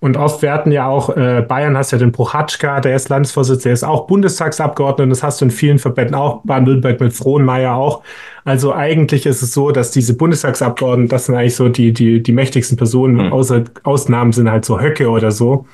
Und 0.00 0.16
oft 0.16 0.42
werden 0.42 0.70
ja 0.70 0.86
auch, 0.86 1.16
äh, 1.16 1.44
Bayern 1.46 1.76
hast 1.76 1.90
ja 1.90 1.98
den 1.98 2.12
Prochatschka, 2.12 2.80
der 2.80 2.94
ist 2.94 3.08
Landesvorsitzender, 3.08 3.64
der 3.64 3.72
ist 3.72 3.82
auch 3.82 4.06
Bundestagsabgeordneter, 4.06 5.08
das 5.08 5.24
hast 5.24 5.40
du 5.40 5.46
in 5.46 5.50
vielen 5.50 5.80
Verbänden 5.80 6.14
auch, 6.14 6.42
Baden-Württemberg 6.44 7.00
mit 7.00 7.12
Frohnmeier 7.12 7.74
auch. 7.74 8.02
Also 8.44 8.72
eigentlich 8.72 9.26
ist 9.26 9.42
es 9.42 9.52
so, 9.52 9.72
dass 9.72 9.90
diese 9.90 10.14
Bundestagsabgeordneten, 10.16 11.08
das 11.08 11.26
sind 11.26 11.34
eigentlich 11.34 11.56
so 11.56 11.68
die, 11.68 11.92
die, 11.92 12.22
die 12.22 12.32
mächtigsten 12.32 12.76
Personen, 12.76 13.26
mhm. 13.26 13.32
außer 13.32 13.64
Ausnahmen 13.82 14.32
sind 14.32 14.48
halt 14.48 14.64
so 14.64 14.80
Höcke 14.80 15.10
oder 15.10 15.32
so. 15.32 15.66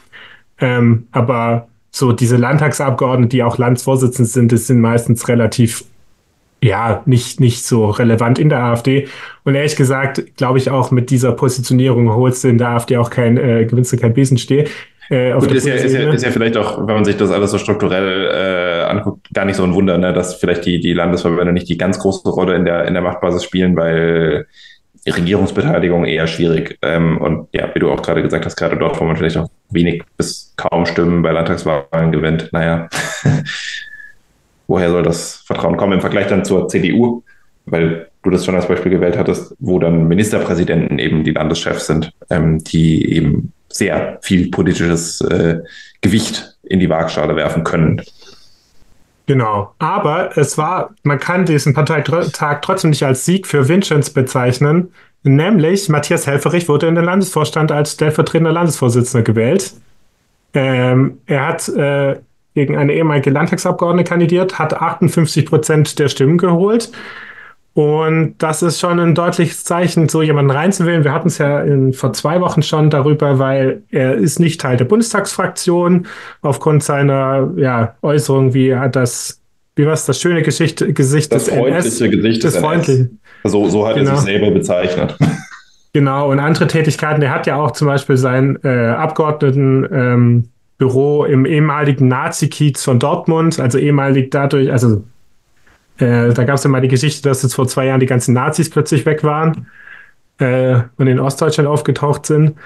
Ähm, 0.58 1.06
aber 1.12 1.68
so 1.90 2.12
diese 2.12 2.36
Landtagsabgeordneten, 2.36 3.28
die 3.28 3.42
auch 3.42 3.58
Landesvorsitzende 3.58 4.28
sind, 4.28 4.52
das 4.52 4.66
sind 4.66 4.80
meistens 4.80 5.28
relativ 5.28 5.84
ja, 6.64 7.02
nicht, 7.04 7.40
nicht 7.40 7.66
so 7.66 7.90
relevant 7.90 8.38
in 8.38 8.48
der 8.48 8.62
AfD. 8.62 9.06
Und 9.44 9.54
ehrlich 9.54 9.76
gesagt, 9.76 10.36
glaube 10.38 10.56
ich 10.56 10.70
auch 10.70 10.90
mit 10.90 11.10
dieser 11.10 11.32
Positionierung 11.32 12.10
holst 12.14 12.42
du 12.42 12.48
in 12.48 12.56
der 12.56 12.70
AfD 12.70 12.96
auch 12.96 13.10
kein, 13.10 13.36
äh, 13.36 13.66
gewinnst 13.66 13.92
du 13.92 13.98
kein 13.98 14.14
Besensteh. 14.14 14.64
Äh, 15.10 15.32
Gut, 15.34 15.52
ist 15.52 15.66
ja, 15.66 15.74
ist, 15.74 15.92
ja, 15.92 16.10
ist 16.10 16.24
ja 16.24 16.30
vielleicht 16.30 16.56
auch, 16.56 16.78
wenn 16.78 16.94
man 16.94 17.04
sich 17.04 17.18
das 17.18 17.30
alles 17.30 17.50
so 17.50 17.58
strukturell 17.58 18.30
äh, 18.32 18.84
anguckt, 18.84 19.28
gar 19.34 19.44
nicht 19.44 19.56
so 19.56 19.64
ein 19.64 19.74
Wunder, 19.74 19.98
ne, 19.98 20.14
dass 20.14 20.36
vielleicht 20.36 20.64
die, 20.64 20.80
die 20.80 20.94
Landesverbände 20.94 21.52
nicht 21.52 21.68
die 21.68 21.76
ganz 21.76 21.98
große 21.98 22.30
Rolle 22.30 22.54
in 22.56 22.64
der, 22.64 22.86
in 22.86 22.94
der 22.94 23.02
Machtbasis 23.02 23.44
spielen, 23.44 23.76
weil 23.76 24.46
Regierungsbeteiligung 25.06 26.06
eher 26.06 26.26
schwierig. 26.26 26.78
Ähm, 26.80 27.18
und 27.18 27.48
ja, 27.52 27.68
wie 27.74 27.78
du 27.78 27.90
auch 27.90 28.00
gerade 28.00 28.22
gesagt 28.22 28.46
hast, 28.46 28.56
gerade 28.56 28.78
dort, 28.78 28.98
wo 28.98 29.04
man 29.04 29.16
vielleicht 29.16 29.36
auch 29.36 29.50
wenig 29.68 30.02
bis 30.16 30.54
kaum 30.56 30.86
Stimmen 30.86 31.20
bei 31.20 31.32
Landtagswahlen 31.32 32.10
gewinnt, 32.10 32.48
naja, 32.52 32.88
woher 34.66 34.90
soll 34.90 35.02
das 35.02 35.36
Vertrauen 35.46 35.76
kommen 35.76 35.94
im 35.94 36.00
Vergleich 36.00 36.28
dann 36.28 36.44
zur 36.44 36.68
CDU? 36.68 37.22
Weil 37.66 38.08
du 38.22 38.30
das 38.30 38.44
schon 38.44 38.54
als 38.54 38.68
Beispiel 38.68 38.90
gewählt 38.90 39.16
hattest, 39.16 39.54
wo 39.58 39.78
dann 39.78 40.08
Ministerpräsidenten 40.08 40.98
eben 40.98 41.24
die 41.24 41.32
Landeschefs 41.32 41.86
sind, 41.86 42.12
ähm, 42.30 42.62
die 42.62 43.14
eben 43.14 43.52
sehr 43.68 44.18
viel 44.22 44.50
politisches 44.50 45.20
äh, 45.22 45.60
Gewicht 46.00 46.56
in 46.62 46.80
die 46.80 46.88
Waagschale 46.88 47.36
werfen 47.36 47.64
können. 47.64 48.02
Genau. 49.26 49.74
Aber 49.78 50.36
es 50.36 50.58
war, 50.58 50.94
man 51.02 51.18
kann 51.18 51.46
diesen 51.46 51.74
Parteitag 51.74 52.60
trotzdem 52.60 52.90
nicht 52.90 53.04
als 53.04 53.24
Sieg 53.24 53.46
für 53.46 53.68
Vincenz 53.68 54.10
bezeichnen. 54.10 54.92
Nämlich 55.22 55.88
Matthias 55.88 56.26
Helferich 56.26 56.68
wurde 56.68 56.86
in 56.86 56.94
den 56.94 57.04
Landesvorstand 57.04 57.72
als 57.72 57.92
stellvertretender 57.92 58.52
Landesvorsitzender 58.52 59.24
gewählt. 59.24 59.72
Ähm, 60.52 61.18
er 61.26 61.48
hat 61.48 61.68
äh, 61.70 62.16
gegen 62.54 62.76
eine 62.76 62.94
ehemalige 62.94 63.30
Landtagsabgeordnete 63.30 64.08
kandidiert, 64.08 64.58
hat 64.58 64.74
58 64.74 65.46
Prozent 65.46 65.98
der 65.98 66.08
Stimmen 66.08 66.38
geholt. 66.38 66.90
Und 67.74 68.36
das 68.38 68.62
ist 68.62 68.78
schon 68.78 69.00
ein 69.00 69.16
deutliches 69.16 69.64
Zeichen, 69.64 70.08
so 70.08 70.22
jemanden 70.22 70.52
reinzuwählen. 70.52 71.02
Wir 71.02 71.12
hatten 71.12 71.26
es 71.26 71.38
ja 71.38 71.60
in, 71.60 71.92
vor 71.92 72.12
zwei 72.12 72.40
Wochen 72.40 72.62
schon 72.62 72.88
darüber, 72.88 73.40
weil 73.40 73.82
er 73.90 74.14
ist 74.14 74.38
nicht 74.38 74.60
Teil 74.60 74.76
der 74.76 74.84
Bundestagsfraktion 74.84 76.06
aufgrund 76.40 76.84
seiner 76.84 77.52
ja, 77.56 77.96
Äußerung, 78.00 78.54
wie 78.54 78.76
hat 78.76 78.94
das, 78.94 79.40
wie 79.74 79.86
war 79.86 79.92
es, 79.94 80.06
das 80.06 80.20
schöne 80.20 80.42
Geschichte, 80.42 80.92
Gesicht 80.92 81.32
das 81.32 81.46
des 81.46 81.54
freundliche 81.54 82.04
NS, 82.04 82.12
Gesicht 82.12 82.44
des, 82.44 82.52
des. 82.54 83.08
So, 83.42 83.68
so 83.68 83.88
hat 83.88 83.96
genau. 83.96 84.12
er 84.12 84.16
sich 84.18 84.24
selber 84.26 84.52
bezeichnet. 84.52 85.16
Genau, 85.92 86.30
und 86.30 86.40
andere 86.40 86.66
Tätigkeiten. 86.66 87.22
Er 87.22 87.30
hat 87.30 87.46
ja 87.46 87.54
auch 87.54 87.70
zum 87.70 87.86
Beispiel 87.86 88.16
sein 88.16 88.58
äh, 88.64 88.68
Abgeordneten 88.68 89.88
ähm, 89.92 90.48
Büro 90.78 91.24
im 91.24 91.46
ehemaligen 91.46 92.08
Nazi-Kiez 92.08 92.82
von 92.82 92.98
Dortmund, 92.98 93.60
also 93.60 93.78
ehemalig 93.78 94.30
dadurch, 94.30 94.70
also 94.72 95.04
äh, 95.98 96.32
da 96.32 96.44
gab 96.44 96.56
es 96.56 96.64
ja 96.64 96.70
mal 96.70 96.80
die 96.80 96.88
Geschichte, 96.88 97.28
dass 97.28 97.42
jetzt 97.42 97.54
vor 97.54 97.68
zwei 97.68 97.86
Jahren 97.86 98.00
die 98.00 98.06
ganzen 98.06 98.34
Nazis 98.34 98.70
plötzlich 98.70 99.06
weg 99.06 99.22
waren 99.22 99.68
äh, 100.38 100.80
und 100.96 101.06
in 101.06 101.20
Ostdeutschland 101.20 101.68
aufgetaucht 101.68 102.26
sind. 102.26 102.56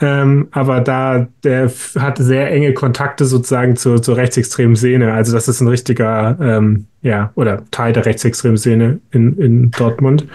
Ähm, 0.00 0.48
aber 0.50 0.80
da, 0.80 1.28
der 1.44 1.70
hat 1.96 2.18
sehr 2.18 2.50
enge 2.50 2.74
Kontakte 2.74 3.24
sozusagen 3.24 3.76
zur, 3.76 4.02
zur 4.02 4.16
rechtsextremen 4.16 4.74
Szene. 4.74 5.12
Also 5.12 5.32
das 5.32 5.46
ist 5.46 5.60
ein 5.60 5.68
richtiger, 5.68 6.36
ähm, 6.40 6.86
ja, 7.02 7.30
oder 7.36 7.62
Teil 7.70 7.92
der 7.92 8.04
rechtsextremen 8.04 8.56
Szene 8.56 8.98
in, 9.12 9.38
in 9.38 9.70
Dortmund. 9.70 10.26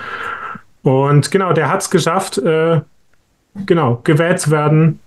Und 0.82 1.30
genau, 1.30 1.52
der 1.52 1.70
hat 1.70 1.82
es 1.82 1.90
geschafft, 1.90 2.38
äh, 2.38 2.80
genau, 3.66 4.00
gewählt 4.06 4.40
zu 4.40 4.50
werden 4.50 5.00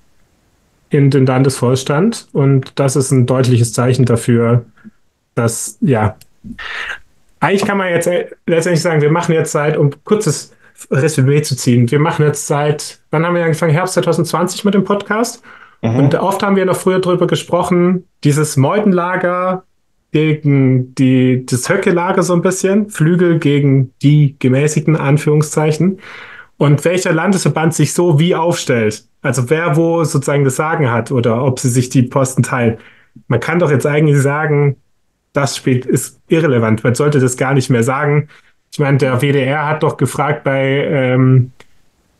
in 0.92 1.10
den 1.10 1.24
Landesvorstand. 1.26 2.28
Und 2.32 2.78
das 2.78 2.96
ist 2.96 3.10
ein 3.10 3.26
deutliches 3.26 3.72
Zeichen 3.72 4.04
dafür, 4.04 4.66
dass, 5.34 5.78
ja, 5.80 6.16
eigentlich 7.40 7.64
kann 7.64 7.78
man 7.78 7.88
jetzt 7.88 8.08
letztendlich 8.46 8.82
sagen, 8.82 9.00
wir 9.00 9.10
machen 9.10 9.32
jetzt 9.32 9.52
seit, 9.52 9.76
um 9.76 9.90
kurzes 10.04 10.52
Resümee 10.90 11.42
zu 11.42 11.56
ziehen, 11.56 11.90
wir 11.90 11.98
machen 11.98 12.26
jetzt 12.26 12.46
seit, 12.46 13.00
wann 13.10 13.24
haben 13.24 13.34
wir 13.34 13.42
angefangen? 13.42 13.72
Herbst 13.72 13.94
2020 13.94 14.64
mit 14.64 14.74
dem 14.74 14.84
Podcast. 14.84 15.42
Mhm. 15.80 15.96
Und 15.96 16.14
oft 16.14 16.42
haben 16.42 16.56
wir 16.56 16.66
noch 16.66 16.76
früher 16.76 16.98
darüber 16.98 17.26
gesprochen, 17.26 18.04
dieses 18.22 18.56
Meutenlager 18.56 19.64
gegen 20.12 20.94
die, 20.94 21.46
das 21.46 21.70
Höcke-Lager 21.70 22.22
so 22.22 22.34
ein 22.34 22.42
bisschen, 22.42 22.90
Flügel 22.90 23.38
gegen 23.38 23.92
die 24.02 24.36
gemäßigten 24.38 24.94
Anführungszeichen. 24.94 26.00
Und 26.62 26.84
welcher 26.84 27.12
Landesverband 27.12 27.74
sich 27.74 27.92
so 27.92 28.20
wie 28.20 28.36
aufstellt. 28.36 29.04
Also 29.20 29.50
wer 29.50 29.74
wo 29.74 30.04
sozusagen 30.04 30.44
das 30.44 30.54
Sagen 30.54 30.92
hat 30.92 31.10
oder 31.10 31.44
ob 31.44 31.58
sie 31.58 31.68
sich 31.68 31.88
die 31.88 32.02
Posten 32.02 32.44
teilen. 32.44 32.78
Man 33.26 33.40
kann 33.40 33.58
doch 33.58 33.68
jetzt 33.68 33.84
eigentlich 33.84 34.22
sagen, 34.22 34.76
das 35.32 35.56
spielt, 35.56 35.86
ist 35.86 36.20
irrelevant. 36.28 36.84
Man 36.84 36.94
sollte 36.94 37.18
das 37.18 37.36
gar 37.36 37.52
nicht 37.52 37.68
mehr 37.68 37.82
sagen. 37.82 38.28
Ich 38.70 38.78
meine, 38.78 38.96
der 38.96 39.20
WDR 39.20 39.66
hat 39.66 39.82
doch 39.82 39.96
gefragt 39.96 40.44
bei 40.44 40.86
ähm, 40.86 41.50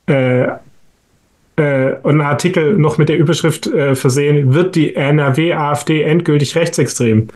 äh, 0.08 0.42
äh, 0.42 1.96
einen 2.02 2.20
Artikel 2.20 2.76
noch 2.76 2.98
mit 2.98 3.10
der 3.10 3.18
Überschrift 3.18 3.68
äh, 3.68 3.94
versehen, 3.94 4.54
wird 4.54 4.74
die 4.74 4.96
NRW-AfD 4.96 6.02
endgültig 6.02 6.56
rechtsextrem? 6.56 7.28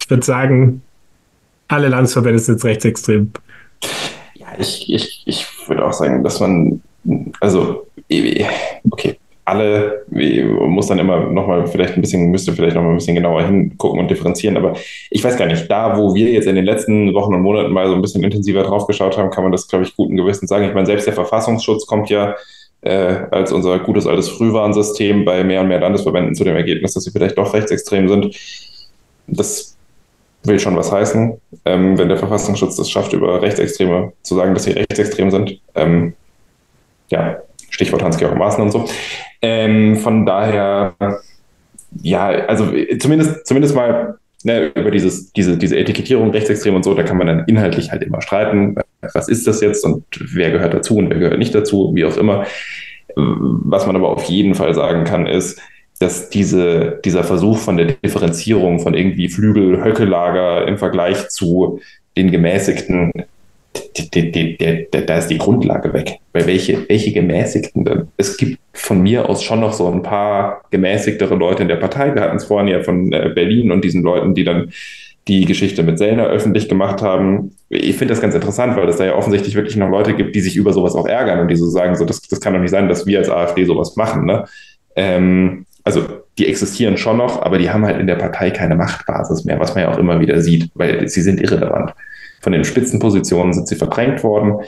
Ich 0.00 0.08
würde 0.08 0.24
sagen, 0.24 0.80
alle 1.68 1.88
Landesverbände 1.88 2.38
sind 2.38 2.54
jetzt 2.54 2.64
rechtsextrem. 2.64 3.30
Ich, 4.60 4.92
ich, 4.92 5.22
ich 5.26 5.46
würde 5.68 5.84
auch 5.84 5.92
sagen, 5.92 6.22
dass 6.22 6.40
man, 6.40 6.82
also, 7.40 7.86
okay, 8.90 9.16
alle, 9.44 10.04
muss 10.10 10.86
dann 10.86 11.00
immer 11.00 11.28
nochmal 11.28 11.66
vielleicht 11.66 11.94
ein 11.94 12.00
bisschen, 12.00 12.30
müsste 12.30 12.52
vielleicht 12.52 12.76
nochmal 12.76 12.92
ein 12.92 12.98
bisschen 12.98 13.16
genauer 13.16 13.42
hingucken 13.42 13.98
und 13.98 14.10
differenzieren. 14.10 14.56
Aber 14.56 14.74
ich 15.10 15.24
weiß 15.24 15.36
gar 15.36 15.46
nicht, 15.46 15.68
da, 15.68 15.98
wo 15.98 16.14
wir 16.14 16.30
jetzt 16.30 16.46
in 16.46 16.54
den 16.54 16.64
letzten 16.64 17.12
Wochen 17.14 17.34
und 17.34 17.42
Monaten 17.42 17.72
mal 17.72 17.88
so 17.88 17.94
ein 17.94 18.02
bisschen 18.02 18.22
intensiver 18.22 18.62
drauf 18.62 18.86
geschaut 18.86 19.18
haben, 19.18 19.30
kann 19.30 19.42
man 19.42 19.52
das, 19.52 19.66
glaube 19.66 19.84
ich, 19.84 19.96
guten 19.96 20.16
Gewissen 20.16 20.46
sagen. 20.46 20.66
Ich 20.66 20.74
meine, 20.74 20.86
selbst 20.86 21.06
der 21.06 21.14
Verfassungsschutz 21.14 21.86
kommt 21.86 22.10
ja 22.10 22.36
äh, 22.82 23.26
als 23.30 23.52
unser 23.52 23.78
gutes 23.80 24.06
altes 24.06 24.28
Frühwarnsystem 24.28 25.24
bei 25.24 25.42
mehr 25.42 25.62
und 25.62 25.68
mehr 25.68 25.80
Landesverbänden 25.80 26.34
zu 26.34 26.44
dem 26.44 26.56
Ergebnis, 26.56 26.94
dass 26.94 27.04
sie 27.04 27.10
vielleicht 27.10 27.36
doch 27.36 27.52
rechtsextrem 27.52 28.08
sind. 28.08 28.36
Das 29.26 29.76
will 30.44 30.58
schon 30.58 30.76
was 30.76 30.90
heißen, 30.90 31.40
ähm, 31.64 31.98
wenn 31.98 32.08
der 32.08 32.16
Verfassungsschutz 32.16 32.76
das 32.76 32.90
schafft, 32.90 33.12
über 33.12 33.42
Rechtsextreme 33.42 34.12
zu 34.22 34.34
sagen, 34.34 34.54
dass 34.54 34.64
sie 34.64 34.72
rechtsextrem 34.72 35.30
sind. 35.30 35.60
Ähm, 35.74 36.14
ja, 37.08 37.38
Stichwort 37.68 38.02
Hans-Georg 38.02 38.36
Maaßen 38.36 38.62
und 38.62 38.70
so. 38.70 38.88
Ähm, 39.42 39.96
von 39.96 40.24
daher, 40.24 40.94
ja, 42.02 42.26
also 42.28 42.72
zumindest, 42.98 43.46
zumindest 43.46 43.74
mal 43.74 44.18
ne, 44.44 44.72
über 44.74 44.90
dieses, 44.90 45.32
diese, 45.32 45.56
diese 45.56 45.78
Etikettierung 45.78 46.30
rechtsextrem 46.30 46.74
und 46.74 46.84
so, 46.84 46.94
da 46.94 47.02
kann 47.02 47.18
man 47.18 47.26
dann 47.26 47.44
inhaltlich 47.46 47.90
halt 47.90 48.02
immer 48.02 48.22
streiten. 48.22 48.76
Was 49.14 49.28
ist 49.28 49.46
das 49.46 49.60
jetzt 49.60 49.84
und 49.84 50.04
wer 50.32 50.50
gehört 50.50 50.74
dazu 50.74 50.96
und 50.96 51.10
wer 51.10 51.18
gehört 51.18 51.38
nicht 51.38 51.54
dazu, 51.54 51.92
wie 51.94 52.04
auch 52.04 52.16
immer. 52.16 52.46
Was 53.16 53.86
man 53.86 53.96
aber 53.96 54.10
auf 54.10 54.24
jeden 54.24 54.54
Fall 54.54 54.74
sagen 54.74 55.04
kann, 55.04 55.26
ist, 55.26 55.60
dass 56.00 56.30
diese, 56.30 56.98
dieser 57.04 57.24
Versuch 57.24 57.58
von 57.58 57.76
der 57.76 57.92
Differenzierung 57.92 58.80
von 58.80 58.94
irgendwie 58.94 59.28
Flügel-Höckelager 59.28 60.66
im 60.66 60.78
Vergleich 60.78 61.28
zu 61.28 61.80
den 62.16 62.32
gemäßigten, 62.32 63.12
da 63.72 65.18
ist 65.18 65.28
die 65.28 65.38
Grundlage 65.38 65.92
weg. 65.92 66.16
Weil 66.32 66.46
welche, 66.46 66.88
welche 66.88 67.12
gemäßigten 67.12 67.84
denn? 67.84 68.08
Es 68.16 68.38
gibt 68.38 68.58
von 68.72 69.02
mir 69.02 69.28
aus 69.28 69.42
schon 69.42 69.60
noch 69.60 69.74
so 69.74 69.92
ein 69.92 70.02
paar 70.02 70.62
gemäßigtere 70.70 71.34
Leute 71.34 71.62
in 71.62 71.68
der 71.68 71.76
Partei. 71.76 72.14
Wir 72.14 72.22
hatten 72.22 72.38
es 72.38 72.44
vorhin 72.44 72.68
ja 72.68 72.82
von 72.82 73.12
äh, 73.12 73.30
Berlin 73.34 73.70
und 73.70 73.84
diesen 73.84 74.02
Leuten, 74.02 74.34
die 74.34 74.44
dann 74.44 74.72
die 75.28 75.44
Geschichte 75.44 75.82
mit 75.82 75.98
Sellner 75.98 76.26
öffentlich 76.28 76.70
gemacht 76.70 77.02
haben. 77.02 77.54
Ich 77.68 77.96
finde 77.96 78.14
das 78.14 78.22
ganz 78.22 78.34
interessant, 78.34 78.74
weil 78.76 78.88
es 78.88 78.96
da 78.96 79.04
ja 79.04 79.16
offensichtlich 79.16 79.54
wirklich 79.54 79.76
noch 79.76 79.90
Leute 79.90 80.14
gibt, 80.14 80.34
die 80.34 80.40
sich 80.40 80.56
über 80.56 80.72
sowas 80.72 80.94
auch 80.94 81.06
ärgern 81.06 81.40
und 81.40 81.48
die 81.48 81.56
so 81.56 81.66
sagen, 81.66 81.94
so, 81.94 82.06
das, 82.06 82.22
das 82.22 82.40
kann 82.40 82.54
doch 82.54 82.60
nicht 82.60 82.70
sein, 82.70 82.88
dass 82.88 83.06
wir 83.06 83.18
als 83.18 83.28
AfD 83.28 83.66
sowas 83.66 83.96
machen. 83.96 84.24
Ne? 84.24 84.46
Ähm, 84.96 85.66
also 85.96 86.22
die 86.38 86.46
existieren 86.46 86.96
schon 86.96 87.16
noch, 87.16 87.42
aber 87.42 87.58
die 87.58 87.70
haben 87.70 87.84
halt 87.84 88.00
in 88.00 88.06
der 88.06 88.16
Partei 88.16 88.50
keine 88.50 88.74
Machtbasis 88.74 89.44
mehr, 89.44 89.58
was 89.58 89.74
man 89.74 89.84
ja 89.84 89.92
auch 89.92 89.98
immer 89.98 90.20
wieder 90.20 90.40
sieht, 90.40 90.70
weil 90.74 91.08
sie 91.08 91.22
sind 91.22 91.40
irrelevant. 91.40 91.94
Von 92.40 92.52
den 92.52 92.64
Spitzenpositionen 92.64 93.52
sind 93.52 93.68
sie 93.68 93.76
verdrängt 93.76 94.22
worden, 94.22 94.60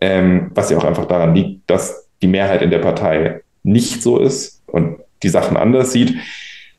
ähm, 0.00 0.50
was 0.54 0.70
ja 0.70 0.78
auch 0.78 0.84
einfach 0.84 1.06
daran 1.06 1.34
liegt, 1.34 1.68
dass 1.68 2.08
die 2.22 2.28
Mehrheit 2.28 2.62
in 2.62 2.70
der 2.70 2.78
Partei 2.78 3.42
nicht 3.62 4.02
so 4.02 4.18
ist 4.18 4.62
und 4.66 5.00
die 5.22 5.28
Sachen 5.28 5.56
anders 5.56 5.92
sieht. 5.92 6.14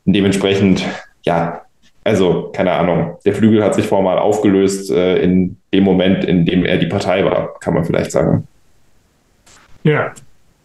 Und 0.04 0.14
dementsprechend, 0.14 0.84
ja, 1.24 1.62
also 2.02 2.50
keine 2.52 2.72
Ahnung, 2.72 3.18
der 3.24 3.34
Flügel 3.34 3.62
hat 3.62 3.74
sich 3.74 3.86
formal 3.86 4.18
aufgelöst 4.18 4.90
äh, 4.90 5.18
in 5.18 5.58
dem 5.72 5.84
Moment, 5.84 6.24
in 6.24 6.46
dem 6.46 6.64
er 6.64 6.78
die 6.78 6.86
Partei 6.86 7.24
war, 7.24 7.58
kann 7.60 7.74
man 7.74 7.84
vielleicht 7.84 8.10
sagen. 8.10 8.48
Ja, 9.84 10.12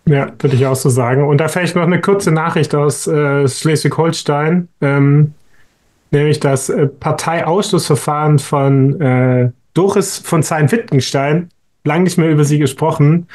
ja, 0.08 0.32
würde 0.40 0.56
ich 0.56 0.66
auch 0.66 0.76
so 0.76 0.90
sagen. 0.90 1.28
Und 1.28 1.40
da 1.40 1.48
vielleicht 1.48 1.76
noch 1.76 1.84
eine 1.84 2.02
kurze 2.02 2.32
Nachricht 2.32 2.76
aus 2.76 3.08
äh, 3.08 3.48
Schleswig-Holstein, 3.48 4.68
ähm, 4.82 5.34
nämlich 6.12 6.40
das 6.40 6.70
äh, 6.70 6.88
Parteiausschlussverfahren 6.88 8.40
von 8.40 9.02
äh, 9.02 9.52
Doris 9.74 10.20
von 10.20 10.44
Zein-Wittgenstein, 10.44 11.50
lang 11.84 12.04
nicht 12.04 12.18
mehr 12.18 12.30
über 12.30 12.44
sie 12.44 12.60
gesprochen, 12.60 13.28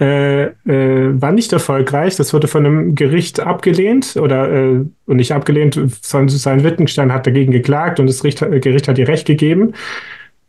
äh, 0.00 0.44
äh, 0.44 1.20
war 1.20 1.32
nicht 1.32 1.52
erfolgreich. 1.52 2.16
Das 2.16 2.32
wurde 2.32 2.48
von 2.48 2.64
einem 2.64 2.94
Gericht 2.94 3.40
abgelehnt 3.40 4.16
oder 4.16 4.50
äh, 4.50 4.84
und 5.06 5.16
nicht 5.16 5.32
abgelehnt, 5.32 5.78
sondern 6.00 6.28
sein 6.28 6.64
Wittgenstein 6.64 7.12
hat 7.12 7.26
dagegen 7.26 7.52
geklagt 7.52 8.00
und 8.00 8.06
das 8.06 8.22
Gericht 8.22 8.42
hat 8.88 8.98
ihr 8.98 9.08
Recht 9.08 9.26
gegeben. 9.26 9.74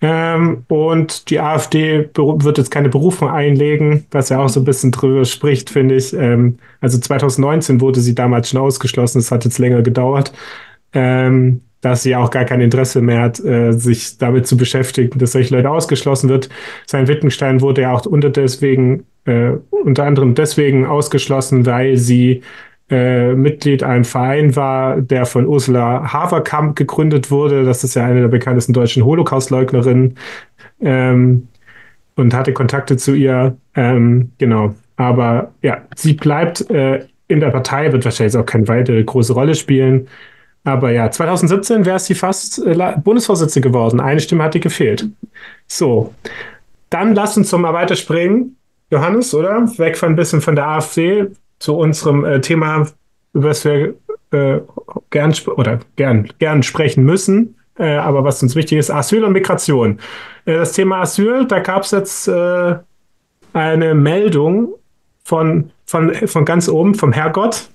Ähm, 0.06 0.66
und 0.68 1.30
die 1.30 1.39
AfD 1.39 2.10
wird 2.13 2.58
jetzt 2.58 2.72
keine 2.72 2.89
Berufung 2.89 3.30
einlegen, 3.30 4.06
was 4.12 4.28
ja 4.28 4.39
auch 4.39 4.50
so 4.50 4.60
ein 4.60 4.66
bisschen 4.66 4.92
drüber 4.92 5.24
spricht, 5.24 5.70
finde 5.70 5.96
ich. 5.96 6.13
Ähm, 6.13 6.58
also 6.82 7.00
2019 7.00 7.80
wurde 7.80 8.02
sie 8.02 8.13
damals 8.13 8.50
schon 8.50 8.60
ausgeschlossen, 8.60 9.20
es 9.20 9.32
hat 9.32 9.46
jetzt 9.46 9.60
länger 9.60 9.82
gedauert, 9.82 10.34
ähm, 10.92 11.62
dass 11.80 12.04
sie 12.04 12.18
auch 12.18 12.32
gar 12.32 12.44
kein 12.44 12.60
Interesse 12.60 13.02
mehr 13.02 13.22
hat, 13.22 13.39
äh, 13.46 13.72
sich 13.72 14.18
damit 14.18 14.46
zu 14.46 14.58
beschäftigen, 14.58 15.18
dass 15.20 15.32
solche 15.32 15.56
Leute 15.56 15.70
ausgeschlossen 15.70 16.28
wird. 16.28 16.50
Sein 16.86 17.08
Wittgenstein 17.08 17.62
wurde 17.62 17.84
ja 17.84 17.94
auch 17.94 18.06
unter 18.06 18.30
deswegen, 18.30 19.06
äh, 19.24 19.52
unter 19.70 20.04
anderem 20.04 20.36
deswegen 20.36 20.86
ausgeschlossen, 20.86 21.66
weil 21.66 21.96
sie 21.96 22.42
äh, 22.89 23.34
Mitglied 23.34 23.84
einem 23.84 24.04
Verein 24.04 24.56
war, 24.56 25.02
der 25.02 25.26
von 25.26 25.48
Ursula 25.48 26.12
Haverkamp 26.12 26.76
gegründet 26.76 27.32
wurde. 27.32 27.63
Das 27.63 27.84
ist 27.84 27.96
ja 27.96 28.06
eine 28.06 28.22
der 28.22 28.28
bekanntesten 28.28 28.74
deutschen 28.74 29.06
Holocaustleugnerinnen. 29.06 30.17
Ähm, 30.82 31.48
und 32.15 32.34
hatte 32.34 32.54
Kontakte 32.54 32.98
zu 32.98 33.13
ihr. 33.13 33.58
Ähm, 33.76 34.32
genau. 34.38 34.76
Aber 34.96 35.52
ja, 35.62 35.82
sie 35.96 36.13
bleibt 36.13 36.69
äh, 36.69 37.06
in 37.28 37.39
der 37.39 37.50
Partei, 37.50 37.91
wird 37.91 38.06
wahrscheinlich 38.06 38.38
auch 38.38 38.46
keine 38.46 38.67
weitere 38.67 39.04
große 39.04 39.34
Rolle 39.34 39.56
spielen. 39.56 40.08
Aber 40.63 40.91
ja, 40.91 41.10
2017 41.10 41.86
wäre 41.86 42.00
sie 42.00 42.15
fast 42.15 42.60
äh, 42.60 42.93
Bundesvorsitzende 43.04 43.67
geworden. 43.67 44.00
Eine 44.00 44.19
Stimme 44.19 44.43
hat 44.43 44.56
ihr 44.56 44.62
gefehlt. 44.62 45.10
So, 45.67 46.13
dann 46.89 47.15
lass 47.15 47.38
uns 47.38 47.50
zum 47.50 47.63
weiterspringen. 47.63 48.56
Johannes, 48.91 49.34
oder? 49.34 49.67
Weg 49.80 49.98
von 49.98 50.10
ein 50.10 50.15
bisschen 50.15 50.41
von 50.41 50.56
der 50.56 50.67
AfD 50.67 51.28
zu 51.63 51.78
unserem 51.78 52.26
äh, 52.26 52.41
Thema, 52.41 52.88
über 53.32 53.47
das 53.47 53.63
wir 53.63 53.93
äh, 54.32 54.60
gern 55.12 55.34
oder 55.56 55.80
gern, 55.95 56.28
gern 56.38 56.62
sprechen 56.62 57.06
müssen, 57.06 57.56
äh, 57.80 57.95
aber 57.95 58.26
was 58.26 58.43
uns 58.43 58.54
wichtig 58.58 58.80
ist, 58.80 58.91
Asyl 58.91 59.23
und 59.23 59.32
Migration. 59.32 59.97
Äh, 60.43 60.56
das 60.56 60.73
Thema 60.73 60.99
Asyl, 60.99 61.45
da 61.45 61.60
gab 61.60 61.84
es 61.84 61.91
jetzt 61.91 62.28
äh, 62.28 62.76
eine 63.54 63.95
Meldung 63.95 64.73
von, 65.23 65.71
von, 65.86 66.13
von 66.13 66.43
ganz 66.43 66.67
oben, 66.67 66.95
vom 66.95 67.13
Herrgott. 67.13 67.69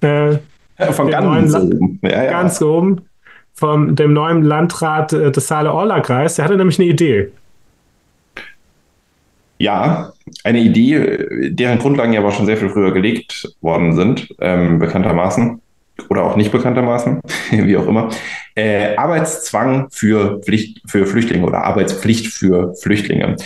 Äh, 0.00 0.34
ja, 0.78 0.92
von 0.92 1.10
ganz 1.10 1.52
oben. 1.52 1.98
Ja, 2.00 2.22
ja. 2.22 2.30
Ganz 2.30 2.62
oben. 2.62 3.00
Von 3.54 3.96
dem 3.96 4.12
neuen 4.12 4.42
Landrat 4.42 5.10
des 5.12 5.48
Saale-Orla-Kreis. 5.48 6.36
Der 6.36 6.44
hatte 6.44 6.56
nämlich 6.56 6.78
eine 6.78 6.88
Idee. 6.88 7.32
Ja, 9.58 10.12
eine 10.42 10.60
Idee, 10.60 11.50
deren 11.50 11.78
Grundlagen 11.78 12.12
ja 12.12 12.20
aber 12.20 12.32
schon 12.32 12.46
sehr 12.46 12.56
viel 12.56 12.70
früher 12.70 12.92
gelegt 12.92 13.54
worden 13.60 13.94
sind, 13.94 14.28
ähm, 14.40 14.78
bekanntermaßen 14.78 15.60
oder 16.08 16.24
auch 16.24 16.36
nicht 16.36 16.50
bekanntermaßen, 16.50 17.20
wie 17.50 17.76
auch 17.76 17.86
immer. 17.86 18.10
Äh, 18.54 18.96
Arbeitszwang 18.96 19.88
für, 19.90 20.40
Pflicht, 20.40 20.82
für 20.86 21.06
Flüchtlinge 21.06 21.46
oder 21.46 21.64
Arbeitspflicht 21.64 22.26
für 22.26 22.74
Flüchtlinge. 22.74 23.36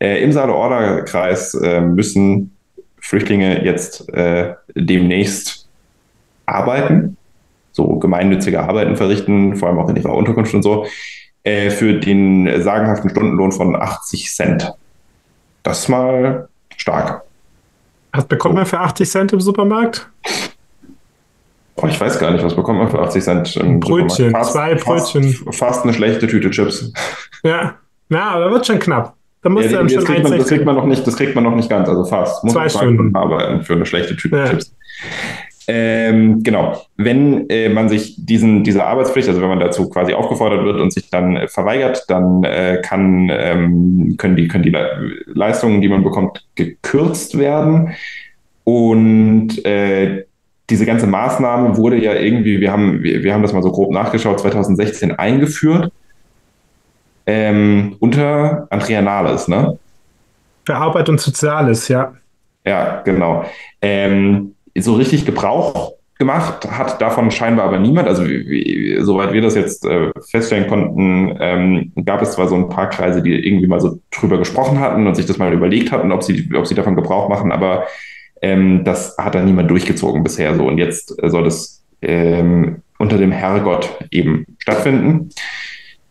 Äh, 0.00 0.22
Im 0.22 0.32
Saale-Order-Kreis 0.32 1.54
äh, 1.54 1.80
müssen 1.80 2.56
Flüchtlinge 3.00 3.64
jetzt 3.64 4.12
äh, 4.12 4.54
demnächst 4.74 5.68
arbeiten, 6.46 7.16
so 7.72 7.98
gemeinnützige 7.98 8.60
Arbeiten 8.60 8.96
verrichten, 8.96 9.56
vor 9.56 9.68
allem 9.68 9.78
auch 9.78 9.88
in 9.88 9.96
ihrer 9.96 10.14
Unterkunft 10.14 10.54
und 10.54 10.62
so, 10.62 10.86
äh, 11.44 11.70
für 11.70 11.94
den 11.94 12.62
sagenhaften 12.62 13.10
Stundenlohn 13.10 13.52
von 13.52 13.74
80 13.74 14.30
Cent. 14.32 14.72
Das 15.62 15.80
ist 15.80 15.88
mal 15.88 16.48
stark. 16.76 17.22
Was 18.12 18.26
bekommt 18.26 18.56
man 18.56 18.66
für 18.66 18.80
80 18.80 19.08
Cent 19.08 19.32
im 19.32 19.40
Supermarkt? 19.40 20.08
Oh, 21.76 21.86
ich 21.86 21.98
weiß 21.98 22.18
gar 22.18 22.30
nicht, 22.30 22.44
was 22.44 22.54
bekommt 22.54 22.78
man 22.78 22.90
für 22.90 23.00
80 23.00 23.22
Cent 23.22 23.56
im 23.56 23.80
Brötchen, 23.80 24.30
fast, 24.30 24.52
zwei 24.52 24.74
Brötchen. 24.74 25.32
Fast, 25.32 25.58
fast, 25.58 25.84
eine 25.84 25.94
schlechte 25.94 26.26
Tüte 26.26 26.50
Chips. 26.50 26.92
Ja, 27.42 27.74
ja 28.08 28.30
aber 28.30 28.50
wird 28.50 28.66
schon 28.66 28.78
knapp. 28.78 29.14
Da 29.42 29.48
muss 29.48 29.64
ja, 29.64 29.82
das, 29.82 30.04
kriegt 30.04 30.22
man, 30.22 30.38
das, 30.38 30.46
kriegt 30.46 30.64
man 30.64 30.76
noch 30.76 30.86
nicht, 30.86 31.04
das 31.04 31.16
kriegt 31.16 31.34
man 31.34 31.42
noch 31.42 31.56
nicht 31.56 31.68
ganz, 31.68 31.88
also 31.88 32.04
fast. 32.04 32.44
Muss 32.44 32.52
zwei 32.52 32.68
Stunden. 32.68 33.14
arbeiten 33.16 33.62
für 33.62 33.72
eine 33.72 33.86
schlechte 33.86 34.14
Tüte 34.14 34.36
ja. 34.36 34.48
Chips. 34.48 34.72
Ähm, 35.68 36.42
genau, 36.42 36.82
wenn 36.96 37.48
äh, 37.48 37.68
man 37.68 37.88
sich 37.88 38.16
diesen, 38.18 38.64
dieser 38.64 38.86
Arbeitspflicht, 38.86 39.28
also 39.28 39.40
wenn 39.40 39.48
man 39.48 39.60
dazu 39.60 39.88
quasi 39.88 40.12
aufgefordert 40.12 40.64
wird 40.64 40.80
und 40.80 40.92
sich 40.92 41.08
dann 41.10 41.36
äh, 41.36 41.48
verweigert, 41.48 42.04
dann 42.08 42.42
äh, 42.44 42.80
kann, 42.82 43.30
ähm, 43.32 44.16
können, 44.18 44.36
die, 44.36 44.48
können 44.48 44.64
die 44.64 44.70
Le 44.70 45.22
Leistungen, 45.26 45.80
die 45.80 45.88
man 45.88 46.02
bekommt, 46.02 46.44
gekürzt 46.54 47.38
werden. 47.38 47.94
Und 48.64 49.64
äh, 49.64 50.24
diese 50.68 50.86
ganze 50.86 51.06
Maßnahme 51.06 51.76
wurde 51.76 51.96
ja 51.96 52.14
irgendwie, 52.14 52.60
wir 52.60 52.72
haben, 52.72 53.02
wir, 53.02 53.22
wir 53.22 53.34
haben 53.34 53.42
das 53.42 53.52
mal 53.52 53.62
so 53.62 53.70
grob 53.70 53.92
nachgeschaut, 53.92 54.40
2016 54.40 55.12
eingeführt 55.12 55.92
ähm, 57.26 57.96
unter 58.00 58.66
Andrea 58.70 59.02
Nahles, 59.02 59.48
ne? 59.48 59.78
Für 60.64 60.76
Arbeit 60.76 61.08
und 61.08 61.20
Soziales, 61.20 61.88
ja. 61.88 62.14
Ja, 62.64 63.02
genau. 63.04 63.44
Ähm, 63.80 64.51
so 64.76 64.94
richtig 64.94 65.26
Gebrauch 65.26 65.92
gemacht 66.18 66.70
hat 66.70 67.00
davon 67.00 67.30
scheinbar 67.30 67.66
aber 67.66 67.78
niemand. 67.78 68.06
Also 68.06 68.24
wie, 68.24 68.48
wie, 68.48 68.98
soweit 69.00 69.32
wir 69.32 69.40
das 69.40 69.54
jetzt 69.54 69.84
äh, 69.84 70.10
feststellen 70.30 70.68
konnten, 70.68 71.36
ähm, 71.40 71.92
gab 72.04 72.22
es 72.22 72.32
zwar 72.32 72.48
so 72.48 72.54
ein 72.54 72.68
paar 72.68 72.88
Kreise, 72.88 73.22
die 73.22 73.32
irgendwie 73.32 73.66
mal 73.66 73.80
so 73.80 73.98
drüber 74.10 74.38
gesprochen 74.38 74.78
hatten 74.78 75.06
und 75.06 75.16
sich 75.16 75.26
das 75.26 75.38
mal 75.38 75.52
überlegt 75.52 75.90
hatten, 75.90 76.12
ob 76.12 76.22
sie, 76.22 76.48
ob 76.54 76.66
sie 76.66 76.74
davon 76.74 76.94
Gebrauch 76.94 77.28
machen, 77.28 77.50
aber 77.50 77.86
ähm, 78.40 78.84
das 78.84 79.16
hat 79.18 79.34
dann 79.34 79.46
niemand 79.46 79.70
durchgezogen 79.70 80.22
bisher 80.22 80.54
so. 80.54 80.66
Und 80.66 80.78
jetzt 80.78 81.14
soll 81.22 81.44
das 81.44 81.82
ähm, 82.02 82.82
unter 82.98 83.18
dem 83.18 83.32
Herrgott 83.32 83.90
eben 84.10 84.46
stattfinden. 84.58 85.30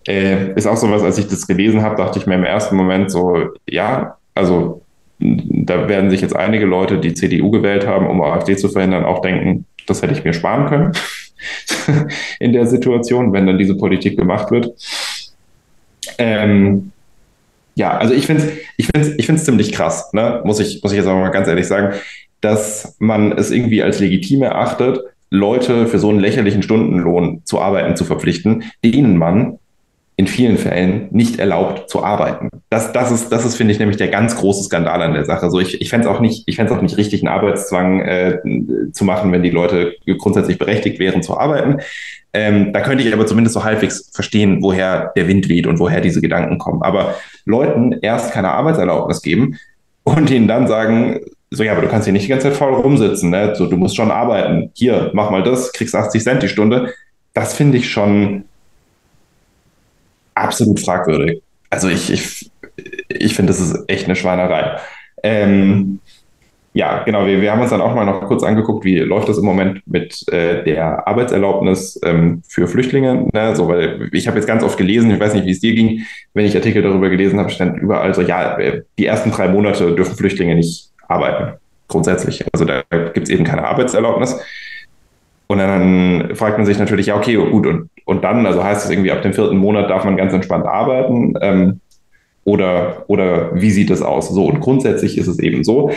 Äh, 0.08 0.54
ist 0.56 0.67
auch 0.67 0.78
sowas, 0.78 1.04
als 1.04 1.19
ich 1.19 1.28
das 1.28 1.47
gelesen 1.47 1.84
habe, 1.84 1.95
dachte 1.95 2.19
ich 2.19 2.26
mir 2.26 2.36
im 2.36 2.43
ersten 2.43 2.76
Moment 2.76 3.12
so, 3.12 3.50
ja, 3.67 4.17
also 4.34 4.81
da 5.22 5.88
werden 5.88 6.10
sich 6.10 6.22
jetzt 6.22 6.36
einige 6.36 6.66
Leute, 6.66 6.98
die 6.98 7.14
CDU 7.14 7.52
gewählt 7.52 7.86
haben, 7.86 8.08
um 8.08 8.22
AfD 8.22 8.58
zu 8.58 8.70
verhindern, 8.70 9.06
auch 9.06 9.22
denken, 9.22 9.66
das 9.86 10.02
hätte 10.02 10.14
ich 10.14 10.24
mir 10.24 10.34
sparen 10.34 10.68
können 10.68 10.92
in 12.40 12.54
der 12.54 12.66
Situation, 12.68 13.32
wenn 13.34 13.48
dann 13.48 13.60
diese 13.60 13.78
Politik 13.78 14.18
gemacht 14.18 14.52
wird. 14.52 14.74
Ähm, 16.18 16.92
ja, 17.76 17.98
also 17.98 18.14
ich 18.14 18.26
finde 18.26 18.44
es 18.44 18.52
ich 18.78 18.88
find's, 18.88 19.10
ich 19.18 19.26
find's 19.26 19.46
ziemlich 19.46 19.72
krass, 19.72 20.12
ne? 20.14 20.42
muss, 20.44 20.60
ich, 20.60 20.82
muss 20.82 20.92
ich 20.92 20.98
jetzt 20.98 21.08
auch 21.08 21.16
mal 21.16 21.30
ganz 21.30 21.48
ehrlich 21.48 21.68
sagen, 21.68 21.96
dass 22.42 22.96
man 23.00 23.32
es 23.32 23.52
irgendwie 23.52 23.84
als 23.84 24.00
legitim 24.00 24.42
erachtet, 24.42 25.00
Leute 25.30 25.88
für 25.88 26.00
so 26.00 26.10
einen 26.10 26.20
lächerlichen 26.20 26.64
Stundenlohn 26.64 27.42
zu 27.46 27.62
arbeiten 27.62 27.96
zu 27.96 28.04
verpflichten, 28.04 28.64
denen 28.84 29.18
man 29.18 29.60
in 30.22 30.28
vielen 30.28 30.60
Fällen 30.60 31.08
nicht 31.10 31.40
erlaubt 31.40 31.90
zu 31.90 32.04
arbeiten. 32.04 32.50
Das, 32.70 32.94
das 32.94 33.12
ist, 33.12 33.32
das 33.32 33.44
ist, 33.44 33.56
finde 33.56 33.74
ich, 33.74 33.80
nämlich 33.80 33.98
der 33.98 34.08
ganz 34.08 34.36
große 34.36 34.66
Skandal 34.66 35.02
an 35.02 35.16
der 35.16 35.26
Sache. 35.26 35.50
So, 35.50 35.60
ich, 35.60 35.82
ich 35.82 35.90
fände 35.90 36.08
es 36.08 36.14
auch 36.14 36.20
nicht, 36.20 36.44
ich 36.46 36.58
fände 36.58 36.72
auch 36.76 36.82
nicht 36.84 36.96
richtig, 36.96 37.22
einen 37.22 37.34
Arbeitszwang 37.34 38.02
äh, 38.02 38.38
zu 38.92 39.04
machen, 39.04 39.32
wenn 39.32 39.42
die 39.42 39.50
Leute 39.50 39.96
grundsätzlich 40.20 40.60
berechtigt 40.60 41.00
wären 41.00 41.24
zu 41.24 41.40
arbeiten. 41.40 41.78
Ähm, 42.34 42.72
da 42.72 42.82
könnte 42.82 43.04
ich 43.04 43.12
aber 43.12 43.26
zumindest 43.26 43.56
so 43.56 43.64
halbwegs 43.64 44.12
verstehen, 44.14 44.60
woher 44.62 45.12
der 45.16 45.28
Wind 45.28 45.50
weht 45.50 45.66
und 45.66 45.80
woher 45.80 46.02
diese 46.02 46.22
Gedanken 46.22 46.60
kommen. 46.60 46.84
Aber 46.84 47.16
Leuten 47.46 47.94
erst 48.04 48.32
keine 48.32 48.52
Arbeitserlaubnis 48.52 49.24
geben 49.24 49.58
und 50.04 50.30
ihnen 50.30 50.48
dann 50.48 50.68
sagen, 50.68 51.20
so, 51.50 51.64
ja, 51.64 51.72
aber 51.72 51.82
du 51.82 51.88
kannst 51.88 52.06
hier 52.06 52.14
nicht 52.14 52.26
die 52.26 52.30
ganze 52.30 52.50
Zeit 52.50 52.58
faul 52.58 52.76
rumsitzen, 52.76 53.32
ne? 53.32 53.56
So, 53.56 53.66
du 53.66 53.76
musst 53.76 53.96
schon 53.96 54.12
arbeiten. 54.12 54.70
Hier, 54.76 55.10
mach 55.14 55.32
mal 55.32 55.42
das, 55.42 55.74
kriegst 55.74 55.96
80 55.96 56.22
Cent 56.24 56.44
die 56.44 56.48
Stunde. 56.48 56.94
Das 57.34 57.56
finde 57.56 57.80
ich 57.80 57.90
schon, 57.90 58.46
absolut 60.41 60.80
fragwürdig. 60.80 61.41
Also 61.69 61.88
ich, 61.88 62.12
ich, 62.12 62.51
ich 63.08 63.36
finde, 63.36 63.51
das 63.51 63.60
ist 63.60 63.77
echt 63.88 64.06
eine 64.06 64.15
Schweinerei. 64.15 64.80
Ähm, 65.23 65.99
ja, 66.73 67.04
genau. 67.04 67.25
Wir, 67.25 67.41
wir 67.41 67.51
haben 67.51 67.62
uns 67.62 67.71
dann 67.71 67.82
auch 67.82 67.93
mal 67.93 68.06
noch 68.06 68.21
kurz 68.27 68.43
angeguckt, 68.43 68.86
wie 68.86 68.99
läuft 68.99 69.27
das 69.27 69.38
im 69.38 69.45
Moment 69.45 69.82
mit 69.86 70.25
äh, 70.32 70.63
der 70.63 71.06
Arbeitserlaubnis 71.06 71.99
ähm, 72.06 72.43
für 72.47 72.67
Flüchtlinge. 72.67 73.27
Ne? 73.34 73.56
So, 73.56 73.67
weil 73.67 74.10
ich 74.13 74.27
habe 74.27 74.38
jetzt 74.38 74.47
ganz 74.47 74.63
oft 74.63 74.77
gelesen, 74.77 75.12
ich 75.12 75.19
weiß 75.19 75.34
nicht, 75.34 75.45
wie 75.45 75.51
es 75.51 75.60
dir 75.60 75.75
ging, 75.75 76.06
wenn 76.34 76.45
ich 76.45 76.56
Artikel 76.56 76.82
darüber 76.82 77.10
gelesen 77.10 77.39
habe, 77.39 77.49
stand 77.49 77.77
überall 77.77 78.13
so, 78.13 78.21
ja, 78.21 78.58
äh, 78.58 78.84
die 78.97 79.06
ersten 79.06 79.32
drei 79.32 79.49
Monate 79.49 79.93
dürfen 79.95 80.15
Flüchtlinge 80.15 80.56
nicht 80.56 80.91
arbeiten. 81.08 81.58
Grundsätzlich. 81.89 82.45
Also 82.54 82.63
da 82.63 82.84
gibt 83.13 83.27
es 83.27 83.30
eben 83.30 83.43
keine 83.43 83.67
Arbeitserlaubnis. 83.67 84.39
Und 85.47 85.58
dann 85.58 86.34
fragt 86.36 86.58
man 86.58 86.65
sich 86.65 86.80
natürlich, 86.80 87.08
ja, 87.08 87.17
okay, 87.17 87.36
gut, 87.36 87.67
und, 87.67 87.89
und 88.06 88.24
dann, 88.24 88.46
also 88.46 88.64
heißt 88.64 88.86
es 88.86 88.92
irgendwie, 88.92 89.12
ab 89.12 89.22
dem 89.22 89.34
vierten 89.34 89.58
Monat 89.58 89.90
darf 89.90 90.04
man 90.04 90.18
ganz 90.18 90.34
entspannt 90.34 90.66
arbeiten? 90.66 91.34
Ähm, 91.42 91.80
oder, 92.44 93.06
oder 93.08 93.54
wie 93.54 93.72
sieht 93.72 93.92
es 93.92 94.02
aus? 94.02 94.30
So, 94.30 94.46
und 94.48 94.62
grundsätzlich 94.62 95.18
ist 95.18 95.28
es 95.28 95.40
eben 95.40 95.64
so, 95.64 95.92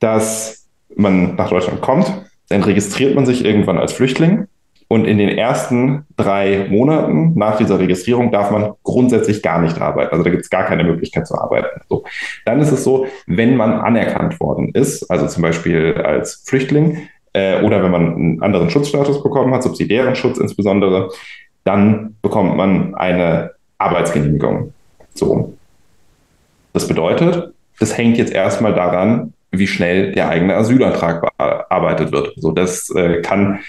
dass 0.00 0.68
man 0.96 1.36
nach 1.36 1.50
Deutschland 1.50 1.80
kommt, 1.80 2.12
dann 2.48 2.62
registriert 2.64 3.14
man 3.14 3.26
sich 3.26 3.44
irgendwann 3.44 3.78
als 3.78 3.92
Flüchtling 3.92 4.48
und 4.92 5.06
in 5.06 5.16
den 5.16 5.30
ersten 5.30 6.04
drei 6.18 6.66
Monaten 6.68 7.32
nach 7.34 7.56
dieser 7.56 7.78
Registrierung 7.78 8.30
darf 8.30 8.50
man 8.50 8.72
grundsätzlich 8.82 9.42
gar 9.42 9.62
nicht 9.62 9.80
arbeiten. 9.80 10.12
Also 10.12 10.22
da 10.22 10.28
gibt 10.28 10.42
es 10.42 10.50
gar 10.50 10.64
keine 10.64 10.84
Möglichkeit 10.84 11.26
zu 11.26 11.34
arbeiten. 11.34 11.80
So. 11.88 12.04
Dann 12.44 12.60
ist 12.60 12.72
es 12.72 12.84
so, 12.84 13.06
wenn 13.26 13.56
man 13.56 13.72
anerkannt 13.72 14.38
worden 14.38 14.70
ist, 14.74 15.10
also 15.10 15.26
zum 15.28 15.42
Beispiel 15.44 15.94
als 15.94 16.42
Flüchtling, 16.44 17.08
äh, 17.32 17.62
oder 17.62 17.82
wenn 17.82 17.90
man 17.90 18.14
einen 18.14 18.42
anderen 18.42 18.70
Schutzstatus 18.70 19.22
bekommen 19.22 19.54
hat, 19.54 19.62
subsidiären 19.62 20.14
Schutz 20.14 20.38
insbesondere, 20.38 21.10
dann 21.64 22.16
bekommt 22.22 22.56
man 22.56 22.94
eine 22.94 23.52
Arbeitsgenehmigung. 23.78 24.72
So. 25.14 25.54
Das 26.72 26.88
bedeutet, 26.88 27.52
das 27.78 27.96
hängt 27.96 28.18
jetzt 28.18 28.32
erstmal 28.32 28.74
daran, 28.74 29.32
wie 29.50 29.66
schnell 29.66 30.12
der 30.12 30.28
eigene 30.28 30.56
Asylantrag 30.56 31.20
bearbeitet 31.36 32.12
wird. 32.12 32.32
So, 32.36 32.52
das 32.52 32.88
äh, 32.90 33.20
kann 33.20 33.60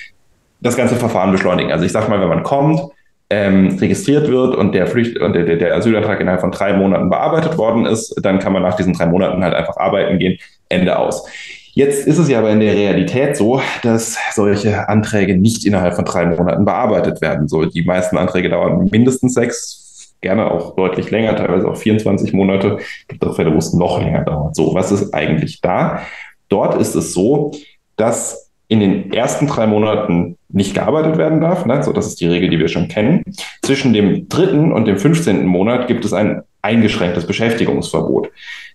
das 0.62 0.78
ganze 0.78 0.96
Verfahren 0.96 1.32
beschleunigen. 1.32 1.72
Also 1.72 1.86
ich 1.86 1.92
sage 1.92 2.10
mal, 2.10 2.22
wenn 2.22 2.30
man 2.30 2.44
kommt, 2.44 2.82
ähm, 3.30 3.78
registriert 3.80 4.30
wird 4.30 4.56
und 4.56 4.74
der, 4.74 4.88
Flücht 4.88 5.20
und 5.20 5.34
der, 5.34 5.44
der 5.44 5.76
Asylantrag 5.76 6.22
innerhalb 6.22 6.42
von 6.42 6.52
drei 6.52 6.74
Monaten 6.74 7.10
bearbeitet 7.10 7.58
worden 7.58 7.86
ist, 7.86 8.16
dann 8.24 8.40
kann 8.40 8.54
man 8.54 8.62
nach 8.62 8.76
diesen 8.76 8.94
drei 8.94 9.08
Monaten 9.08 9.44
halt 9.44 9.54
einfach 9.54 9.76
arbeiten 9.78 10.20
gehen, 10.20 10.38
Ende 10.70 10.98
aus. 10.98 11.28
Jetzt 11.76 12.06
ist 12.06 12.20
es 12.20 12.30
ja 12.30 12.40
aber 12.40 12.52
in 12.52 12.60
der 12.60 12.76
Realität 12.76 13.36
so, 13.36 13.60
dass 13.82 14.18
solche 14.34 14.88
Anträge 14.90 15.36
nicht 15.36 15.66
innerhalb 15.66 15.96
von 15.96 16.06
drei 16.06 16.26
Monaten 16.28 16.66
bearbeitet 16.66 17.20
werden. 17.22 17.48
So, 17.48 17.66
die 17.66 17.84
meisten 17.84 18.18
Anträge 18.18 18.50
dauern 18.50 18.90
mindestens 18.92 19.34
sechs, 19.34 20.14
gerne 20.22 20.52
auch 20.52 20.76
deutlich 20.76 21.10
länger, 21.10 21.36
teilweise 21.36 21.68
auch 21.68 21.76
24 21.76 22.32
Monate. 22.34 22.78
Es 22.80 23.08
gibt 23.08 23.26
auch 23.26 23.36
Fälle, 23.36 23.54
wo 23.54 23.58
es 23.58 23.74
noch 23.74 24.00
länger 24.00 24.24
dauert. 24.24 24.56
So, 24.56 24.76
was 24.76 24.92
ist 24.92 25.14
eigentlich 25.14 25.62
da? 25.62 26.02
Dort 26.48 26.80
ist 26.80 26.94
es 26.94 27.14
so, 27.14 27.52
dass 27.96 28.52
in 28.68 28.80
den 28.80 29.12
ersten 29.12 29.48
drei 29.48 29.66
Monaten 29.66 30.38
nicht 30.50 30.76
gearbeitet 30.76 31.18
werden 31.18 31.42
darf. 31.42 31.66
Ne? 31.66 31.82
So, 31.82 31.92
das 31.92 32.06
ist 32.06 32.22
die 32.22 32.28
Regel, 32.28 32.50
die 32.50 32.60
wir 32.60 32.68
schon 32.68 32.88
kennen. 32.88 33.24
Zwischen 33.64 33.94
dem 33.94 34.30
dritten 34.30 34.72
und 34.72 34.86
dem 34.86 34.98
15. 34.98 35.46
Monat 35.46 35.88
gibt 35.88 36.06
es 36.06 36.14
ein 36.14 36.44
eingeschränktes 36.64 37.28
Beschäftigungsverbot. 37.28 38.30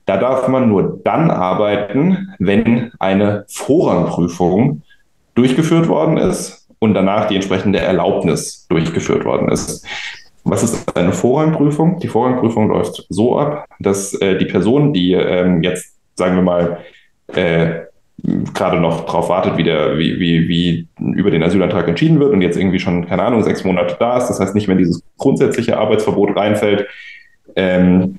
Da 0.07 0.17
darf 0.17 0.47
man 0.49 0.69
nur 0.69 1.01
dann 1.05 1.31
arbeiten, 1.31 2.35
wenn 2.39 2.93
eine 2.99 3.45
Vorrangprüfung 3.49 4.83
durchgeführt 5.35 5.89
worden 5.89 6.17
ist 6.17 6.69
und 6.79 6.95
danach 6.95 7.27
die 7.29 7.35
entsprechende 7.35 7.81
Erlaubnis 7.81 8.67
durchgeführt 8.69 9.25
worden 9.25 9.49
ist. 9.49 9.85
Was 10.45 10.63
ist 10.63 10.97
eine 10.97 11.13
Vorrangprüfung? 11.13 11.99
Die 12.01 12.09
Vorrangprüfung 12.09 12.69
läuft 12.69 13.07
so 13.09 13.39
ab, 13.39 13.67
dass 13.81 14.15
äh, 14.15 14.39
die 14.39 14.47
Person, 14.47 14.93
die 14.93 15.13
ähm, 15.13 15.63
jetzt, 15.63 15.95
sagen 16.15 16.37
wir 16.37 16.43
mal, 16.43 16.79
äh, 17.35 17.81
gerade 18.55 18.81
noch 18.81 19.07
darauf 19.07 19.29
wartet, 19.29 19.57
wie, 19.57 19.63
der, 19.63 19.99
wie, 19.99 20.19
wie, 20.19 20.49
wie 20.49 20.89
über 20.99 21.31
den 21.31 21.43
Asylantrag 21.43 21.87
entschieden 21.87 22.19
wird 22.19 22.33
und 22.33 22.41
jetzt 22.41 22.57
irgendwie 22.57 22.81
schon, 22.81 23.07
keine 23.07 23.23
Ahnung, 23.23 23.43
sechs 23.43 23.63
Monate 23.63 23.97
da 23.99 24.17
ist. 24.17 24.29
Das 24.29 24.41
heißt 24.41 24.55
nicht, 24.55 24.69
wenn 24.69 24.79
dieses 24.79 25.03
grundsätzliche 25.19 25.77
Arbeitsverbot 25.79 26.37
reinfällt, 26.37 26.89
ähm, 27.59 28.19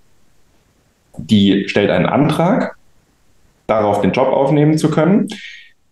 die 1.17 1.67
stellt 1.67 1.89
einen 1.89 2.06
Antrag, 2.06 2.75
darauf 3.67 4.02
den 4.02 4.12
Job 4.12 4.28
aufnehmen 4.28 4.78
zu 4.78 4.91
können. 4.91 5.28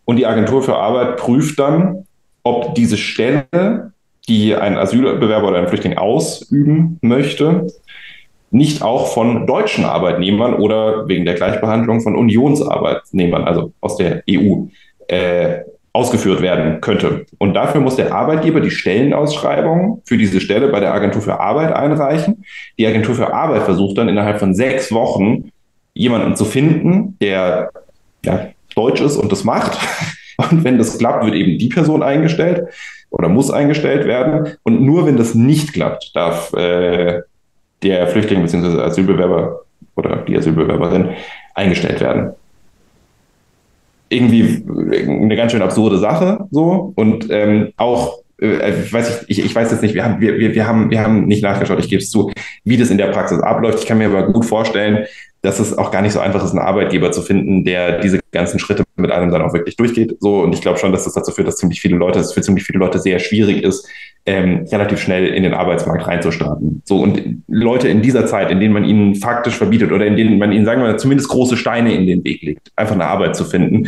Und 0.05 0.17
die 0.17 0.25
Agentur 0.25 0.61
für 0.63 0.75
Arbeit 0.75 1.17
prüft 1.17 1.59
dann, 1.59 2.05
ob 2.43 2.75
diese 2.75 2.97
Stelle, 2.97 3.91
die 4.27 4.55
ein 4.55 4.77
Asylbewerber 4.77 5.47
oder 5.47 5.59
ein 5.59 5.67
Flüchtling 5.67 5.97
ausüben 5.97 6.99
möchte, 7.01 7.67
nicht 8.51 8.81
auch 8.81 9.13
von 9.13 9.45
deutschen 9.47 9.85
Arbeitnehmern 9.85 10.53
oder 10.53 11.07
wegen 11.07 11.25
der 11.25 11.35
Gleichbehandlung 11.35 12.01
von 12.01 12.15
Unionsarbeitnehmern, 12.15 13.43
also 13.43 13.73
aus 13.81 13.97
der 13.97 14.23
EU, 14.29 14.67
äh, 15.07 15.59
ausgeführt 15.93 16.41
werden 16.41 16.79
könnte. 16.79 17.25
Und 17.39 17.55
dafür 17.55 17.81
muss 17.81 17.95
der 17.95 18.13
Arbeitgeber 18.13 18.59
die 18.59 18.69
Stellenausschreibung 18.69 20.01
für 20.05 20.17
diese 20.17 20.39
Stelle 20.39 20.67
bei 20.67 20.79
der 20.79 20.93
Agentur 20.93 21.21
für 21.21 21.39
Arbeit 21.39 21.73
einreichen. 21.73 22.45
Die 22.77 22.85
Agentur 22.85 23.15
für 23.15 23.33
Arbeit 23.33 23.63
versucht 23.63 23.97
dann 23.97 24.07
innerhalb 24.07 24.39
von 24.39 24.53
sechs 24.53 24.91
Wochen 24.91 25.51
jemanden 25.93 26.35
zu 26.35 26.45
finden, 26.45 27.17
der 27.19 27.71
ja, 28.23 28.49
deutsch 28.75 29.01
ist 29.01 29.17
und 29.17 29.31
das 29.31 29.43
macht. 29.43 29.77
Und 30.51 30.63
wenn 30.63 30.77
das 30.77 30.99
klappt, 30.99 31.25
wird 31.25 31.33
eben 31.33 31.57
die 31.57 31.67
Person 31.67 32.03
eingestellt 32.03 32.67
oder 33.09 33.27
muss 33.27 33.49
eingestellt 33.49 34.05
werden. 34.05 34.55
Und 34.61 34.81
nur 34.81 35.07
wenn 35.07 35.17
das 35.17 35.33
nicht 35.33 35.73
klappt, 35.73 36.15
darf 36.15 36.53
äh, 36.53 37.21
der 37.81 38.05
Flüchtling 38.05 38.43
bzw. 38.43 38.83
Asylbewerber 38.83 39.61
oder 39.95 40.17
die 40.17 40.37
Asylbewerberin 40.37 41.09
eingestellt 41.55 42.01
werden 42.01 42.35
irgendwie 44.09 44.63
eine 44.67 45.35
ganz 45.35 45.51
schön 45.51 45.61
absurde 45.61 45.97
Sache 45.97 46.47
so 46.51 46.93
und 46.95 47.27
ähm, 47.29 47.73
auch 47.77 48.19
äh, 48.39 48.91
weiß 48.91 49.23
ich, 49.27 49.39
ich, 49.39 49.45
ich 49.45 49.55
weiß 49.55 49.71
jetzt 49.71 49.81
nicht, 49.81 49.95
wir 49.95 50.03
haben, 50.03 50.21
wir, 50.21 50.37
wir, 50.37 50.53
wir 50.53 50.67
haben, 50.67 50.91
wir 50.91 51.01
haben 51.01 51.25
nicht 51.25 51.43
nachgeschaut, 51.43 51.79
ich 51.79 51.89
gebe 51.89 52.01
es 52.01 52.09
zu, 52.09 52.31
wie 52.63 52.77
das 52.77 52.89
in 52.89 52.97
der 52.97 53.07
Praxis 53.07 53.39
abläuft. 53.39 53.79
Ich 53.79 53.85
kann 53.85 53.97
mir 53.97 54.07
aber 54.07 54.31
gut 54.31 54.45
vorstellen, 54.45 55.05
dass 55.41 55.59
es 55.59 55.77
auch 55.77 55.91
gar 55.91 56.01
nicht 56.01 56.11
so 56.11 56.19
einfach 56.19 56.43
ist, 56.43 56.51
einen 56.51 56.59
Arbeitgeber 56.59 57.11
zu 57.11 57.21
finden, 57.21 57.63
der 57.63 57.99
diese 57.99 58.19
ganzen 58.31 58.59
Schritte 58.59 58.83
mit 58.95 59.11
einem 59.11 59.31
dann 59.31 59.41
auch 59.41 59.53
wirklich 59.53 59.75
durchgeht. 59.75 60.17
So, 60.19 60.41
und 60.41 60.53
ich 60.53 60.61
glaube 60.61 60.77
schon, 60.77 60.91
dass 60.91 61.05
das 61.05 61.13
dazu 61.13 61.31
führt, 61.31 61.47
dass 61.47 61.57
ziemlich 61.57 61.79
viele 61.79 61.95
Leute, 61.95 62.19
es 62.19 62.33
für 62.33 62.41
ziemlich 62.41 62.65
viele 62.65 62.79
Leute 62.79 62.99
sehr 62.99 63.19
schwierig 63.19 63.63
ist, 63.63 63.87
ähm, 64.27 64.67
relativ 64.69 64.99
schnell 64.99 65.27
in 65.27 65.43
den 65.43 65.53
Arbeitsmarkt 65.53 66.05
reinzustarten. 66.05 66.81
So, 66.85 66.99
und 66.99 67.43
Leute 67.47 67.87
in 67.87 68.01
dieser 68.01 68.27
Zeit, 68.27 68.51
in 68.51 68.59
denen 68.59 68.73
man 68.73 68.83
ihnen 68.83 69.15
faktisch 69.15 69.55
verbietet 69.55 69.91
oder 69.91 70.05
in 70.05 70.17
denen 70.17 70.37
man 70.37 70.51
ihnen, 70.51 70.65
sagen 70.65 70.81
wir 70.81 70.89
mal, 70.89 70.99
zumindest 70.99 71.29
große 71.29 71.55
Steine 71.55 71.93
in 71.93 72.05
den 72.05 72.23
Weg 72.25 72.41
legt, 72.43 72.71
einfach 72.75 72.95
eine 72.95 73.05
Arbeit 73.05 73.37
zu 73.37 73.45
finden, 73.45 73.87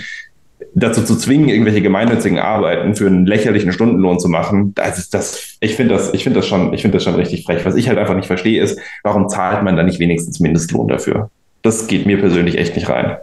dazu 0.74 1.04
zu 1.04 1.18
zwingen, 1.18 1.50
irgendwelche 1.50 1.82
gemeinnützigen 1.82 2.40
Arbeiten 2.40 2.96
für 2.96 3.08
einen 3.08 3.26
lächerlichen 3.26 3.74
Stundenlohn 3.74 4.18
zu 4.20 4.30
machen, 4.30 4.74
das 4.76 4.98
ist 4.98 5.14
das, 5.14 5.58
ich 5.60 5.76
finde 5.76 5.96
das, 5.96 6.14
ich 6.14 6.24
finde 6.24 6.40
das 6.40 6.48
schon, 6.48 6.74
ich 6.74 6.82
finde 6.82 6.98
das 6.98 7.04
schon 7.04 7.16
richtig 7.16 7.44
frech. 7.44 7.66
Was 7.66 7.76
ich 7.76 7.90
halt 7.90 7.98
einfach 7.98 8.16
nicht 8.16 8.28
verstehe, 8.28 8.64
ist, 8.64 8.80
warum 9.04 9.28
zahlt 9.28 9.64
man 9.64 9.76
da 9.76 9.84
nicht 9.84 10.00
wenigstens 10.00 10.40
Mindestlohn 10.40 10.88
dafür? 10.88 11.30
Das 11.64 11.88
geht 11.88 12.06
mir 12.06 12.18
persönlich 12.18 12.58
echt 12.58 12.76
nicht 12.78 12.88
rein. 12.88 13.18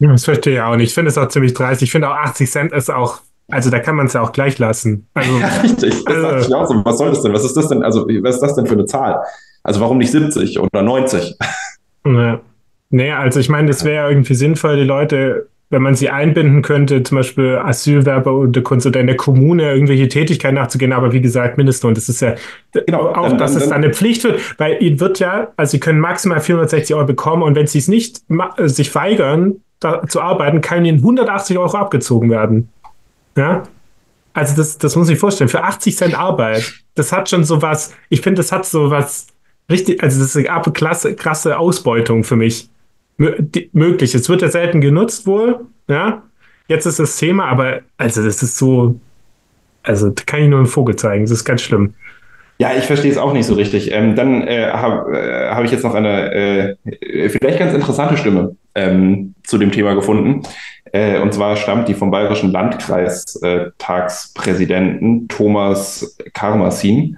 Das 0.00 0.24
verstehe 0.24 0.54
ich 0.54 0.60
auch 0.60 0.74
nicht. 0.74 0.88
Ich 0.88 0.94
finde 0.94 1.10
es 1.10 1.18
auch 1.18 1.28
ziemlich 1.28 1.54
dreist. 1.54 1.80
Ich 1.80 1.92
finde 1.92 2.10
auch 2.10 2.16
80 2.16 2.50
Cent 2.50 2.72
ist 2.72 2.90
auch, 2.90 3.20
also 3.52 3.70
da 3.70 3.78
kann 3.80 3.96
man 3.96 4.06
es 4.06 4.14
ja 4.14 4.22
auch 4.22 4.32
gleich 4.32 4.58
lassen. 4.58 5.06
Also, 5.14 5.30
ja, 5.40 5.48
richtig. 5.62 6.04
Das 6.04 6.16
also, 6.16 6.48
ich 6.48 6.54
auch 6.54 6.66
so. 6.66 6.84
Was 6.84 6.98
soll 6.98 7.10
das 7.10 7.22
denn? 7.22 7.32
Was 7.32 7.44
ist 7.44 7.56
das 7.56 7.68
denn? 7.68 7.82
Also, 7.82 8.06
was 8.06 8.36
ist 8.36 8.40
das 8.40 8.54
denn 8.54 8.66
für 8.66 8.74
eine 8.74 8.86
Zahl? 8.86 9.20
Also, 9.62 9.80
warum 9.80 9.98
nicht 9.98 10.10
70 10.10 10.58
oder 10.58 10.82
90? 10.82 11.36
Ja. 12.06 12.40
Nee, 12.90 13.12
also 13.12 13.40
ich 13.40 13.48
meine, 13.48 13.70
es 13.70 13.84
wäre 13.84 14.08
irgendwie 14.08 14.34
sinnvoll, 14.34 14.76
die 14.76 14.84
Leute, 14.84 15.48
wenn 15.70 15.80
man 15.80 15.94
sie 15.94 16.10
einbinden 16.10 16.60
könnte, 16.60 17.02
zum 17.02 17.16
Beispiel 17.16 17.56
Asylwerber 17.56 18.34
und 18.34 18.62
Kunst 18.64 18.86
oder 18.86 19.00
in 19.00 19.06
der 19.06 19.16
Kommune 19.16 19.72
irgendwelche 19.72 20.08
Tätigkeiten 20.08 20.56
nachzugehen, 20.56 20.92
aber 20.92 21.12
wie 21.12 21.22
gesagt, 21.22 21.56
Mindestlohn, 21.56 21.94
das 21.94 22.10
ist 22.10 22.20
ja 22.20 22.34
genau, 22.72 23.08
auch, 23.08 23.28
dann, 23.28 23.38
dass 23.38 23.54
dann, 23.54 23.62
es 23.62 23.68
dann 23.70 23.82
eine 23.82 23.94
Pflicht 23.94 24.24
wird, 24.24 24.40
weil 24.58 24.82
ihnen 24.82 25.00
wird 25.00 25.20
ja, 25.20 25.52
also 25.56 25.70
sie 25.70 25.80
können 25.80 26.00
maximal 26.00 26.40
460 26.40 26.94
Euro 26.94 27.06
bekommen 27.06 27.42
und 27.42 27.54
wenn 27.54 27.66
sie 27.66 27.78
es 27.78 27.88
nicht 27.88 28.20
sich 28.58 28.94
weigern, 28.94 29.62
da 29.80 30.06
zu 30.06 30.20
arbeiten, 30.20 30.60
kann 30.60 30.84
ihnen 30.84 30.98
180 30.98 31.56
Euro 31.56 31.76
abgezogen 31.78 32.28
werden. 32.30 32.68
Ja, 33.36 33.62
also 34.34 34.56
das, 34.56 34.78
das 34.78 34.96
muss 34.96 35.08
ich 35.08 35.18
vorstellen. 35.18 35.48
Für 35.48 35.62
80 35.62 35.96
Cent 35.96 36.18
Arbeit, 36.18 36.72
das 36.94 37.12
hat 37.12 37.28
schon 37.28 37.44
so 37.44 37.62
was, 37.62 37.94
ich 38.08 38.20
finde, 38.20 38.40
das 38.40 38.52
hat 38.52 38.64
so 38.64 38.90
was 38.90 39.26
richtig, 39.70 40.02
also 40.02 40.20
das 40.20 40.34
ist 40.34 40.48
eine 40.48 40.72
klasse, 40.72 41.14
krasse 41.14 41.58
Ausbeutung 41.58 42.24
für 42.24 42.36
mich. 42.36 42.68
möglich. 43.72 44.14
Es 44.14 44.28
wird 44.28 44.42
ja 44.42 44.48
selten 44.48 44.80
genutzt 44.80 45.26
wohl, 45.26 45.66
ja. 45.88 46.22
Jetzt 46.68 46.86
ist 46.86 46.98
das 46.98 47.16
Thema, 47.16 47.46
aber 47.46 47.80
also 47.98 48.22
das 48.22 48.42
ist 48.42 48.56
so, 48.56 48.98
also 49.82 50.10
da 50.10 50.22
kann 50.24 50.42
ich 50.42 50.48
nur 50.48 50.60
einen 50.60 50.68
Vogel 50.68 50.96
zeigen, 50.96 51.24
das 51.24 51.32
ist 51.32 51.44
ganz 51.44 51.60
schlimm. 51.62 51.94
Ja, 52.58 52.70
ich 52.76 52.84
verstehe 52.84 53.10
es 53.10 53.18
auch 53.18 53.32
nicht 53.32 53.46
so 53.46 53.54
richtig. 53.54 53.92
Ähm, 53.92 54.14
dann 54.14 54.46
äh, 54.46 54.70
habe 54.70 55.18
äh, 55.18 55.50
hab 55.50 55.64
ich 55.64 55.72
jetzt 55.72 55.82
noch 55.82 55.94
eine 55.94 56.32
äh, 56.32 57.28
vielleicht 57.28 57.58
ganz 57.58 57.74
interessante 57.74 58.16
Stimme 58.16 58.56
ähm, 58.74 59.34
zu 59.44 59.58
dem 59.58 59.70
Thema 59.72 59.94
gefunden. 59.94 60.42
Äh, 60.92 61.20
und 61.20 61.32
zwar 61.32 61.56
stammt 61.56 61.88
die 61.88 61.94
vom 61.94 62.10
Bayerischen 62.10 62.50
Landkreistagspräsidenten 62.50 65.28
Thomas 65.28 66.18
Karmasin. 66.32 67.16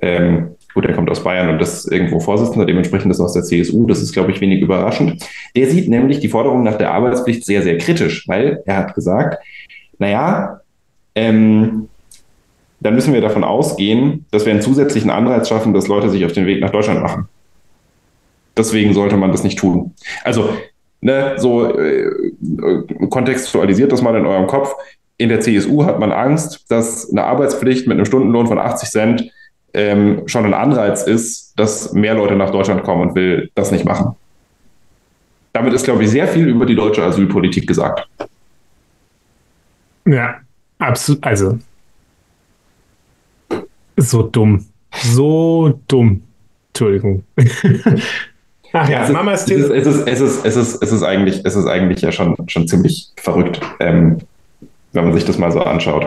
Ähm, 0.00 0.56
gut, 0.74 0.84
er 0.84 0.94
kommt 0.94 1.10
aus 1.10 1.22
Bayern 1.22 1.50
und 1.50 1.60
das 1.60 1.86
irgendwo 1.86 2.18
Vorsitzender, 2.20 2.66
dementsprechend 2.66 3.12
ist 3.12 3.20
aus 3.20 3.34
der 3.34 3.44
CSU. 3.44 3.86
Das 3.86 4.02
ist, 4.02 4.12
glaube 4.12 4.32
ich, 4.32 4.40
wenig 4.40 4.60
überraschend. 4.60 5.24
Der 5.54 5.68
sieht 5.68 5.88
nämlich 5.88 6.18
die 6.20 6.28
Forderung 6.28 6.62
nach 6.62 6.78
der 6.78 6.92
Arbeitspflicht 6.92 7.44
sehr, 7.44 7.62
sehr 7.62 7.78
kritisch, 7.78 8.26
weil 8.28 8.62
er 8.66 8.76
hat 8.78 8.94
gesagt, 8.94 9.38
naja, 9.98 10.60
ähm, 11.14 11.88
dann 12.80 12.94
müssen 12.96 13.14
wir 13.14 13.20
davon 13.20 13.44
ausgehen, 13.44 14.26
dass 14.32 14.44
wir 14.44 14.52
einen 14.52 14.62
zusätzlichen 14.62 15.10
Anreiz 15.10 15.48
schaffen, 15.48 15.72
dass 15.72 15.86
Leute 15.86 16.10
sich 16.10 16.24
auf 16.24 16.32
den 16.32 16.46
Weg 16.46 16.60
nach 16.60 16.70
Deutschland 16.70 17.00
machen. 17.00 17.28
Deswegen 18.56 18.92
sollte 18.92 19.16
man 19.16 19.30
das 19.30 19.44
nicht 19.44 19.58
tun. 19.58 19.94
Also, 20.24 20.50
ne, 21.02 21.34
so 21.36 21.78
äh, 21.78 22.10
kontextualisiert 23.10 23.92
das 23.92 24.00
mal 24.00 24.16
in 24.16 24.24
eurem 24.24 24.46
Kopf. 24.46 24.74
In 25.18 25.28
der 25.28 25.40
CSU 25.40 25.84
hat 25.84 26.00
man 26.00 26.10
Angst, 26.10 26.70
dass 26.70 27.10
eine 27.10 27.24
Arbeitspflicht 27.24 27.86
mit 27.86 27.96
einem 27.96 28.06
Stundenlohn 28.06 28.46
von 28.46 28.58
80 28.58 28.88
Cent 28.88 29.30
ähm, 29.74 30.22
schon 30.26 30.46
ein 30.46 30.54
Anreiz 30.54 31.02
ist, 31.02 31.58
dass 31.58 31.92
mehr 31.92 32.14
Leute 32.14 32.36
nach 32.36 32.50
Deutschland 32.50 32.82
kommen 32.82 33.08
und 33.08 33.14
will 33.14 33.50
das 33.54 33.70
nicht 33.70 33.84
machen. 33.84 34.16
Damit 35.52 35.74
ist, 35.74 35.84
glaube 35.84 36.02
ich, 36.02 36.10
sehr 36.10 36.26
viel 36.28 36.48
über 36.48 36.64
die 36.64 36.74
deutsche 36.74 37.04
Asylpolitik 37.04 37.66
gesagt. 37.66 38.08
Ja, 40.06 40.36
absolut. 40.78 41.22
Also 41.24 41.58
so 43.96 44.22
dumm. 44.22 44.64
So 45.02 45.78
dumm. 45.88 46.22
Entschuldigung. 46.68 47.24
Ach 48.72 48.88
ja, 48.88 49.08
Mama 49.10 49.32
ist 49.32 49.50
es, 49.50 49.68
ist, 49.68 49.70
es, 49.70 49.86
ist, 49.86 50.08
es, 50.08 50.20
ist, 50.20 50.44
es, 50.44 50.56
ist, 50.56 50.82
es 50.82 50.92
ist 50.92 51.02
eigentlich, 51.02 51.42
es 51.44 51.56
ist 51.56 51.66
eigentlich 51.66 52.00
ja 52.00 52.12
schon, 52.12 52.36
schon 52.48 52.66
ziemlich 52.66 53.08
verrückt, 53.16 53.60
ähm, 53.80 54.18
wenn 54.92 55.04
man 55.04 55.12
sich 55.12 55.24
das 55.24 55.38
mal 55.38 55.52
so 55.52 55.60
anschaut. 55.60 56.06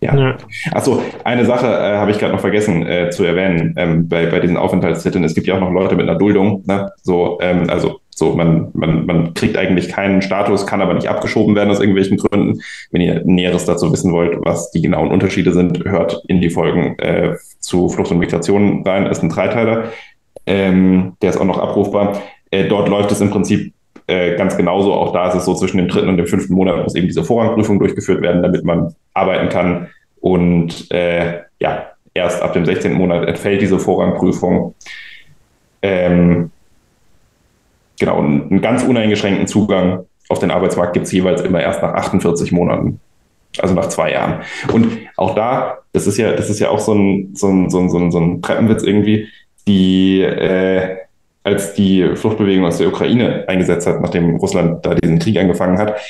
Ja. 0.00 0.14
ja. 0.14 0.36
Achso, 0.72 1.02
eine 1.24 1.46
Sache 1.46 1.66
äh, 1.66 1.96
habe 1.96 2.10
ich 2.10 2.18
gerade 2.18 2.32
noch 2.32 2.40
vergessen 2.40 2.86
äh, 2.86 3.10
zu 3.10 3.24
erwähnen 3.24 3.74
ähm, 3.78 4.08
bei, 4.08 4.26
bei 4.26 4.40
diesen 4.40 4.56
Aufenthaltstiteln. 4.56 5.24
Es 5.24 5.34
gibt 5.34 5.46
ja 5.46 5.54
auch 5.54 5.60
noch 5.60 5.72
Leute 5.72 5.96
mit 5.96 6.08
einer 6.08 6.18
Duldung. 6.18 6.62
Ne? 6.66 6.92
So, 7.02 7.38
ähm, 7.40 7.70
also 7.70 8.00
so, 8.10 8.34
man, 8.34 8.68
man, 8.72 9.06
man 9.06 9.34
kriegt 9.34 9.56
eigentlich 9.56 9.88
keinen 9.88 10.22
Status, 10.22 10.66
kann 10.66 10.80
aber 10.80 10.94
nicht 10.94 11.08
abgeschoben 11.08 11.54
werden 11.54 11.70
aus 11.70 11.80
irgendwelchen 11.80 12.18
Gründen. 12.18 12.60
Wenn 12.90 13.02
ihr 13.02 13.22
Näheres 13.24 13.64
dazu 13.64 13.92
wissen 13.92 14.12
wollt, 14.12 14.38
was 14.44 14.70
die 14.70 14.82
genauen 14.82 15.10
Unterschiede 15.10 15.52
sind, 15.52 15.84
hört 15.84 16.22
in 16.26 16.40
die 16.40 16.50
Folgen 16.50 16.98
äh, 16.98 17.36
zu 17.60 17.88
Flucht 17.88 18.10
und 18.10 18.18
Migration 18.18 18.82
rein. 18.86 19.04
Das 19.04 19.18
ist 19.18 19.24
ein 19.24 19.30
Dreiteiler. 19.30 19.92
Ähm, 20.46 21.16
der 21.20 21.30
ist 21.30 21.36
auch 21.36 21.44
noch 21.44 21.58
abrufbar. 21.58 22.22
Äh, 22.50 22.68
dort 22.68 22.88
läuft 22.88 23.10
es 23.12 23.20
im 23.20 23.30
Prinzip 23.30 23.72
äh, 24.06 24.36
ganz 24.36 24.56
genauso. 24.56 24.94
Auch 24.94 25.12
da 25.12 25.28
ist 25.28 25.34
es 25.34 25.44
so, 25.44 25.54
zwischen 25.54 25.78
dem 25.78 25.88
dritten 25.88 26.08
und 26.08 26.16
dem 26.16 26.26
fünften 26.26 26.54
Monat 26.54 26.82
muss 26.82 26.94
eben 26.94 27.08
diese 27.08 27.24
Vorrangprüfung 27.24 27.78
durchgeführt 27.78 28.22
werden, 28.22 28.42
damit 28.42 28.64
man 28.64 28.94
arbeiten 29.14 29.48
kann. 29.48 29.88
Und 30.20 30.90
äh, 30.92 31.40
ja, 31.58 31.86
erst 32.14 32.42
ab 32.42 32.52
dem 32.52 32.64
16. 32.64 32.94
Monat 32.94 33.28
entfällt 33.28 33.60
diese 33.60 33.78
Vorrangprüfung. 33.78 34.74
Ähm, 35.82 36.50
genau, 37.98 38.18
einen 38.20 38.60
ganz 38.60 38.84
uneingeschränkten 38.84 39.46
Zugang 39.46 40.06
auf 40.28 40.38
den 40.38 40.50
Arbeitsmarkt 40.50 40.92
gibt 40.92 41.06
es 41.06 41.12
jeweils 41.12 41.40
immer 41.42 41.60
erst 41.60 41.82
nach 41.82 41.94
48 41.94 42.52
Monaten. 42.52 43.00
Also 43.58 43.74
nach 43.74 43.88
zwei 43.88 44.12
Jahren. 44.12 44.42
Und 44.72 44.98
auch 45.16 45.34
da, 45.34 45.78
das 45.92 46.06
ist 46.06 46.18
ja, 46.18 46.32
das 46.32 46.50
ist 46.50 46.58
ja 46.58 46.68
auch 46.68 46.80
so 46.80 46.94
ein, 46.94 47.30
so 47.34 47.48
ein, 47.48 47.70
so 47.70 47.78
ein, 47.78 48.10
so 48.10 48.18
ein, 48.18 48.42
Treppenwitz 48.42 48.82
irgendwie, 48.82 49.28
die, 49.66 50.22
äh, 50.22 50.96
als 51.44 51.74
die 51.74 52.16
Fluchtbewegung 52.16 52.66
aus 52.66 52.78
der 52.78 52.88
Ukraine 52.88 53.44
eingesetzt 53.48 53.86
hat, 53.86 54.00
nachdem 54.00 54.36
Russland 54.36 54.84
da 54.84 54.94
diesen 54.94 55.18
Krieg 55.18 55.38
angefangen 55.38 55.78
hat, 55.78 56.00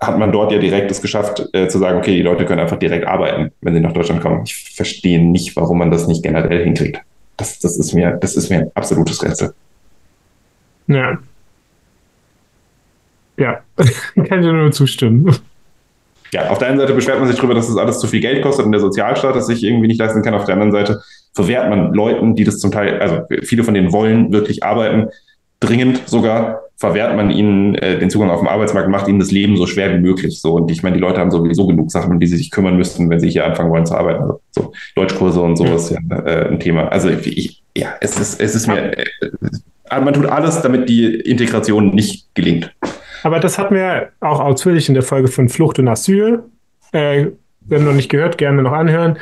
hat 0.00 0.18
man 0.18 0.32
dort 0.32 0.52
ja 0.52 0.58
direkt 0.58 0.90
es 0.90 1.00
geschafft, 1.00 1.48
äh, 1.52 1.68
zu 1.68 1.78
sagen, 1.78 1.98
okay, 1.98 2.14
die 2.14 2.22
Leute 2.22 2.44
können 2.44 2.60
einfach 2.60 2.78
direkt 2.78 3.06
arbeiten, 3.06 3.52
wenn 3.60 3.74
sie 3.74 3.80
nach 3.80 3.92
Deutschland 3.92 4.20
kommen. 4.20 4.42
Ich 4.44 4.54
verstehe 4.74 5.20
nicht, 5.22 5.56
warum 5.56 5.78
man 5.78 5.90
das 5.90 6.06
nicht 6.06 6.22
generell 6.22 6.64
hinkriegt. 6.64 7.00
Das, 7.36 7.58
das, 7.58 7.78
ist, 7.78 7.92
mir, 7.94 8.12
das 8.12 8.36
ist 8.36 8.50
mir 8.50 8.60
ein 8.60 8.70
absolutes 8.74 9.22
Rätsel. 9.22 9.54
Ja. 10.86 11.18
Ja, 13.38 13.60
kann 14.28 14.42
dir 14.42 14.52
nur 14.52 14.72
zustimmen. 14.72 15.34
Ja, 16.32 16.48
auf 16.48 16.58
der 16.58 16.68
einen 16.68 16.78
Seite 16.78 16.94
beschwert 16.94 17.18
man 17.18 17.28
sich 17.28 17.36
darüber, 17.36 17.54
dass 17.54 17.66
das 17.66 17.76
alles 17.76 17.98
zu 17.98 18.06
viel 18.06 18.20
Geld 18.20 18.42
kostet 18.42 18.66
und 18.66 18.72
der 18.72 18.80
Sozialstaat 18.80 19.36
das 19.36 19.46
sich 19.46 19.62
irgendwie 19.62 19.86
nicht 19.86 20.00
leisten 20.00 20.22
kann. 20.22 20.34
Auf 20.34 20.44
der 20.44 20.54
anderen 20.54 20.72
Seite 20.72 21.02
verwehrt 21.36 21.68
man 21.68 21.92
Leuten, 21.92 22.34
die 22.34 22.44
das 22.44 22.58
zum 22.58 22.72
Teil, 22.72 22.98
also 22.98 23.20
viele 23.42 23.62
von 23.62 23.74
denen 23.74 23.92
wollen 23.92 24.32
wirklich 24.32 24.64
arbeiten, 24.64 25.10
dringend 25.60 26.08
sogar, 26.08 26.62
verwehrt 26.76 27.14
man 27.14 27.30
ihnen 27.30 27.74
äh, 27.76 27.98
den 27.98 28.10
Zugang 28.10 28.30
auf 28.30 28.40
den 28.40 28.48
Arbeitsmarkt, 28.48 28.88
macht 28.88 29.06
ihnen 29.06 29.18
das 29.18 29.30
Leben 29.30 29.56
so 29.56 29.66
schwer 29.66 29.92
wie 29.92 29.98
möglich. 29.98 30.40
So 30.40 30.54
und 30.54 30.70
ich 30.70 30.82
meine, 30.82 30.96
die 30.96 31.00
Leute 31.00 31.20
haben 31.20 31.30
sowieso 31.30 31.66
genug 31.66 31.90
Sachen, 31.90 32.12
um 32.12 32.20
die 32.20 32.26
sie 32.26 32.38
sich 32.38 32.50
kümmern 32.50 32.76
müssten, 32.76 33.08
wenn 33.10 33.20
sie 33.20 33.28
hier 33.28 33.44
anfangen 33.44 33.70
wollen 33.70 33.84
zu 33.84 33.94
arbeiten. 33.94 34.22
Also, 34.22 34.40
so 34.50 34.72
Deutschkurse 34.94 35.40
und 35.40 35.56
so 35.56 35.64
ist 35.64 35.90
ja 35.90 35.98
äh, 36.24 36.48
ein 36.48 36.58
Thema. 36.58 36.88
Also 36.88 37.10
ich, 37.10 37.62
ja, 37.76 37.94
es 38.00 38.18
ist, 38.18 38.40
es 38.40 38.54
ist 38.54 38.66
mir, 38.66 38.96
äh, 38.96 40.00
man 40.00 40.14
tut 40.14 40.26
alles, 40.26 40.62
damit 40.62 40.88
die 40.88 41.04
Integration 41.06 41.94
nicht 41.94 42.34
gelingt. 42.34 42.74
Aber 43.22 43.40
das 43.40 43.58
hatten 43.58 43.74
wir 43.74 44.08
auch 44.20 44.40
ausführlich 44.40 44.88
in 44.88 44.94
der 44.94 45.02
Folge 45.02 45.28
von 45.28 45.50
Flucht 45.50 45.78
und 45.78 45.88
Asyl. 45.88 46.44
Äh, 46.92 47.26
wenn 47.60 47.84
noch 47.84 47.92
nicht 47.92 48.08
gehört, 48.08 48.38
gerne 48.38 48.62
noch 48.62 48.72
anhören. 48.72 49.18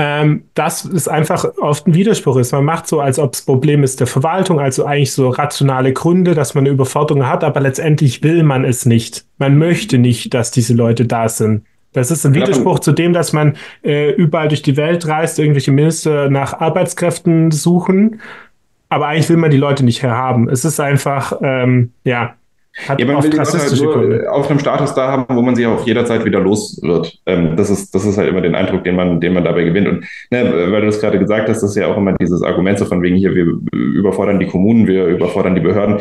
Ähm, 0.00 0.44
dass 0.54 0.84
es 0.84 1.08
einfach 1.08 1.44
oft 1.60 1.88
ein 1.88 1.94
Widerspruch 1.94 2.36
ist. 2.36 2.52
Man 2.52 2.64
macht 2.64 2.86
so, 2.86 3.00
als 3.00 3.18
ob 3.18 3.32
das 3.32 3.42
Problem 3.42 3.82
ist 3.82 3.98
der 3.98 4.06
Verwaltung, 4.06 4.60
also 4.60 4.84
eigentlich 4.84 5.12
so 5.12 5.28
rationale 5.28 5.92
Gründe, 5.92 6.34
dass 6.34 6.54
man 6.54 6.62
eine 6.62 6.72
Überforderung 6.72 7.26
hat, 7.26 7.42
aber 7.42 7.58
letztendlich 7.58 8.22
will 8.22 8.44
man 8.44 8.64
es 8.64 8.86
nicht. 8.86 9.24
Man 9.38 9.58
möchte 9.58 9.98
nicht, 9.98 10.32
dass 10.34 10.52
diese 10.52 10.74
Leute 10.74 11.04
da 11.04 11.28
sind. 11.28 11.64
Das 11.92 12.12
ist 12.12 12.24
ein 12.24 12.34
Widerspruch 12.34 12.78
zu 12.78 12.92
dem, 12.92 13.12
dass 13.12 13.32
man 13.32 13.56
äh, 13.82 14.12
überall 14.12 14.46
durch 14.46 14.62
die 14.62 14.76
Welt 14.76 15.08
reist, 15.08 15.40
irgendwelche 15.40 15.72
Minister 15.72 16.30
nach 16.30 16.60
Arbeitskräften 16.60 17.50
suchen 17.50 18.20
aber 18.88 19.08
eigentlich 19.08 19.28
will 19.28 19.36
man 19.36 19.50
die 19.50 19.58
Leute 19.58 19.84
nicht 19.84 20.02
herhaben. 20.02 20.48
Es 20.48 20.64
ist 20.64 20.80
einfach, 20.80 21.32
ähm, 21.42 21.92
ja, 22.04 22.34
hat 22.86 23.00
ja, 23.00 23.06
man 23.06 23.22
will 23.22 23.30
die 23.30 23.38
halt 23.38 23.80
nur 23.80 23.92
Gründe. 23.92 24.30
auf 24.30 24.48
einem 24.48 24.58
Status 24.58 24.94
da 24.94 25.10
haben, 25.10 25.24
wo 25.34 25.42
man 25.42 25.56
sie 25.56 25.66
auch 25.66 25.84
jederzeit 25.86 26.24
wieder 26.24 26.40
los 26.40 26.78
wird. 26.82 27.18
Ähm, 27.26 27.56
das, 27.56 27.70
ist, 27.70 27.94
das 27.94 28.04
ist 28.04 28.18
halt 28.18 28.28
immer 28.28 28.40
den 28.40 28.54
Eindruck, 28.54 28.84
den 28.84 28.94
man, 28.94 29.20
den 29.20 29.32
man 29.32 29.44
dabei 29.44 29.64
gewinnt. 29.64 29.88
Und 29.88 30.04
ne, 30.30 30.70
weil 30.70 30.80
du 30.80 30.86
das 30.86 31.00
gerade 31.00 31.18
gesagt 31.18 31.48
hast, 31.48 31.62
das 31.62 31.70
ist 31.70 31.76
ja 31.76 31.88
auch 31.88 31.96
immer 31.96 32.12
dieses 32.12 32.42
Argument 32.42 32.78
so 32.78 32.84
von 32.84 33.02
wegen 33.02 33.16
hier, 33.16 33.34
wir 33.34 33.46
überfordern 33.72 34.38
die 34.38 34.46
Kommunen, 34.46 34.86
wir 34.86 35.06
überfordern 35.06 35.54
die 35.54 35.60
Behörden. 35.60 36.00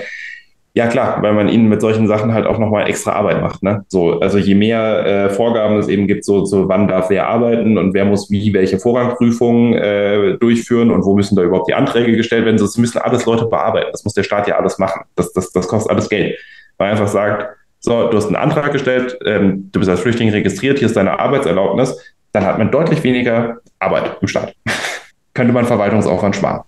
Ja, 0.78 0.86
klar, 0.86 1.24
weil 1.24 1.34
man 1.34 1.50
ihnen 1.50 1.70
mit 1.70 1.82
solchen 1.82 2.08
Sachen 2.08 2.36
halt 2.36 2.46
auch 2.46 2.60
nochmal 2.60 2.88
extra 2.88 3.14
Arbeit 3.14 3.42
macht. 3.42 3.64
Ne? 3.64 3.84
So, 3.88 4.20
also 4.20 4.38
je 4.38 4.54
mehr 4.54 5.06
äh, 5.08 5.30
Vorgaben 5.32 5.80
es 5.80 5.88
eben 5.88 6.06
gibt, 6.06 6.24
so, 6.24 6.46
so 6.46 6.70
wann 6.70 6.88
darf 6.88 7.10
wer 7.10 7.28
arbeiten 7.28 7.80
und 7.80 7.96
wer 7.96 8.06
muss 8.06 8.30
wie 8.30 8.54
welche 8.54 8.78
Vorrangprüfungen 8.78 9.74
äh, 9.74 10.38
durchführen 10.38 10.92
und 10.92 11.04
wo 11.04 11.16
müssen 11.16 11.36
da 11.36 11.42
überhaupt 11.42 11.68
die 11.68 11.74
Anträge 11.74 12.16
gestellt 12.16 12.46
werden. 12.46 12.58
Das 12.58 12.78
müssen 12.78 13.00
alles 13.00 13.26
Leute 13.26 13.48
bearbeiten. 13.48 13.90
Das 13.92 14.04
muss 14.04 14.14
der 14.14 14.22
Staat 14.22 14.48
ja 14.48 14.60
alles 14.60 14.78
machen. 14.78 15.02
Das, 15.16 15.34
das, 15.34 15.52
das 15.52 15.68
kostet 15.68 15.90
alles 15.90 16.10
Geld. 16.10 16.38
Weil 16.78 16.88
er 16.88 16.92
einfach 16.92 17.08
sagt, 17.08 17.58
so, 17.80 18.10
du 18.10 18.18
hast 18.18 18.28
einen 18.28 18.36
Antrag 18.36 18.72
gestellt, 18.72 19.18
ähm, 19.26 19.70
du 19.72 19.80
bist 19.80 19.90
als 19.90 20.00
Flüchtling 20.02 20.30
registriert, 20.30 20.80
hier 20.80 20.88
ist 20.88 20.98
deine 20.98 21.20
Arbeitserlaubnis, 21.20 21.98
dann 22.32 22.46
hat 22.46 22.58
man 22.58 22.72
deutlich 22.72 23.04
weniger 23.04 23.58
Arbeit 23.80 24.18
im 24.22 24.28
Staat. 24.28 24.54
Könnte 25.34 25.54
man 25.54 25.66
Verwaltungsaufwand 25.66 26.36
sparen. 26.36 26.64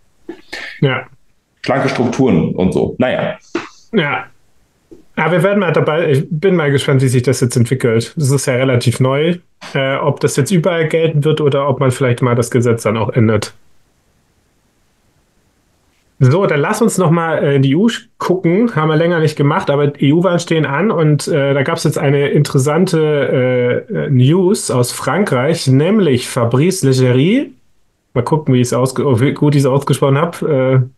Ja. 0.82 1.08
Schlanke 1.62 1.90
Strukturen 1.90 2.56
und 2.56 2.74
so. 2.74 2.96
Naja. 3.00 3.38
Ja. 3.92 4.26
Aber 5.16 5.32
wir 5.34 5.44
werden 5.44 5.60
mal 5.60 5.74
dabei, 5.74 6.12
ich 6.12 6.28
bin 6.30 6.56
mal 6.56 6.72
gespannt, 6.72 7.02
wie 7.02 7.10
sich 7.10 7.24
das 7.24 7.42
jetzt 7.42 7.58
entwickelt. 7.58 8.14
Das 8.16 8.32
ist 8.32 8.46
ja 8.46 8.54
relativ 8.54 9.02
neu, 9.02 9.40
äh, 9.74 9.96
ob 9.98 10.22
das 10.22 10.38
jetzt 10.38 10.52
überall 10.52 10.88
gelten 10.88 11.26
wird 11.26 11.42
oder 11.42 11.68
ob 11.68 11.82
man 11.82 11.92
vielleicht 11.92 12.22
mal 12.22 12.36
das 12.36 12.52
Gesetz 12.52 12.84
dann 12.84 12.96
auch 12.96 13.10
ändert. 13.10 13.54
So, 16.22 16.46
dann 16.46 16.60
lass 16.60 16.82
uns 16.82 16.98
noch 16.98 17.12
mal 17.12 17.38
in 17.38 17.62
die 17.62 17.78
EU 17.78 17.88
gucken. 18.18 18.76
Haben 18.76 18.90
wir 18.90 18.98
länger 18.98 19.20
nicht 19.20 19.38
gemacht, 19.38 19.70
aber 19.70 19.94
EU-Wahlen 20.02 20.40
stehen 20.40 20.66
an 20.66 20.92
und 20.92 21.30
äh, 21.30 21.54
da 21.54 21.64
gab 21.64 21.78
es 21.78 21.86
jetzt 21.86 21.98
eine 21.98 22.28
interessante 22.30 23.86
äh, 23.90 24.10
News 24.10 24.70
aus 24.70 24.92
Frankreich, 24.92 25.68
nämlich 25.68 26.28
Fabrice 26.28 26.86
Leggeri. 26.86 27.54
Mal 28.14 28.24
gucken, 28.24 28.54
wie, 28.54 28.68
oh, 28.76 29.20
wie 29.22 29.34
gut 29.34 29.56
ich 29.56 29.62
es 29.62 29.66
ausgesprochen 29.66 30.18
habe. 30.18 30.90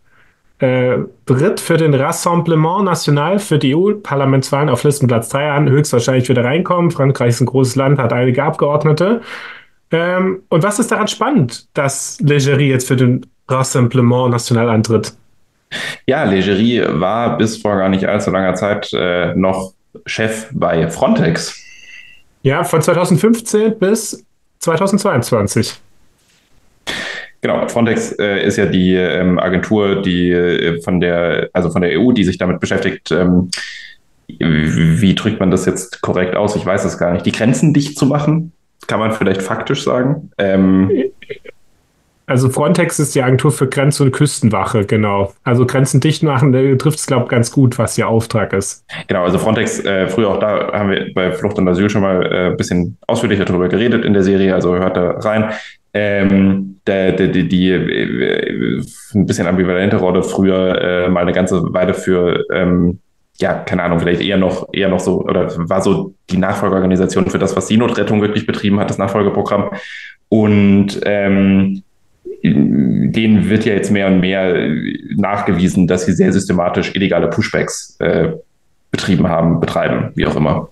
Äh, 0.59 0.65
äh, 0.65 1.05
tritt 1.25 1.59
für 1.59 1.77
den 1.77 1.93
Rassemblement 1.93 2.85
National 2.85 3.39
für 3.39 3.59
die 3.59 3.75
EU-Parlamentswahlen 3.75 4.69
auf 4.69 4.83
Listenplatz 4.83 5.29
3 5.29 5.51
an, 5.51 5.69
höchstwahrscheinlich 5.69 6.29
wieder 6.29 6.43
reinkommen. 6.43 6.91
Frankreich 6.91 7.29
ist 7.29 7.41
ein 7.41 7.47
großes 7.47 7.75
Land, 7.75 7.99
hat 7.99 8.13
einige 8.13 8.43
Abgeordnete. 8.43 9.21
Ähm, 9.91 10.43
und 10.49 10.63
was 10.63 10.79
ist 10.79 10.91
daran 10.91 11.07
spannend, 11.07 11.67
dass 11.73 12.19
Leggeri 12.21 12.69
jetzt 12.69 12.87
für 12.87 12.95
den 12.95 13.25
Rassemblement 13.47 14.31
National 14.31 14.69
antritt. 14.69 15.13
Ja, 16.05 16.23
Legerie 16.23 16.83
war 16.87 17.37
bis 17.37 17.57
vor 17.57 17.77
gar 17.77 17.89
nicht 17.89 18.05
allzu 18.05 18.31
langer 18.31 18.55
Zeit 18.55 18.91
äh, 18.93 19.33
noch 19.35 19.73
Chef 20.05 20.47
bei 20.53 20.89
Frontex. 20.89 21.57
Ja, 22.43 22.63
von 22.63 22.81
2015 22.81 23.77
bis 23.77 24.25
2022. 24.59 25.73
Genau, 27.41 27.67
Frontex 27.67 28.11
äh, 28.19 28.45
ist 28.45 28.57
ja 28.57 28.65
die 28.65 28.95
ähm, 28.95 29.39
Agentur, 29.39 30.01
die 30.01 30.31
äh, 30.31 30.81
von 30.81 30.99
der, 30.99 31.49
also 31.53 31.71
von 31.71 31.81
der 31.81 31.99
EU, 31.99 32.11
die 32.11 32.23
sich 32.23 32.37
damit 32.37 32.59
beschäftigt, 32.59 33.11
ähm, 33.11 33.49
wie 34.27 35.15
drückt 35.15 35.39
man 35.39 35.51
das 35.51 35.65
jetzt 35.65 36.01
korrekt 36.01 36.35
aus? 36.35 36.55
Ich 36.55 36.65
weiß 36.65 36.85
es 36.85 36.97
gar 36.97 37.11
nicht. 37.11 37.25
Die 37.25 37.31
Grenzen 37.31 37.73
dicht 37.73 37.97
zu 37.97 38.05
machen, 38.05 38.53
kann 38.87 38.99
man 38.99 39.11
vielleicht 39.11 39.41
faktisch 39.41 39.83
sagen. 39.83 40.31
Ähm, 40.37 40.91
also 42.31 42.49
Frontex 42.49 42.97
ist 42.97 43.13
die 43.13 43.21
Agentur 43.21 43.51
für 43.51 43.67
Grenz- 43.67 43.99
und 43.99 44.11
Küstenwache, 44.11 44.85
genau. 44.85 45.33
Also 45.43 45.65
Grenzen 45.65 45.99
dicht 45.99 46.23
machen, 46.23 46.53
da 46.53 46.59
trifft 46.75 46.99
es, 46.99 47.05
glaube 47.05 47.23
ich, 47.23 47.29
ganz 47.29 47.51
gut, 47.51 47.77
was 47.77 47.97
ihr 47.97 48.07
Auftrag 48.07 48.53
ist. 48.53 48.85
Genau, 49.07 49.23
also 49.23 49.37
Frontex, 49.37 49.83
äh, 49.83 50.07
früher 50.07 50.29
auch 50.29 50.39
da 50.39 50.71
haben 50.71 50.91
wir 50.91 51.13
bei 51.13 51.33
Flucht 51.33 51.57
und 51.57 51.67
Asyl 51.67 51.89
schon 51.89 52.01
mal 52.01 52.25
äh, 52.25 52.47
ein 52.51 52.57
bisschen 52.57 52.97
ausführlicher 53.05 53.43
darüber 53.43 53.67
geredet 53.67 54.05
in 54.05 54.13
der 54.13 54.23
Serie, 54.23 54.55
also 54.55 54.75
hört 54.75 54.95
da 54.95 55.11
rein. 55.19 55.51
Ähm, 55.93 56.79
der, 56.87 57.11
der, 57.11 57.27
die, 57.27 57.49
die 57.49 57.69
äh, 57.69 58.81
ein 59.13 59.25
bisschen 59.25 59.45
ambivalente 59.45 59.97
Rolle 59.97 60.23
früher 60.23 60.81
äh, 60.81 61.09
mal 61.09 61.23
eine 61.23 61.33
ganze 61.33 61.73
Weile 61.73 61.93
für 61.93 62.45
ähm, 62.53 62.99
ja, 63.41 63.53
keine 63.53 63.83
Ahnung, 63.83 63.99
vielleicht 63.99 64.21
eher 64.21 64.37
noch, 64.37 64.69
eher 64.71 64.89
noch 64.89 64.99
so, 64.99 65.21
oder 65.23 65.51
war 65.69 65.81
so 65.81 66.13
die 66.29 66.37
Nachfolgeorganisation 66.37 67.27
für 67.27 67.39
das, 67.39 67.55
was 67.55 67.67
Seenotrettung 67.67 68.21
wirklich 68.21 68.45
betrieben 68.45 68.79
hat, 68.79 68.89
das 68.89 68.97
Nachfolgeprogramm. 68.97 69.71
Und 70.29 71.01
ähm, 71.03 71.83
denen 72.43 73.49
wird 73.49 73.65
ja 73.65 73.73
jetzt 73.73 73.91
mehr 73.91 74.07
und 74.07 74.19
mehr 74.19 74.69
nachgewiesen, 75.15 75.87
dass 75.87 76.05
sie 76.05 76.13
sehr 76.13 76.31
systematisch 76.31 76.95
illegale 76.95 77.29
Pushbacks 77.29 77.97
äh, 77.99 78.29
betrieben 78.91 79.27
haben, 79.27 79.59
betreiben, 79.59 80.11
wie 80.15 80.25
auch 80.25 80.35
immer. 80.35 80.69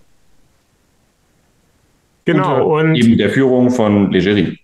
Genau. 2.26 2.66
Unter 2.66 2.90
und 2.90 2.96
eben 2.96 3.18
der 3.18 3.30
Führung 3.30 3.72
von 3.72 4.12
Legeri. 4.12 4.60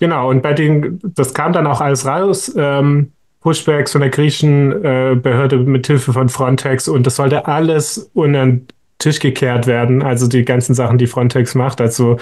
Genau, 0.00 0.30
und 0.30 0.42
bei 0.42 0.54
denen, 0.54 0.98
das 1.14 1.34
kam 1.34 1.52
dann 1.52 1.66
auch 1.66 1.80
alles 1.80 2.06
raus. 2.06 2.54
Ähm, 2.56 3.12
Pushbacks 3.40 3.92
von 3.92 4.02
der 4.02 4.10
griechischen 4.10 4.72
äh, 4.84 5.16
Behörde 5.20 5.58
mit 5.58 5.86
Hilfe 5.86 6.12
von 6.12 6.28
Frontex 6.28 6.88
und 6.88 7.06
das 7.06 7.16
sollte 7.16 7.46
alles 7.46 8.10
unter 8.12 8.44
den 8.44 8.66
Tisch 8.98 9.18
gekehrt 9.18 9.66
werden. 9.66 10.02
Also 10.02 10.28
die 10.28 10.44
ganzen 10.44 10.74
Sachen, 10.74 10.98
die 10.98 11.06
Frontex 11.06 11.54
macht. 11.54 11.80
Also 11.80 12.18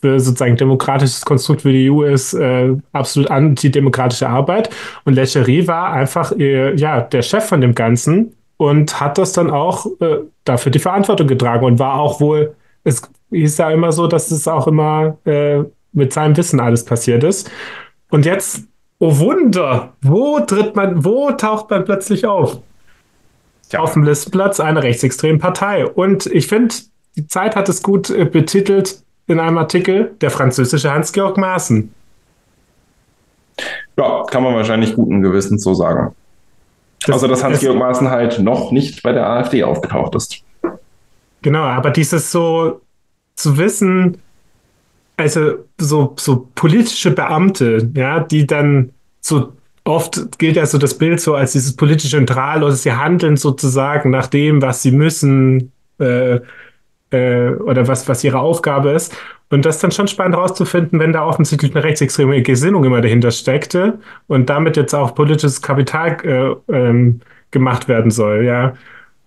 für 0.00 0.18
sozusagen 0.20 0.56
demokratisches 0.56 1.24
Konstrukt 1.24 1.62
für 1.62 1.72
die 1.72 1.90
EU 1.90 2.02
ist 2.02 2.34
äh, 2.34 2.74
absolut 2.92 3.30
antidemokratische 3.30 4.28
Arbeit. 4.28 4.70
Und 5.04 5.14
Lechery 5.14 5.66
war 5.68 5.92
einfach 5.92 6.32
äh, 6.32 6.74
ja, 6.74 7.00
der 7.00 7.22
Chef 7.22 7.44
von 7.44 7.60
dem 7.60 7.74
Ganzen 7.74 8.34
und 8.56 9.00
hat 9.00 9.18
das 9.18 9.32
dann 9.32 9.50
auch 9.50 9.86
äh, 10.00 10.18
dafür 10.44 10.72
die 10.72 10.78
Verantwortung 10.78 11.26
getragen 11.26 11.64
und 11.64 11.78
war 11.78 12.00
auch 12.00 12.20
wohl, 12.20 12.54
es 12.84 13.02
hieß 13.30 13.58
ja 13.58 13.70
immer 13.70 13.92
so, 13.92 14.06
dass 14.06 14.30
es 14.30 14.48
auch 14.48 14.66
immer 14.66 15.18
äh, 15.24 15.62
mit 15.92 16.12
seinem 16.12 16.36
Wissen 16.36 16.60
alles 16.60 16.84
passiert 16.84 17.24
ist. 17.24 17.50
Und 18.10 18.24
jetzt, 18.24 18.64
oh 18.98 19.18
Wunder, 19.18 19.92
wo 20.02 20.40
tritt 20.40 20.76
man, 20.76 21.04
wo 21.04 21.30
taucht 21.32 21.70
man 21.70 21.84
plötzlich 21.84 22.26
auf? 22.26 22.58
Ja. 23.72 23.80
Auf 23.80 23.94
dem 23.94 24.04
Listenplatz 24.04 24.60
einer 24.60 24.82
rechtsextremen 24.82 25.40
Partei. 25.40 25.86
Und 25.86 26.26
ich 26.26 26.46
finde, 26.46 26.74
die 27.16 27.26
Zeit 27.26 27.56
hat 27.56 27.68
es 27.68 27.82
gut 27.82 28.10
äh, 28.10 28.24
betitelt, 28.24 29.02
in 29.26 29.40
einem 29.40 29.58
Artikel 29.58 30.14
der 30.20 30.30
französische 30.30 30.92
Hans-Georg 30.92 31.36
Maaßen. 31.36 31.92
Ja, 33.96 34.22
kann 34.24 34.42
man 34.42 34.54
wahrscheinlich 34.54 34.94
guten 34.94 35.22
Gewissens 35.22 35.64
so 35.64 35.74
sagen. 35.74 36.14
Das, 37.06 37.16
Außer 37.16 37.28
dass 37.28 37.42
Hans-Georg 37.42 37.76
Maaßen 37.76 38.08
halt 38.08 38.38
noch 38.38 38.70
nicht 38.70 39.02
bei 39.02 39.12
der 39.12 39.28
AfD 39.28 39.64
aufgetaucht 39.64 40.14
ist. 40.14 40.42
Genau, 41.42 41.62
aber 41.62 41.90
dieses 41.90 42.30
so 42.30 42.80
zu 43.34 43.58
wissen, 43.58 44.18
also 45.16 45.64
so, 45.78 46.14
so 46.18 46.48
politische 46.54 47.10
Beamte, 47.10 47.90
ja, 47.94 48.20
die 48.20 48.46
dann 48.46 48.90
so 49.20 49.52
oft 49.84 50.38
gilt 50.38 50.56
ja 50.56 50.66
so 50.66 50.78
das 50.78 50.98
Bild 50.98 51.20
so 51.20 51.34
als 51.34 51.52
dieses 51.52 51.76
politische 51.76 52.18
Neutral 52.18 52.70
sie 52.72 52.92
handeln 52.92 53.36
sozusagen 53.36 54.10
nach 54.10 54.26
dem, 54.26 54.60
was 54.60 54.82
sie 54.82 54.90
müssen, 54.90 55.72
äh, 55.98 56.40
äh, 57.10 57.50
oder 57.50 57.86
was, 57.88 58.08
was 58.08 58.24
ihre 58.24 58.40
Aufgabe 58.40 58.90
ist. 58.90 59.16
Und 59.48 59.64
das 59.64 59.76
ist 59.76 59.84
dann 59.84 59.92
schon 59.92 60.08
spannend 60.08 60.36
herauszufinden, 60.36 60.98
wenn 60.98 61.12
da 61.12 61.24
offensichtlich 61.24 61.74
eine 61.74 61.84
rechtsextreme 61.84 62.42
Gesinnung 62.42 62.84
immer 62.84 63.00
dahinter 63.00 63.30
steckte 63.30 64.00
und 64.26 64.50
damit 64.50 64.76
jetzt 64.76 64.94
auch 64.94 65.14
politisches 65.14 65.62
Kapital 65.62 66.16
äh, 66.24 66.72
ähm, 66.72 67.20
gemacht 67.52 67.86
werden 67.88 68.10
soll, 68.10 68.44
ja. 68.44 68.74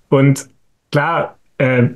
Und 0.10 0.50
klar, 0.92 1.38
äh, 1.58 1.90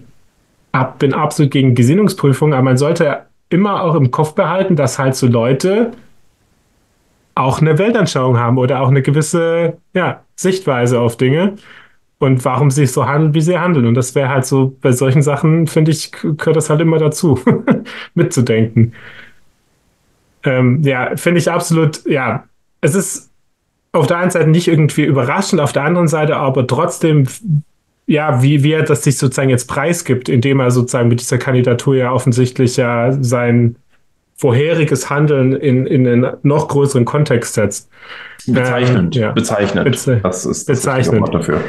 bin 1.00 1.14
absolut 1.14 1.52
gegen 1.52 1.76
Gesinnungsprüfung, 1.76 2.54
aber 2.54 2.64
man 2.64 2.78
sollte 2.78 3.26
immer 3.54 3.84
auch 3.84 3.95
im 3.95 4.12
Kopf 4.12 4.34
behalten, 4.34 4.76
dass 4.76 4.99
halt 4.99 5.16
so 5.16 5.28
Leute 5.28 5.91
auch 7.36 7.62
eine 7.62 7.78
Weltanschauung 7.78 8.38
haben 8.38 8.58
oder 8.58 8.82
auch 8.82 8.89
eine 8.89 9.01
gewisse 9.01 9.78
ja, 9.93 10.24
Sichtweise 10.36 10.99
auf 10.99 11.18
Dinge 11.18 11.56
und 12.20 12.43
warum 12.45 12.72
sie 12.72 12.86
so 12.86 13.06
handeln, 13.06 13.34
wie 13.34 13.41
sie 13.41 13.58
handeln. 13.58 13.86
Und 13.86 13.95
das 13.95 14.16
wäre 14.16 14.30
halt 14.30 14.45
so, 14.45 14.76
bei 14.82 14.91
solchen 14.91 15.22
Sachen, 15.22 15.68
finde 15.68 15.91
ich, 15.91 16.12
gehört 16.12 16.56
das 16.56 16.70
halt 16.70 16.82
immer 16.82 16.97
dazu, 16.97 17.39
mitzudenken. 18.14 18.93
Ähm, 20.43 20.82
ja, 20.84 21.16
finde 21.16 21.39
ich 21.39 21.49
absolut, 21.49 22.06
ja, 22.06 22.45
es 22.82 22.95
ist 22.95 23.32
auf 23.93 24.08
der 24.08 24.18
einen 24.18 24.32
Seite 24.32 24.49
nicht 24.49 24.68
irgendwie 24.68 25.04
überraschend, 25.04 25.62
auf 25.62 25.74
der 25.74 25.84
anderen 25.84 26.08
Seite 26.08 26.38
aber 26.38 26.66
trotzdem, 26.68 27.28
ja, 28.06 28.43
wie, 28.43 28.64
wie 28.64 28.74
er 28.74 28.84
das 28.84 29.04
sich 29.04 29.18
sozusagen 29.18 29.49
jetzt 29.49 29.68
preisgibt, 29.68 30.30
indem 30.30 30.60
er 30.60 30.72
sozusagen 30.72 31.08
mit 31.08 31.22
dieser 31.22 31.38
Kandidatur 31.38 31.95
ja 31.95 32.12
offensichtlich 32.12 32.78
ja 32.78 33.12
sein 33.22 33.78
vorheriges 34.36 35.10
Handeln 35.10 35.54
in, 35.54 35.86
in 35.86 36.08
einen 36.08 36.34
noch 36.43 36.68
größeren 36.68 37.06
Kontext 37.06 37.54
setzt. 37.54 37.89
Bezeichnend, 38.47 39.16
ähm, 39.16 39.22
ja. 39.22 39.32
bezeichnend. 39.32 39.86
Beze 39.86 40.20
das 40.22 40.45
ist 40.45 40.68
das 40.68 40.80
bezeichnend. 40.80 41.34
dafür. 41.34 41.62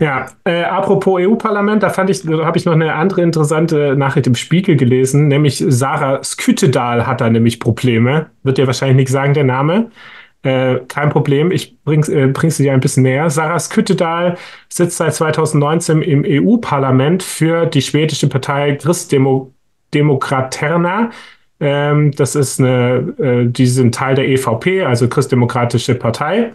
Ja, 0.00 0.26
äh, 0.44 0.62
apropos 0.62 1.20
EU-Parlament, 1.20 1.82
da 1.82 1.90
fand 1.90 2.08
ich, 2.08 2.22
da 2.22 2.44
habe 2.44 2.56
ich 2.56 2.64
noch 2.64 2.72
eine 2.72 2.94
andere 2.94 3.20
interessante 3.20 3.96
Nachricht 3.96 4.28
im 4.28 4.36
Spiegel 4.36 4.76
gelesen, 4.76 5.26
nämlich 5.26 5.62
Sarah 5.66 6.22
Skütedal 6.22 7.04
hat 7.06 7.20
da 7.20 7.28
nämlich 7.28 7.58
Probleme. 7.58 8.26
Wird 8.44 8.58
dir 8.58 8.66
wahrscheinlich 8.68 8.96
nicht 8.96 9.10
sagen, 9.10 9.34
der 9.34 9.44
Name. 9.44 9.90
Äh, 10.42 10.80
kein 10.86 11.10
Problem, 11.10 11.50
ich 11.50 11.82
bring's, 11.82 12.08
äh, 12.08 12.28
bring's 12.28 12.58
dir 12.58 12.72
ein 12.72 12.78
bisschen 12.80 13.02
näher. 13.02 13.28
Sarah 13.28 13.58
Skütedal 13.58 14.36
sitzt 14.68 14.98
seit 14.98 15.14
2019 15.14 16.02
im 16.02 16.24
EU-Parlament 16.24 17.24
für 17.24 17.66
die 17.66 17.82
schwedische 17.82 18.28
Partei 18.28 18.76
Christdemokraterna. 18.76 21.10
Ähm, 21.60 22.12
das 22.12 22.36
ist 22.36 22.60
eine, 22.60 23.14
äh, 23.18 23.46
die 23.46 23.66
sind 23.66 23.94
Teil 23.94 24.14
der 24.14 24.28
EVP, 24.28 24.84
also 24.84 25.08
Christdemokratische 25.08 25.96
Partei. 25.96 26.52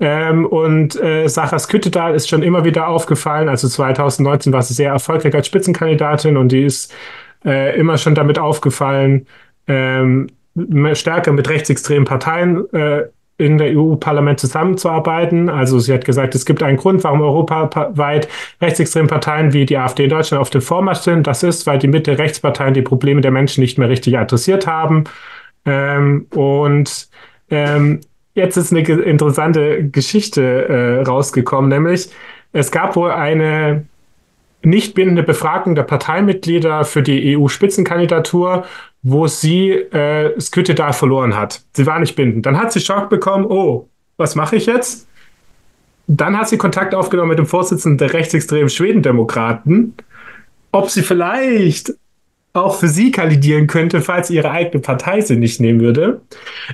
Ähm, 0.00 0.46
und 0.46 1.00
äh, 1.00 1.28
Sachas 1.28 1.68
Küttedal 1.68 2.14
ist 2.14 2.28
schon 2.28 2.42
immer 2.42 2.64
wieder 2.64 2.88
aufgefallen. 2.88 3.48
Also 3.48 3.68
2019 3.68 4.52
war 4.52 4.62
sie 4.62 4.74
sehr 4.74 4.90
erfolgreich 4.90 5.34
als 5.34 5.46
Spitzenkandidatin 5.46 6.36
und 6.36 6.50
die 6.50 6.64
ist 6.64 6.92
äh, 7.44 7.78
immer 7.78 7.96
schon 7.96 8.16
damit 8.16 8.38
aufgefallen, 8.38 9.26
ähm, 9.68 10.26
stärker 10.92 11.32
mit 11.32 11.48
rechtsextremen 11.48 12.04
Parteien 12.04 12.72
äh, 12.72 13.04
in 13.36 13.58
der 13.58 13.76
EU-Parlament 13.76 14.38
zusammenzuarbeiten. 14.38 15.48
Also 15.48 15.80
sie 15.80 15.92
hat 15.92 16.04
gesagt, 16.04 16.34
es 16.34 16.46
gibt 16.46 16.62
einen 16.62 16.76
Grund, 16.76 17.02
warum 17.02 17.20
europaweit 17.20 18.28
rechtsextreme 18.60 19.08
Parteien 19.08 19.52
wie 19.52 19.66
die 19.66 19.76
AfD 19.76 20.04
in 20.04 20.10
Deutschland 20.10 20.40
auf 20.40 20.50
dem 20.50 20.60
Vormarsch 20.60 21.00
sind. 21.00 21.26
Das 21.26 21.42
ist, 21.42 21.66
weil 21.66 21.78
die 21.78 21.88
Mitte-Rechtsparteien 21.88 22.74
die 22.74 22.82
Probleme 22.82 23.20
der 23.20 23.32
Menschen 23.32 23.60
nicht 23.60 23.76
mehr 23.76 23.88
richtig 23.88 24.16
adressiert 24.16 24.68
haben. 24.68 25.04
Ähm, 25.66 26.26
und 26.32 27.08
ähm, 27.50 28.00
jetzt 28.34 28.56
ist 28.56 28.72
eine 28.72 28.82
interessante 28.82 29.88
Geschichte 29.88 30.68
äh, 30.68 31.02
rausgekommen, 31.02 31.70
nämlich 31.70 32.10
es 32.52 32.70
gab 32.70 32.94
wohl 32.94 33.10
eine 33.10 33.84
nicht 34.62 34.94
bindende 34.94 35.24
Befragung 35.24 35.74
der 35.74 35.82
Parteimitglieder 35.82 36.84
für 36.84 37.02
die 37.02 37.36
EU-Spitzenkandidatur, 37.36 38.64
wo 39.04 39.26
sie 39.26 39.70
äh, 39.70 40.40
Skütedal 40.40 40.94
verloren 40.94 41.36
hat. 41.36 41.62
Sie 41.74 41.84
war 41.86 42.00
nicht 42.00 42.16
bindend. 42.16 42.46
Dann 42.46 42.58
hat 42.58 42.72
sie 42.72 42.80
Schock 42.80 43.10
bekommen, 43.10 43.44
oh, 43.44 43.86
was 44.16 44.34
mache 44.34 44.56
ich 44.56 44.64
jetzt? 44.64 45.06
Dann 46.06 46.36
hat 46.38 46.48
sie 46.48 46.56
Kontakt 46.56 46.94
aufgenommen 46.94 47.28
mit 47.28 47.38
dem 47.38 47.46
Vorsitzenden 47.46 47.98
der 47.98 48.14
rechtsextremen 48.14 48.70
Schwedendemokraten, 48.70 49.94
ob 50.72 50.88
sie 50.88 51.02
vielleicht 51.02 51.92
auch 52.54 52.76
für 52.76 52.88
sie 52.88 53.10
kandidieren 53.10 53.66
könnte, 53.66 54.00
falls 54.00 54.30
ihre 54.30 54.50
eigene 54.50 54.80
Partei 54.80 55.20
sie 55.20 55.36
nicht 55.36 55.60
nehmen 55.60 55.80
würde. 55.80 56.22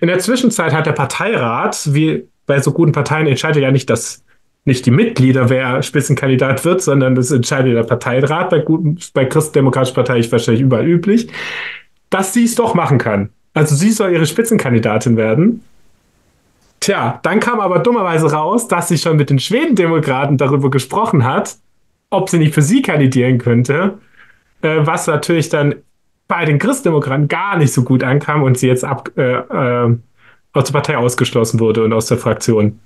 In 0.01 0.07
der 0.07 0.19
Zwischenzeit 0.21 0.73
hat 0.73 0.87
der 0.87 0.93
Parteirat, 0.93 1.95
wie 1.95 2.29
bei 2.47 2.61
so 2.61 2.73
guten 2.73 2.93
Parteien 2.93 3.27
entscheidet 3.27 3.63
ja 3.63 3.73
nicht 3.73 3.91
das 3.91 4.25
nicht 4.67 4.85
die 4.85 4.91
Mitglieder, 4.91 5.49
wer 5.49 5.83
Spitzenkandidat 5.83 6.65
wird, 6.67 6.83
sondern 6.83 7.15
das 7.15 7.31
entscheidet 7.31 7.75
der 7.75 7.83
Parteirat. 7.83 8.51
Bei, 8.51 8.59
guten, 8.59 8.99
bei 9.15 9.25
Christdemokratischen 9.25 9.95
Partei 9.95 10.19
ist 10.19 10.31
wahrscheinlich 10.31 10.63
überall 10.63 10.87
üblich, 10.87 11.29
dass 12.11 12.35
sie 12.35 12.45
es 12.45 12.55
doch 12.55 12.75
machen 12.75 12.99
kann. 12.99 13.31
Also 13.55 13.75
sie 13.75 13.91
soll 13.91 14.13
ihre 14.13 14.27
Spitzenkandidatin 14.27 15.17
werden. 15.17 15.63
Tja, 16.81 17.21
dann 17.23 17.41
kam 17.41 17.61
aber 17.61 17.81
dummerweise 17.81 18.33
raus, 18.33 18.69
dass 18.69 18.89
sie 18.89 18.99
schon 18.99 19.17
mit 19.17 19.31
den 19.31 19.39
Schwedendemokraten 19.39 20.39
darüber 20.39 20.71
gesprochen 20.71 21.25
hat, 21.25 21.57
ob 22.11 22.31
sie 22.31 22.39
nicht 22.39 22.55
für 22.55 22.63
sie 22.63 22.83
kandidieren 22.83 23.39
könnte, 23.39 23.99
äh, 24.63 24.79
was 24.81 25.07
natürlich 25.07 25.49
dann 25.49 25.75
bei 26.27 26.45
den 26.45 26.59
Christdemokraten 26.59 27.29
gar 27.29 27.59
nicht 27.59 27.73
so 27.73 27.83
gut 27.83 28.03
ankam 28.03 28.43
und 28.43 28.57
sie 28.57 28.69
jetzt 28.69 28.85
ab, 28.85 29.11
äh, 29.17 29.33
äh, 29.33 29.97
aus 30.53 30.65
der 30.65 30.73
Partei 30.73 30.97
ausgeschlossen 30.97 31.61
wurde 31.61 31.85
und 31.85 31.93
aus 31.93 32.07
der 32.07 32.19
Fraktion. 32.19 32.81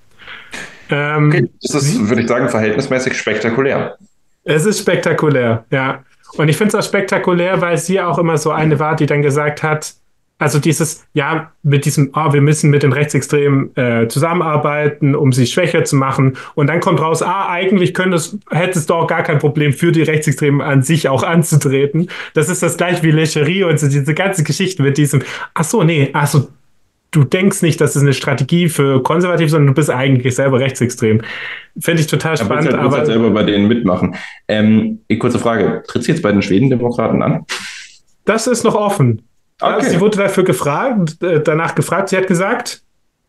Ähm, 0.90 1.28
okay, 1.28 1.50
das 1.62 1.74
ist, 1.74 2.08
würde 2.08 2.22
ich 2.22 2.28
sagen, 2.28 2.48
verhältnismäßig 2.48 3.16
spektakulär. 3.16 3.96
Es 4.44 4.66
ist 4.66 4.80
spektakulär, 4.80 5.64
ja. 5.70 6.02
Und 6.36 6.48
ich 6.48 6.56
finde 6.56 6.76
es 6.76 6.84
auch 6.84 6.88
spektakulär, 6.88 7.60
weil 7.60 7.78
sie 7.78 8.00
auch 8.00 8.18
immer 8.18 8.38
so 8.38 8.50
eine 8.50 8.78
war, 8.78 8.96
die 8.96 9.06
dann 9.06 9.22
gesagt 9.22 9.62
hat, 9.62 9.94
also 10.38 10.58
dieses, 10.58 11.06
ja, 11.14 11.52
mit 11.62 11.84
diesem, 11.84 12.10
oh, 12.14 12.32
wir 12.32 12.40
müssen 12.40 12.70
mit 12.70 12.82
den 12.82 12.92
Rechtsextremen 12.92 13.74
äh, 13.76 14.08
zusammenarbeiten, 14.08 15.14
um 15.14 15.32
sie 15.32 15.46
schwächer 15.46 15.84
zu 15.84 15.96
machen. 15.96 16.36
Und 16.56 16.66
dann 16.66 16.80
kommt 16.80 17.00
raus, 17.00 17.22
ah, 17.22 17.48
eigentlich 17.48 17.94
könntest, 17.94 18.38
hättest 18.50 18.90
du 18.90 18.94
auch 18.94 19.06
gar 19.06 19.22
kein 19.22 19.38
Problem 19.38 19.72
für 19.72 19.92
die 19.92 20.02
Rechtsextremen 20.02 20.60
an 20.60 20.82
sich 20.82 21.08
auch 21.08 21.22
anzutreten. 21.22 22.10
Das 22.34 22.48
ist 22.48 22.62
das 22.62 22.76
gleiche 22.76 23.02
wie 23.04 23.12
Lecherie 23.12 23.64
und 23.64 23.78
so 23.78 23.88
diese 23.88 24.12
ganze 24.12 24.42
Geschichte 24.42 24.82
mit 24.82 24.98
diesem, 24.98 25.22
ach 25.54 25.64
so, 25.64 25.84
nee, 25.84 26.10
ach 26.12 26.26
so, 26.26 26.48
du 27.14 27.22
denkst 27.22 27.62
nicht, 27.62 27.80
das 27.80 27.94
ist 27.94 28.02
eine 28.02 28.12
Strategie 28.12 28.68
für 28.68 29.02
konservativ, 29.02 29.50
sondern 29.50 29.68
du 29.68 29.74
bist 29.74 29.88
eigentlich 29.88 30.34
selber 30.34 30.58
rechtsextrem. 30.58 31.22
Finde 31.78 32.02
ich 32.02 32.08
total 32.08 32.36
spannend. 32.36 32.72
Ja, 32.72 32.78
aber 32.78 32.98
halt 32.98 33.06
selber 33.06 33.30
bei 33.30 33.44
denen 33.44 33.68
mitmachen. 33.68 34.16
Ähm, 34.48 35.00
kurze 35.18 35.38
Frage: 35.38 35.82
Tritt 35.86 36.04
sie 36.04 36.12
jetzt 36.12 36.22
bei 36.22 36.32
den 36.32 36.42
Schwedendemokraten 36.42 37.22
an? 37.22 37.46
Das 38.24 38.46
ist 38.46 38.64
noch 38.64 38.74
offen. 38.74 39.22
Okay. 39.60 39.90
Sie 39.90 40.00
wurde 40.00 40.18
dafür 40.18 40.44
gefragt, 40.44 41.22
äh, 41.22 41.40
danach 41.40 41.74
gefragt. 41.74 42.08
Sie 42.08 42.16
hat 42.16 42.26
gesagt, 42.26 42.82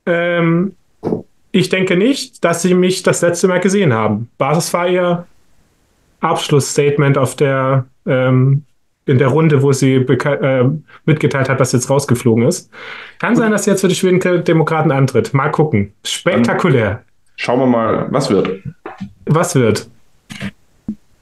ähm, 0.08 0.74
ich 1.52 1.70
denke 1.70 1.96
nicht, 1.96 2.44
dass 2.44 2.64
Sie 2.64 2.74
mich 2.74 3.04
das 3.04 3.22
letzte 3.22 3.48
Mal 3.48 3.60
gesehen 3.60 3.94
haben. 3.94 4.30
Basis 4.38 4.74
war 4.74 4.88
ihr 4.88 5.26
Abschlussstatement 6.20 7.18
auf 7.18 7.36
der 7.36 7.86
ähm, 8.08 8.64
in 9.06 9.18
der 9.18 9.28
Runde, 9.28 9.62
wo 9.62 9.72
sie 9.72 9.96
äh, 9.96 10.70
mitgeteilt 11.06 11.50
hat, 11.50 11.60
was 11.60 11.72
jetzt 11.72 11.90
rausgeflogen 11.90 12.48
ist. 12.48 12.72
Kann 13.20 13.36
sein, 13.36 13.52
dass 13.52 13.66
sie 13.66 13.72
jetzt 13.72 13.82
für 13.82 13.88
die 13.88 13.96
Schweden 13.96 14.44
Demokraten 14.44 14.92
antritt. 14.92 15.34
Mal 15.34 15.50
gucken. 15.50 15.94
Spektakulär. 16.04 16.90
Dann 16.90 17.00
schauen 17.36 17.60
wir 17.60 17.68
mal, 17.68 18.08
was 18.10 18.30
wird. 18.30 18.62
Was 19.26 19.56
wird. 19.56 19.88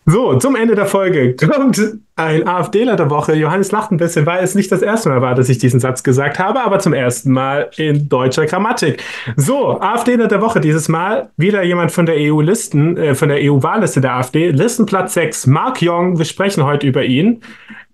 So, 0.05 0.37
zum 0.37 0.55
Ende 0.57 0.75
der 0.75 0.85
Folge 0.85 1.35
kommt 1.35 1.81
ein 2.17 2.45
AfDler 2.45 2.97
der 2.97 3.09
Woche. 3.09 3.35
Johannes 3.35 3.71
lacht 3.71 3.91
ein 3.91 3.97
bisschen, 3.97 4.25
weil 4.25 4.43
es 4.43 4.53
nicht 4.53 4.69
das 4.69 4.81
erste 4.81 5.07
Mal 5.09 5.21
war, 5.21 5.33
dass 5.33 5.47
ich 5.47 5.59
diesen 5.59 5.79
Satz 5.79 6.03
gesagt 6.03 6.39
habe, 6.39 6.61
aber 6.61 6.79
zum 6.79 6.93
ersten 6.93 7.31
Mal 7.31 7.69
in 7.77 8.09
deutscher 8.09 8.45
Grammatik. 8.45 9.01
So, 9.37 9.79
AfDler 9.79 10.27
der 10.27 10.41
Woche 10.41 10.59
dieses 10.59 10.89
Mal. 10.89 11.29
Wieder 11.37 11.63
jemand 11.63 11.91
von 11.91 12.05
der 12.05 12.15
EU-Listen, 12.17 12.97
äh, 12.97 13.15
von 13.15 13.29
der 13.29 13.37
EU-Wahlliste 13.41 14.01
der 14.01 14.15
AfD. 14.15 14.49
Listenplatz 14.51 15.13
6, 15.13 15.47
Mark 15.47 15.81
Jong. 15.81 16.17
Wir 16.17 16.25
sprechen 16.25 16.65
heute 16.65 16.85
über 16.85 17.05
ihn. 17.05 17.41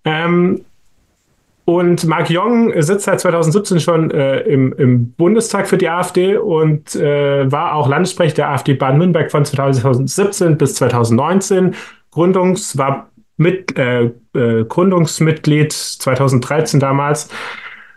Ähm, 0.04 0.62
und 1.70 2.08
Mark 2.08 2.32
Jong 2.32 2.74
sitzt 2.82 3.06
seit 3.06 3.20
2017 3.20 3.80
schon 3.80 4.10
äh, 4.10 4.40
im, 4.40 4.74
im, 4.74 5.12
Bundestag 5.12 5.68
für 5.68 5.78
die 5.78 5.88
AfD 5.88 6.36
und 6.36 6.96
äh, 6.96 7.52
war 7.52 7.76
auch 7.76 7.88
Landessprecher 7.88 8.34
der 8.34 8.50
AfD 8.50 8.74
Baden-Württemberg 8.74 9.30
von 9.30 9.46
2017 9.46 10.58
bis 10.58 10.74
2019. 10.74 11.76
Gründungs 12.12 12.78
war 12.78 13.10
mit, 13.38 13.78
äh, 13.78 14.12
äh 14.34 14.66
Gründungsmitglied 14.68 15.72
2013 15.72 16.80
damals 16.80 17.30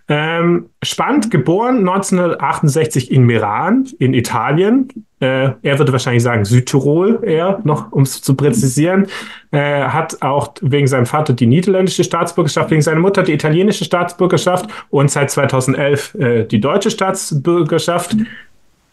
ähm, 0.09 0.69
spannend, 0.83 1.31
geboren 1.31 1.79
1968 1.79 3.11
in 3.11 3.25
Meran 3.25 3.89
in 3.99 4.13
Italien. 4.15 4.89
Äh, 5.21 5.53
er 5.63 5.79
würde 5.79 5.93
wahrscheinlich 5.93 6.23
sagen 6.23 6.45
Südtirol 6.45 7.21
eher, 7.23 7.61
noch 7.65 7.93
um 7.93 8.03
es 8.03 8.21
zu 8.21 8.35
präzisieren. 8.35 9.07
Äh, 9.53 9.85
hat 9.85 10.21
auch 10.21 10.55
wegen 10.61 10.87
seinem 10.87 11.07
Vater 11.07 11.33
die 11.33 11.47
niederländische 11.47 12.05
Staatsbürgerschaft, 12.05 12.71
wegen 12.71 12.83
seiner 12.83 13.01
Mutter 13.01 13.23
die 13.23 13.33
italienische 13.33 13.85
Staatsbürgerschaft 13.85 14.69
und 14.91 15.11
seit 15.11 15.31
2011 15.31 16.15
äh, 16.17 16.45
die 16.45 16.61
deutsche 16.61 16.91
Staatsbürgerschaft. 16.91 18.15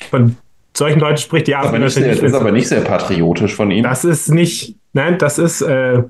Von 0.09 0.37
solchen 0.73 1.01
Leuten 1.01 1.17
spricht 1.17 1.47
die 1.47 1.55
Arbeit. 1.55 1.81
Das 1.81 1.97
ist 1.97 2.33
aber 2.33 2.51
nicht 2.51 2.69
sehr 2.69 2.81
patriotisch 2.81 3.55
von 3.55 3.71
ihm. 3.71 3.83
Das 3.83 4.05
ist 4.05 4.29
nicht, 4.29 4.75
nein, 4.93 5.17
das 5.17 5.37
ist 5.37 5.61
äh, 5.61 6.03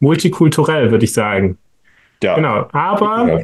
multikulturell, 0.00 0.90
würde 0.90 1.04
ich 1.04 1.12
sagen. 1.12 1.58
Ja. 2.22 2.34
Genau. 2.34 2.68
Aber 2.72 3.42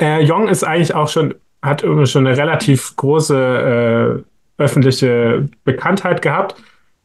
äh, 0.00 0.22
Jong 0.22 0.48
ist 0.48 0.64
eigentlich 0.64 0.94
auch 0.94 1.08
schon, 1.08 1.34
hat 1.62 1.82
irgendwie 1.82 2.06
schon 2.06 2.26
eine 2.26 2.36
relativ 2.36 2.96
große 2.96 4.24
äh, 4.58 4.62
öffentliche 4.62 5.48
Bekanntheit 5.64 6.22
gehabt, 6.22 6.56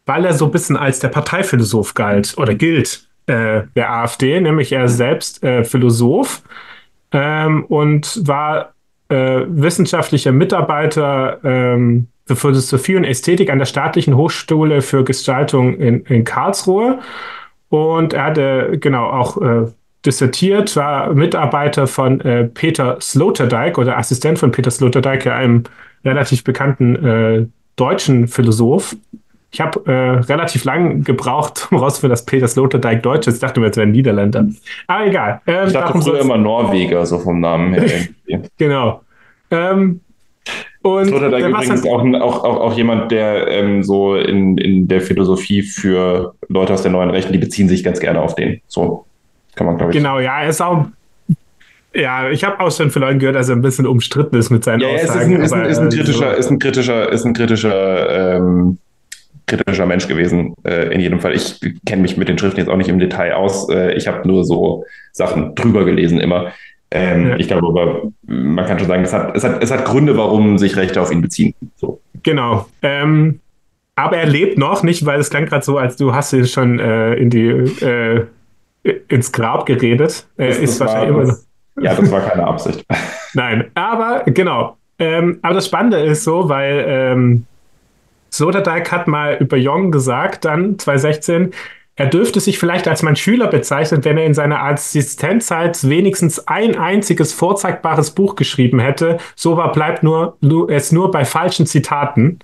weil 0.06 0.26
er 0.26 0.34
so 0.34 0.46
ein 0.46 0.52
bisschen 0.52 0.76
als 0.78 1.00
der 1.00 1.10
Parteiphilosoph 1.10 1.94
galt 1.94 2.36
oder 2.38 2.56
gilt 2.56 3.08
äh, 3.28 3.64
der 3.76 3.92
AfD, 3.92 4.40
nämlich 4.42 4.72
er 4.72 4.88
selbst 4.88 5.44
äh, 5.44 5.64
Philosoph 5.64 6.42
ähm, 7.12 7.66
und 7.66 8.28
war 8.28 8.74
äh, 9.10 9.42
wissenschaftlicher 9.48 10.32
Mitarbeiter 10.32 11.40
ähm, 11.44 12.08
für 12.26 12.36
Philosophie 12.36 12.96
und 12.96 13.04
Ästhetik 13.04 13.50
an 13.50 13.60
der 13.60 13.66
Staatlichen 13.66 14.16
Hochschule 14.16 14.82
für 14.82 15.04
Gestaltung 15.04 15.76
in, 15.76 16.02
in 16.06 16.24
Karlsruhe. 16.24 17.00
Und 17.70 18.14
er 18.14 18.26
hatte 18.26 18.78
genau 18.80 19.10
auch 19.10 19.42
äh, 19.42 19.66
dissertiert, 20.06 20.76
war 20.76 21.14
Mitarbeiter 21.14 21.88
von 21.88 22.22
äh, 22.22 22.46
Peter 22.46 22.98
Sloterdijk 23.02 23.78
oder 23.78 23.98
Assistent 23.98 24.40
von 24.40 24.52
Peter 24.52 24.72
Sloterdijk, 24.72 25.28
einem 25.28 25.64
relativ 26.06 26.44
bekannten 26.44 26.96
äh, 27.06 27.46
deutschen 27.76 28.28
Philosoph. 28.28 28.96
Ich 29.52 29.62
habe 29.62 29.86
äh, 29.86 30.20
relativ 30.22 30.64
lang 30.64 31.04
gebraucht, 31.04 31.68
um 31.72 31.78
herauszufinden, 31.78 32.12
dass 32.12 32.26
Peter 32.26 32.48
Sloterdijk 32.48 33.04
Deutsch 33.04 33.28
ist. 33.28 33.36
Ich 33.36 33.42
dachte 33.42 33.60
mir, 33.60 33.68
es 33.68 33.78
wäre 33.78 33.88
ein 33.88 33.92
Niederländer. 33.92 34.48
Aber 34.88 35.06
egal. 35.06 35.42
Ähm, 35.46 35.68
ich 35.68 35.74
dachte 35.74 36.02
früher 36.02 36.22
immer 36.22 36.38
Norweger, 36.38 37.06
so 37.06 37.20
vom 37.20 37.40
Namen 37.40 37.74
her. 37.74 38.08
genau. 38.58 39.02
Ähm, 39.52 40.02
und 40.82 41.08
Sloterdijk 41.08 41.48
übrigens 41.48 41.86
auch, 41.86 42.04
auch, 42.04 42.44
auch, 42.44 42.60
auch 42.60 42.74
jemand, 42.78 43.12
der 43.12 43.48
ähm, 43.48 43.84
so 43.84 44.16
in, 44.16 44.58
in 44.58 44.88
der 44.88 45.00
Philosophie 45.00 45.62
für 45.62 46.36
Leute 46.50 46.74
aus 46.74 46.82
der 46.82 46.92
neuen 46.92 47.10
Rechten, 47.10 47.32
die 47.32 47.40
beziehen 47.40 47.70
sich 47.70 47.84
ganz 47.84 48.00
gerne 48.00 48.22
auf 48.22 48.36
den. 48.36 48.62
So. 48.68 49.06
Kann 49.56 49.68
man, 49.68 49.78
glaube 49.78 49.92
ich. 49.92 49.98
Genau, 49.98 50.20
ja, 50.20 50.42
er 50.42 50.50
ist 50.50 50.62
auch. 50.62 50.88
Ja, 51.94 52.30
ich 52.30 52.44
habe 52.44 52.60
auch 52.60 52.72
schon 52.72 52.90
von 52.90 53.04
Leuten 53.04 53.20
gehört, 53.20 53.36
dass 53.36 53.50
er 53.50 53.56
ein 53.56 53.62
bisschen 53.62 53.86
umstritten 53.86 54.36
ist 54.36 54.50
mit 54.50 54.64
seinen 54.64 54.82
ja, 54.82 54.90
Aussagen. 54.90 55.32
Ja, 55.32 55.44
ist 55.44 55.54
ein, 55.54 55.66
ist 55.66 55.72
ist 55.72 55.80
ein 55.80 55.90
kritischer, 55.90 56.32
so. 56.32 56.40
ist 56.40 56.50
ein 56.50 56.60
kritischer, 56.60 57.12
ist 57.12 57.26
ein 57.26 57.34
kritischer, 57.34 58.36
ähm, 58.36 58.78
kritischer 59.46 59.86
Mensch 59.86 60.08
gewesen, 60.08 60.56
äh, 60.64 60.92
in 60.92 61.00
jedem 61.00 61.20
Fall. 61.20 61.34
Ich 61.34 61.60
kenne 61.86 62.02
mich 62.02 62.18
mit 62.18 62.30
den 62.30 62.38
Schriften 62.38 62.60
jetzt 62.60 62.70
auch 62.70 62.78
nicht 62.78 62.90
im 62.90 62.98
Detail 62.98 63.34
aus. 63.34 63.70
Äh, 63.70 63.94
ich 63.94 64.08
habe 64.08 64.28
nur 64.28 64.44
so 64.44 64.86
Sachen 65.12 65.54
drüber 65.54 65.86
gelesen 65.86 66.20
immer. 66.20 66.52
Ähm, 66.96 67.30
ja. 67.30 67.36
Ich 67.38 67.48
glaube 67.48 67.68
aber, 67.68 68.12
man 68.28 68.66
kann 68.68 68.78
schon 68.78 68.88
sagen, 68.88 69.04
es 69.04 69.12
hat, 69.12 69.36
es, 69.36 69.44
hat, 69.44 69.64
es 69.64 69.72
hat 69.72 69.84
Gründe, 69.84 70.16
warum 70.16 70.60
sich 70.60 70.76
Rechte 70.78 71.02
auf 71.02 71.12
ihn 71.12 71.22
beziehen. 71.22 71.56
So. 71.76 72.00
Genau. 72.22 72.68
Ähm, 72.84 73.40
aber 73.96 74.18
er 74.18 74.28
lebt 74.28 74.60
noch, 74.60 74.84
nicht, 74.84 75.04
weil 75.06 75.20
es 75.20 75.32
klang 75.32 75.48
gerade 75.48 75.66
so, 75.66 75.80
als 75.80 75.98
du 75.98 76.14
hast 76.14 76.34
ihn 76.34 76.46
schon 76.46 76.80
äh, 76.80 77.16
in 77.16 77.32
die 77.32 77.48
äh, 77.48 78.28
ins 79.08 79.32
Grab 79.32 79.66
geredet. 79.66 80.28
Er 80.38 80.50
ist 80.50 80.80
wahrscheinlich 80.80 81.10
immer 81.10 81.24
noch. 81.24 81.38
Ja, 81.82 81.96
das 81.96 82.12
war 82.12 82.22
keine 82.22 82.46
Absicht. 82.46 82.86
Nein, 83.34 83.72
aber 83.74 84.24
genau. 84.26 84.78
ähm, 85.00 85.40
aber 85.42 85.56
das 85.56 85.66
Spannende 85.66 85.98
ist 85.98 86.24
so, 86.24 86.48
weil 86.48 86.86
ähm, 86.88 87.46
Sloterdijk 88.32 88.92
hat 88.92 89.08
mal 89.08 89.38
über 89.40 89.58
Jong 89.58 89.92
gesagt, 89.92 90.46
dann 90.46 90.78
2016, 90.78 91.54
er 91.96 92.08
dürfte 92.08 92.40
sich 92.40 92.58
vielleicht 92.58 92.88
als 92.88 93.04
mein 93.04 93.16
Schüler 93.16 93.48
bezeichnen, 93.48 94.04
wenn 94.04 94.18
er 94.18 94.26
in 94.26 94.34
seiner 94.34 94.64
Assistenzzeit 94.64 95.88
wenigstens 95.88 96.48
ein 96.48 96.76
einziges 96.76 97.34
vorzeigbares 97.34 98.12
Buch 98.12 98.36
geschrieben 98.36 98.80
hätte. 98.80 99.20
So 99.36 99.58
war 99.58 99.72
bleibt 99.72 100.02
nur, 100.02 100.38
es 100.70 100.92
nur 100.92 101.12
bei 101.12 101.24
falschen 101.24 101.68
Zitaten. 101.68 102.40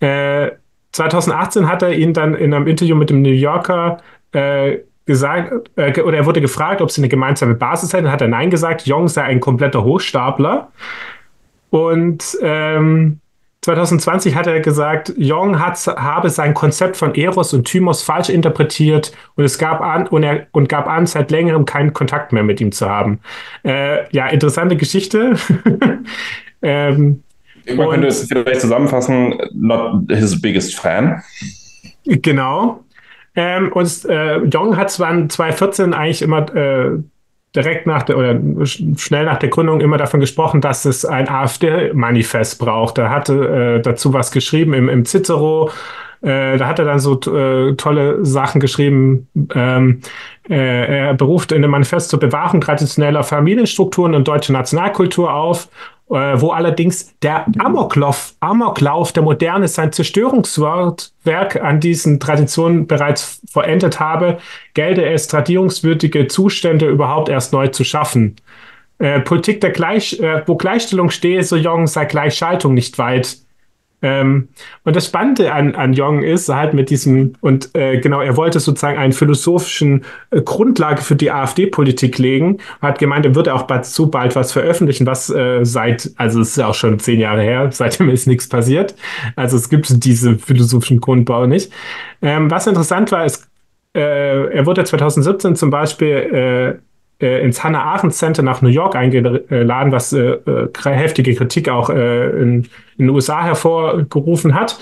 Äh, 0.00 0.50
2018 0.92 1.68
hat 1.68 1.82
er 1.82 1.92
ihn 1.92 2.12
dann 2.12 2.34
in 2.34 2.52
einem 2.52 2.66
Interview 2.66 2.96
mit 2.96 3.08
dem 3.08 3.22
New 3.22 3.30
Yorker 3.30 3.98
äh, 4.32 4.78
gesagt, 5.06 5.70
äh, 5.76 5.98
oder 6.02 6.18
er 6.18 6.26
wurde 6.26 6.42
gefragt, 6.42 6.82
ob 6.82 6.90
sie 6.90 7.00
eine 7.00 7.08
gemeinsame 7.08 7.54
Basis 7.54 7.94
hätten. 7.94 8.10
Hat 8.10 8.20
er 8.20 8.28
Nein 8.28 8.50
gesagt. 8.50 8.86
Jong 8.86 9.08
sei 9.08 9.22
ein 9.22 9.40
kompletter 9.40 9.84
Hochstapler. 9.84 10.70
Und 11.70 12.36
ähm, 12.42 13.20
2020 13.66 14.36
hat 14.36 14.46
er 14.46 14.60
gesagt, 14.60 15.12
Jong 15.16 15.58
hat, 15.58 15.84
habe 15.88 16.30
sein 16.30 16.54
Konzept 16.54 16.96
von 16.96 17.16
Eros 17.16 17.52
und 17.52 17.64
Thymos 17.64 18.00
falsch 18.00 18.28
interpretiert 18.28 19.10
und 19.34 19.42
es 19.42 19.58
gab 19.58 19.80
an 19.80 20.06
und 20.06 20.22
er 20.22 20.46
und 20.52 20.68
gab 20.68 20.86
an, 20.86 21.04
seit 21.06 21.32
längerem 21.32 21.64
keinen 21.64 21.92
Kontakt 21.92 22.32
mehr 22.32 22.44
mit 22.44 22.60
ihm 22.60 22.70
zu 22.70 22.88
haben. 22.88 23.18
Äh, 23.64 24.08
ja, 24.14 24.28
interessante 24.28 24.76
Geschichte. 24.76 25.34
ähm, 26.62 27.24
Man 27.74 27.90
könnte 27.90 28.06
es 28.06 28.28
vielleicht 28.28 28.60
zusammenfassen, 28.60 29.34
not 29.52 30.12
his 30.12 30.40
biggest 30.40 30.78
fan. 30.78 31.20
Genau. 32.04 32.84
Ähm, 33.34 33.72
und 33.72 34.04
äh, 34.04 34.44
Jong 34.44 34.76
hat 34.76 34.92
zwar 34.92 35.10
in 35.10 35.28
2014 35.28 35.92
eigentlich 35.92 36.22
immer 36.22 36.54
äh, 36.54 36.98
direkt 37.54 37.86
nach 37.86 38.02
der 38.02 38.18
oder 38.18 38.38
schnell 38.64 39.24
nach 39.24 39.38
der 39.38 39.48
Gründung 39.48 39.80
immer 39.80 39.96
davon 39.96 40.20
gesprochen, 40.20 40.60
dass 40.60 40.84
es 40.84 41.04
ein 41.04 41.28
AfD-Manifest 41.28 42.58
braucht. 42.58 42.98
Er 42.98 43.10
hatte 43.10 43.78
äh, 43.78 43.82
dazu 43.82 44.12
was 44.12 44.30
geschrieben 44.30 44.74
im, 44.74 44.88
im 44.88 45.04
Cicero. 45.04 45.70
Äh, 46.22 46.56
da 46.58 46.66
hat 46.66 46.78
er 46.78 46.84
dann 46.84 46.98
so 46.98 47.14
äh, 47.14 47.74
tolle 47.76 48.24
Sachen 48.24 48.60
geschrieben. 48.60 49.28
Ähm, 49.54 50.00
äh, 50.48 51.06
er 51.06 51.14
beruft 51.14 51.52
in 51.52 51.62
dem 51.62 51.70
Manifest 51.70 52.10
zur 52.10 52.20
Bewahrung 52.20 52.60
traditioneller 52.60 53.22
Familienstrukturen 53.22 54.14
und 54.14 54.26
deutscher 54.26 54.52
Nationalkultur 54.52 55.32
auf 55.32 55.68
äh, 56.08 56.40
wo 56.40 56.50
allerdings 56.50 57.14
der 57.20 57.46
Amoklauf, 57.58 58.34
Amoklauf 58.40 59.12
der 59.12 59.22
Moderne 59.24 59.66
sein 59.66 59.92
Zerstörungswerk 59.92 61.56
an 61.60 61.80
diesen 61.80 62.20
Traditionen 62.20 62.86
bereits 62.86 63.42
verendet 63.50 63.98
habe, 63.98 64.38
gelte 64.74 65.04
es, 65.04 65.26
tradierungswürdige 65.26 66.28
Zustände 66.28 66.88
überhaupt 66.88 67.28
erst 67.28 67.52
neu 67.52 67.68
zu 67.68 67.82
schaffen. 67.82 68.36
Äh, 68.98 69.20
Politik 69.20 69.60
der 69.60 69.70
Gleich, 69.70 70.20
äh, 70.20 70.42
wo 70.46 70.56
Gleichstellung 70.56 71.10
stehe, 71.10 71.42
so 71.42 71.56
jung 71.56 71.86
sei 71.86 72.04
Gleichschaltung 72.04 72.74
nicht 72.74 72.98
weit. 72.98 73.38
Ähm, 74.02 74.48
und 74.84 74.94
das 74.94 75.06
Spannende 75.06 75.52
an, 75.52 75.74
an 75.74 75.94
Jong 75.94 76.22
ist 76.22 76.48
halt 76.48 76.74
mit 76.74 76.90
diesem, 76.90 77.32
und 77.40 77.74
äh, 77.74 77.98
genau, 77.98 78.20
er 78.20 78.36
wollte 78.36 78.60
sozusagen 78.60 78.98
einen 78.98 79.12
philosophischen 79.12 80.04
äh, 80.30 80.42
Grundlage 80.42 81.00
für 81.00 81.16
die 81.16 81.30
AfD-Politik 81.30 82.18
legen, 82.18 82.58
hat 82.82 82.98
gemeint, 82.98 83.24
er 83.24 83.34
würde 83.34 83.54
auch 83.54 83.62
bald, 83.62 83.86
zu 83.86 84.10
bald 84.10 84.36
was 84.36 84.52
veröffentlichen, 84.52 85.06
was 85.06 85.30
äh, 85.30 85.64
seit, 85.64 86.10
also 86.16 86.40
es 86.40 86.50
ist 86.50 86.56
ja 86.56 86.68
auch 86.68 86.74
schon 86.74 86.98
zehn 86.98 87.20
Jahre 87.20 87.42
her, 87.42 87.68
seitdem 87.72 88.10
ist 88.10 88.26
nichts 88.26 88.48
passiert. 88.48 88.94
Also 89.34 89.56
es 89.56 89.70
gibt 89.70 90.04
diese 90.04 90.38
philosophischen 90.38 91.00
Grundbau 91.00 91.46
nicht. 91.46 91.72
Ähm, 92.20 92.50
was 92.50 92.66
interessant 92.66 93.12
war, 93.12 93.24
ist, 93.24 93.48
äh, 93.94 94.52
er 94.52 94.66
wurde 94.66 94.84
2017 94.84 95.56
zum 95.56 95.70
Beispiel 95.70 96.80
äh, 97.20 97.42
ins 97.42 97.62
Hannah 97.64 97.82
Arendt 97.82 98.14
Center 98.14 98.42
nach 98.42 98.62
New 98.62 98.68
York 98.68 98.94
eingeladen, 98.94 99.92
was 99.92 100.12
äh, 100.12 100.32
äh, 100.32 100.68
heftige 100.84 101.34
Kritik 101.34 101.68
auch 101.68 101.90
äh, 101.90 102.30
in, 102.30 102.68
in, 102.98 103.06
den 103.06 103.10
USA 103.10 103.42
hervorgerufen 103.44 104.54
hat. 104.54 104.78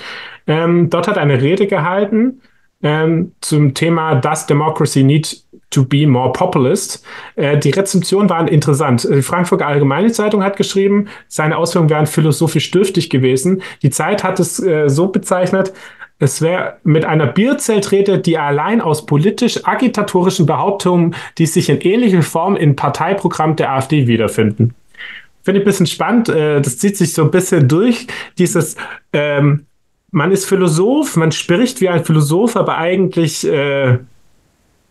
Ähm, 0.47 0.91
dort 0.91 1.09
hat 1.09 1.19
eine 1.19 1.41
Rede 1.41 1.67
gehalten 1.67 2.41
ähm, 2.83 3.33
zum 3.41 3.75
Thema 3.75 4.17
Does 4.17 4.47
Democracy 4.47 5.03
Need 5.03 5.45
to 5.71 5.85
be 5.85 6.07
more 6.07 6.33
populist? 6.33 7.05
Äh, 7.37 7.59
die 7.59 7.71
Rezensionen 7.71 8.29
waren 8.29 8.49
interessant. 8.49 9.09
Die 9.11 9.23
Frankfurter 9.23 9.67
Allgemeine 9.67 10.13
Zeitung 10.13 10.43
hat 10.43 10.57
geschrieben, 10.57 11.09
seine 11.29 11.57
Ausführungen 11.57 11.91
wären 11.91 12.07
philosophisch 12.07 12.71
dürftig 12.71 13.11
gewesen. 13.11 13.63
Die 13.83 13.91
Zeit 13.91 14.23
hat 14.25 14.39
es 14.41 14.63
äh, 14.63 14.89
so 14.89 15.09
bezeichnet, 15.09 15.73
es 16.19 16.41
wäre 16.41 16.79
mit 16.85 17.05
einer 17.05 17.27
Bierzeltrede, 17.27 18.19
die 18.19 18.39
allein 18.39 18.81
aus 18.81 19.07
politisch-agitatorischen 19.07 20.47
Behauptungen, 20.47 21.15
die 21.39 21.47
sich 21.47 21.69
in 21.69 21.81
ähnlicher 21.81 22.23
Form 22.23 22.57
im 22.57 22.77
Parteiprogramm 22.77 23.57
der 23.57 23.73
AfD 23.73 24.07
wiederfinden. 24.07 24.75
Finde 25.43 25.61
ich 25.61 25.65
ein 25.65 25.69
bisschen 25.69 25.87
spannend. 25.87 26.29
Äh, 26.29 26.61
das 26.61 26.79
zieht 26.79 26.97
sich 26.97 27.13
so 27.13 27.23
ein 27.23 27.31
bisschen 27.31 27.69
durch. 27.69 28.07
Dieses, 28.39 28.77
ähm, 29.13 29.67
man 30.11 30.31
ist 30.31 30.47
Philosoph, 30.47 31.17
man 31.17 31.33
spricht 31.33 31.81
wie 31.81 31.89
ein 31.89 32.05
Philosoph, 32.05 32.57
aber 32.57 32.79
eigentlich 32.79 33.47
äh, 33.47 33.99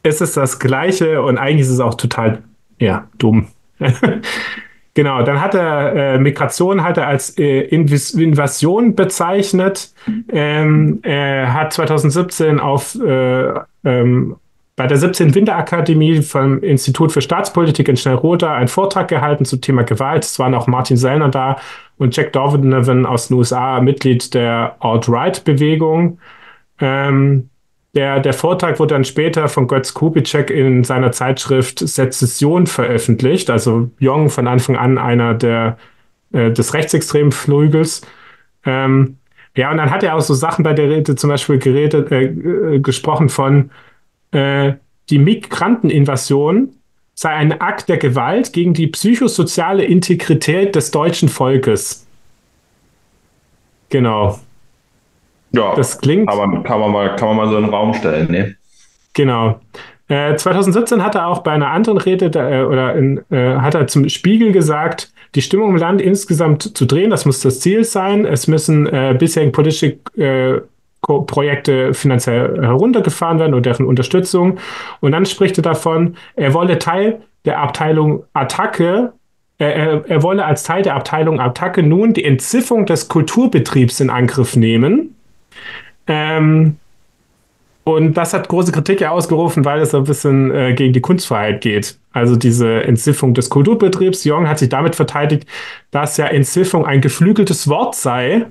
ist 0.04 0.22
es 0.22 0.34
das 0.34 0.60
Gleiche 0.60 1.22
und 1.22 1.38
eigentlich 1.38 1.62
ist 1.62 1.70
es 1.70 1.80
auch 1.80 1.96
total, 1.96 2.44
ja, 2.80 3.08
dumm. 3.18 3.48
Genau, 4.96 5.24
dann 5.24 5.42
hat 5.42 5.56
er 5.56 5.96
äh, 5.96 6.20
Migration 6.20 6.84
hat 6.84 6.98
er 6.98 7.08
als 7.08 7.38
äh, 7.40 7.62
Invasion 7.62 8.94
bezeichnet. 8.94 9.92
Ähm, 10.30 11.00
er 11.02 11.54
hat 11.54 11.74
2017 11.74 12.60
auf 12.60 12.96
äh, 13.02 13.54
ähm, 13.84 14.36
bei 14.76 14.88
der 14.88 14.98
17. 14.98 15.36
Winterakademie 15.36 16.22
vom 16.22 16.60
Institut 16.62 17.12
für 17.12 17.22
Staatspolitik 17.22 17.88
in 17.88 17.98
Schnellroda 17.98 18.56
einen 18.56 18.68
Vortrag 18.68 19.08
gehalten 19.08 19.46
zum 19.46 19.62
Thema 19.62 19.84
Gewalt. 19.84 20.24
Es 20.24 20.40
waren 20.40 20.56
auch 20.56 20.68
Martin 20.68 20.98
Sellner 20.98 21.30
da 21.30 21.58
und 21.98 22.16
Jack 22.16 22.34
Donovan 22.34 23.06
aus 23.06 23.28
den 23.28 23.38
USA, 23.38 23.80
Mitglied 23.82 24.34
der 24.34 24.76
Alt-Right-Bewegung. 24.80 26.20
Ähm, 26.80 27.50
der, 27.94 28.20
der 28.20 28.34
Vortrag 28.34 28.80
wurde 28.80 28.96
dann 28.96 29.06
später 29.06 29.48
von 29.48 29.68
Götz 29.68 29.94
Kubitschek 29.94 30.50
in 30.50 30.84
seiner 30.84 31.12
Zeitschrift 31.12 31.80
Sezession 31.80 32.66
veröffentlicht, 32.66 33.50
also 33.50 33.92
Jong 34.00 34.30
von 34.30 34.48
Anfang 34.48 34.76
an 34.76 34.98
einer 34.98 35.36
der, 35.36 35.78
äh, 36.32 36.52
des 36.52 36.74
rechtsextremen 36.74 37.32
Flügels. 37.32 38.02
Ähm, 38.66 39.18
ja, 39.56 39.70
und 39.70 39.78
dann 39.78 39.92
hat 39.92 40.02
er 40.02 40.16
auch 40.16 40.22
so 40.22 40.34
Sachen 40.34 40.64
bei 40.64 40.74
der 40.74 40.90
Rede 40.90 41.16
zum 41.16 41.30
Beispiel 41.30 41.60
geredet, 41.60 42.12
äh, 42.12 42.24
äh, 42.24 42.80
gesprochen 42.80 43.30
von 43.30 43.70
äh, 44.32 44.74
die 45.12 45.20
Migranteninvasion 45.20 46.76
sei 47.14 47.30
ein 47.30 47.62
Akt 47.62 47.90
der 47.90 47.98
Gewalt 47.98 48.54
gegen 48.54 48.74
die 48.74 48.88
psychosoziale 48.88 49.86
Integrität 49.86 50.76
des 50.76 50.90
deutschen 50.90 51.30
Volkes. 51.30 52.08
Genau. 53.90 54.40
Ja, 55.54 55.76
das 55.76 56.00
klingt. 56.00 56.30
Aber 56.30 56.64
kann 56.64 56.80
man 56.80 56.92
mal, 56.92 57.16
kann 57.16 57.30
man 57.30 57.38
mal 57.38 57.50
so 57.50 57.58
in 57.58 57.64
den 57.64 57.74
Raum 57.74 57.94
stellen, 57.94 58.32
ne? 58.32 58.56
Genau. 59.14 59.60
Äh, 60.08 60.36
2017 60.36 61.04
hat 61.04 61.16
er 61.16 61.28
auch 61.28 61.40
bei 61.40 61.52
einer 61.52 61.70
anderen 61.70 61.98
Rede 61.98 62.26
äh, 62.26 62.64
oder 62.64 62.96
in, 62.96 63.24
äh, 63.30 63.56
hat 63.58 63.76
er 63.76 63.88
zum 63.88 64.10
Spiegel 64.10 64.52
gesagt, 64.52 65.12
die 65.36 65.42
Stimmung 65.42 65.70
im 65.70 65.78
Land 65.78 66.02
insgesamt 66.02 66.78
zu 66.78 66.86
drehen, 66.86 67.10
das 67.10 67.26
muss 67.26 67.40
das 67.42 67.60
Ziel 67.60 67.84
sein. 67.84 68.26
Es 68.26 68.48
müssen 68.48 68.88
äh, 68.88 69.16
bisherige 69.18 69.52
politische 69.52 69.98
äh, 70.18 70.62
Projekte 71.02 71.94
finanziell 71.94 72.62
heruntergefahren 72.62 73.40
werden 73.40 73.54
und 73.54 73.66
deren 73.66 73.86
Unterstützung. 73.86 74.60
Und 75.02 75.12
dann 75.12 75.26
spricht 75.26 75.58
er 75.58 75.64
davon, 75.64 76.16
er 76.36 76.54
wolle 76.54 76.80
Teil 76.80 77.22
der 77.46 77.60
Abteilung 77.60 78.24
Attacke 78.34 79.14
er, 79.60 80.10
er, 80.10 80.24
wolle 80.24 80.46
als 80.46 80.64
Teil 80.64 80.82
der 80.82 80.96
Abteilung 80.96 81.40
Attacke 81.40 81.84
nun 81.84 82.14
die 82.14 82.26
Entzifferung 82.26 82.86
des 82.86 83.08
Kulturbetriebs 83.08 84.00
in 84.00 84.10
Angriff 84.10 84.56
nehmen. 84.56 85.16
Ähm, 86.08 86.78
und 87.86 88.14
das 88.14 88.34
hat 88.34 88.48
große 88.48 88.72
Kritik 88.72 89.02
ja 89.02 89.12
ausgerufen, 89.12 89.66
weil 89.66 89.82
es 89.82 89.94
ein 89.94 90.06
bisschen 90.06 90.52
äh, 90.52 90.74
gegen 90.74 90.94
die 90.94 91.02
Kunstfreiheit 91.02 91.62
geht. 91.62 91.98
Also 92.14 92.36
diese 92.36 92.84
Entzifferung 92.84 93.34
des 93.34 93.50
Kulturbetriebs. 93.50 94.24
Jong 94.24 94.48
hat 94.48 94.60
sich 94.60 94.70
damit 94.70 94.96
verteidigt, 94.96 95.46
dass 95.92 96.16
ja 96.18 96.28
Entzifferung 96.28 96.86
ein 96.86 97.02
geflügeltes 97.02 97.68
Wort 97.68 97.96
sei, 97.96 98.46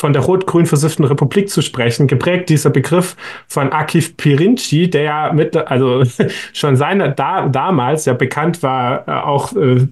von 0.00 0.14
der 0.14 0.22
rot-grün 0.22 0.64
versifften 0.64 1.04
Republik 1.04 1.50
zu 1.50 1.60
sprechen, 1.60 2.06
geprägt 2.06 2.48
dieser 2.48 2.70
Begriff 2.70 3.16
von 3.46 3.70
Akif 3.70 4.16
Pirinci, 4.16 4.88
der 4.88 5.02
ja 5.02 5.32
mit, 5.32 5.54
also 5.54 6.02
schon 6.54 6.76
seine, 6.76 7.12
da, 7.12 7.46
damals 7.48 8.06
ja 8.06 8.14
bekannt 8.14 8.62
war, 8.62 9.06
äh, 9.06 9.10
auch 9.12 9.54
äh, 9.54 9.86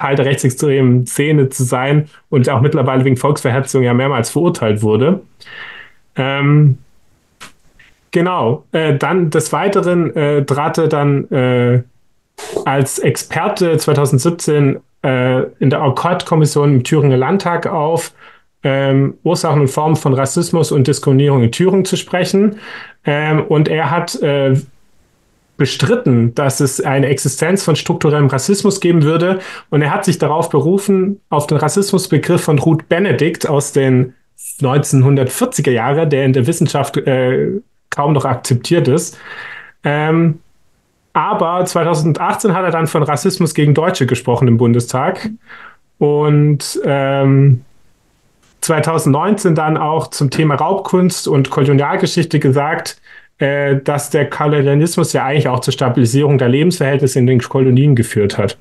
Der 0.00 0.24
rechtsextremen 0.24 1.06
Szene 1.06 1.48
zu 1.48 1.64
sein 1.64 2.08
und 2.28 2.48
auch 2.48 2.60
mittlerweile 2.60 3.04
wegen 3.04 3.16
Volksverhetzung 3.16 3.82
ja 3.82 3.94
mehrmals 3.94 4.28
verurteilt 4.28 4.82
wurde. 4.82 5.20
Ähm, 6.16 6.78
genau. 8.10 8.64
Äh, 8.72 8.96
dann 8.98 9.30
des 9.30 9.52
Weiteren 9.52 10.14
äh, 10.14 10.44
trat 10.44 10.78
er 10.78 10.88
dann 10.88 11.30
äh, 11.30 11.82
als 12.64 12.98
Experte 12.98 13.76
2017 13.76 14.80
äh, 15.02 15.42
in 15.58 15.70
der 15.70 15.82
Akkordkommission 15.82 16.74
im 16.74 16.84
Thüringer 16.84 17.16
Landtag 17.16 17.66
auf, 17.66 18.12
ähm, 18.62 19.18
Ursachen 19.22 19.60
und 19.60 19.68
Formen 19.68 19.96
von 19.96 20.14
Rassismus 20.14 20.72
und 20.72 20.86
Diskriminierung 20.86 21.42
in 21.42 21.52
Thüringen 21.52 21.84
zu 21.84 21.96
sprechen. 21.96 22.58
Ähm, 23.04 23.42
und 23.42 23.68
er 23.68 23.90
hat 23.90 24.20
äh, 24.22 24.54
bestritten, 25.56 26.34
dass 26.34 26.60
es 26.60 26.80
eine 26.80 27.06
Existenz 27.06 27.62
von 27.62 27.76
strukturellem 27.76 28.26
Rassismus 28.26 28.80
geben 28.80 29.02
würde. 29.02 29.38
Und 29.70 29.82
er 29.82 29.92
hat 29.92 30.04
sich 30.04 30.18
darauf 30.18 30.50
berufen, 30.50 31.20
auf 31.28 31.46
den 31.46 31.58
Rassismusbegriff 31.58 32.42
von 32.42 32.58
Ruth 32.58 32.88
Benedict 32.88 33.48
aus 33.48 33.72
den 33.72 34.14
1940er 34.60 35.70
Jahren, 35.70 36.10
der 36.10 36.24
in 36.24 36.32
der 36.32 36.46
Wissenschaft 36.46 36.96
äh, 36.96 37.60
kaum 37.90 38.12
noch 38.12 38.24
akzeptiert 38.24 38.88
ist. 38.88 39.18
Ähm, 39.84 40.40
aber 41.12 41.64
2018 41.64 42.54
hat 42.54 42.64
er 42.64 42.70
dann 42.72 42.88
von 42.88 43.04
Rassismus 43.04 43.54
gegen 43.54 43.74
Deutsche 43.74 44.06
gesprochen 44.06 44.48
im 44.48 44.58
Bundestag. 44.58 45.30
Und 45.98 46.80
ähm, 46.84 47.64
2019 48.62 49.54
dann 49.54 49.76
auch 49.76 50.08
zum 50.08 50.30
Thema 50.30 50.56
Raubkunst 50.56 51.28
und 51.28 51.50
Kolonialgeschichte 51.50 52.40
gesagt, 52.40 53.00
äh, 53.38 53.76
dass 53.76 54.10
der 54.10 54.30
Kolonialismus 54.30 55.12
ja 55.12 55.24
eigentlich 55.24 55.48
auch 55.48 55.60
zur 55.60 55.72
Stabilisierung 55.72 56.38
der 56.38 56.48
Lebensverhältnisse 56.48 57.18
in 57.18 57.26
den 57.26 57.40
Kolonien 57.40 57.96
geführt 57.96 58.38
hat. 58.38 58.56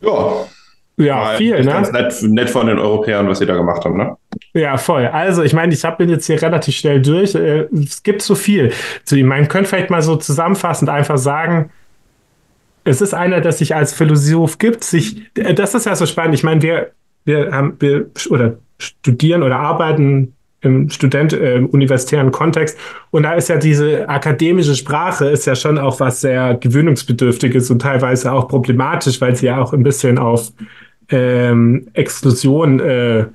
Ja. 0.00 0.46
Ja, 0.98 1.34
viel, 1.36 1.58
ne? 1.58 1.64
Ganz 1.64 1.90
nett, 1.90 2.22
nett, 2.22 2.50
von 2.50 2.66
den 2.66 2.78
Europäern, 2.78 3.26
was 3.26 3.38
sie 3.38 3.46
da 3.46 3.56
gemacht 3.56 3.84
haben, 3.84 3.96
ne? 3.96 4.14
Ja, 4.52 4.76
voll. 4.76 5.06
Also, 5.06 5.42
ich 5.42 5.54
meine, 5.54 5.72
ich 5.72 5.82
bin 5.98 6.10
jetzt 6.10 6.26
hier 6.26 6.40
relativ 6.40 6.76
schnell 6.76 7.00
durch. 7.00 7.34
Äh, 7.34 7.66
es 7.72 8.02
gibt 8.02 8.20
so 8.22 8.34
viel 8.34 8.72
zu 9.04 9.16
ihm. 9.16 9.26
Man 9.26 9.48
könnte 9.48 9.70
vielleicht 9.70 9.90
mal 9.90 10.02
so 10.02 10.16
zusammenfassend 10.16 10.90
einfach 10.90 11.16
sagen, 11.16 11.70
es 12.84 13.00
ist 13.00 13.14
einer, 13.14 13.40
der 13.40 13.52
sich 13.52 13.74
als 13.74 13.94
Philosoph 13.94 14.58
gibt, 14.58 14.84
sich, 14.84 15.30
äh, 15.36 15.54
das 15.54 15.74
ist 15.74 15.86
ja 15.86 15.96
so 15.96 16.04
spannend. 16.04 16.34
Ich 16.34 16.44
meine, 16.44 16.62
wir, 16.62 16.90
wir 17.24 17.52
haben, 17.52 17.76
wir 17.80 18.10
oder 18.28 18.58
studieren 18.78 19.42
oder 19.42 19.56
arbeiten 19.56 20.34
im 20.62 20.88
Student, 20.90 21.32
äh, 21.32 21.56
im 21.56 21.66
universitären 21.66 22.30
Kontext. 22.30 22.78
Und 23.10 23.24
da 23.24 23.34
ist 23.34 23.48
ja 23.48 23.56
diese 23.56 24.08
akademische 24.08 24.74
Sprache 24.74 25.26
ist 25.26 25.46
ja 25.46 25.54
schon 25.54 25.78
auch 25.78 26.00
was 26.00 26.20
sehr 26.20 26.54
gewöhnungsbedürftiges 26.54 27.70
und 27.70 27.82
teilweise 27.82 28.32
auch 28.32 28.48
problematisch, 28.48 29.20
weil 29.20 29.36
sie 29.36 29.46
ja 29.46 29.60
auch 29.60 29.72
ein 29.72 29.82
bisschen 29.82 30.18
auf 30.18 30.52
ähm, 31.10 31.88
Exklusion 31.92 32.80
äh, 32.80 33.26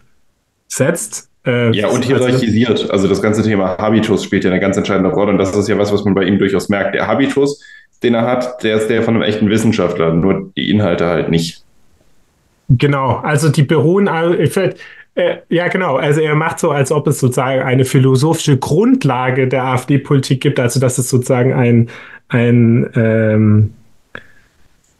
setzt. 0.67 1.29
Äh, 1.45 1.71
ja, 1.71 1.87
und 1.87 2.03
hierarchisiert. 2.03 2.89
Also 2.89 3.07
das 3.07 3.21
ganze 3.21 3.43
Thema 3.43 3.77
Habitus 3.77 4.23
spielt 4.23 4.43
ja 4.43 4.49
eine 4.49 4.59
ganz 4.59 4.77
entscheidende 4.77 5.11
Rolle. 5.11 5.31
Und 5.31 5.37
das 5.37 5.55
ist 5.55 5.67
ja 5.67 5.77
was, 5.77 5.93
was 5.93 6.03
man 6.05 6.13
bei 6.13 6.23
ihm 6.23 6.39
durchaus 6.39 6.69
merkt. 6.69 6.95
Der 6.95 7.07
Habitus, 7.07 7.61
den 8.03 8.13
er 8.13 8.23
hat, 8.23 8.63
der 8.63 8.77
ist 8.77 8.87
der 8.87 9.03
von 9.03 9.15
einem 9.15 9.23
echten 9.23 9.49
Wissenschaftler, 9.49 10.13
nur 10.13 10.51
die 10.55 10.69
Inhalte 10.69 11.05
halt 11.05 11.29
nicht. 11.29 11.63
Genau, 12.69 13.21
also 13.23 13.47
die 13.47 13.63
beruhen, 13.63 14.09
ja, 15.49 15.67
genau. 15.67 15.95
Also 15.95 16.21
er 16.21 16.35
macht 16.35 16.59
so, 16.59 16.71
als 16.71 16.91
ob 16.91 17.07
es 17.07 17.19
sozusagen 17.19 17.61
eine 17.61 17.85
philosophische 17.85 18.57
Grundlage 18.57 19.47
der 19.47 19.63
AfD-Politik 19.63 20.41
gibt, 20.41 20.59
also 20.59 20.79
dass 20.79 20.97
es 20.97 21.09
sozusagen 21.09 21.53
ein, 21.53 21.89
ein 22.29 22.89
ähm, 22.95 23.73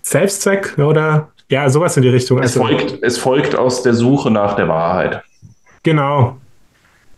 Selbstzweck 0.02 0.78
oder 0.78 1.30
ja, 1.50 1.70
sowas 1.70 1.96
in 1.98 2.04
die 2.04 2.10
Richtung. 2.10 2.40
Es, 2.40 2.58
also, 2.58 2.68
folgt, 2.68 3.04
es 3.04 3.18
folgt 3.18 3.56
aus 3.56 3.84
der 3.84 3.94
Suche 3.94 4.32
nach 4.32 4.56
der 4.56 4.68
Wahrheit. 4.68 5.22
Genau. 5.84 6.38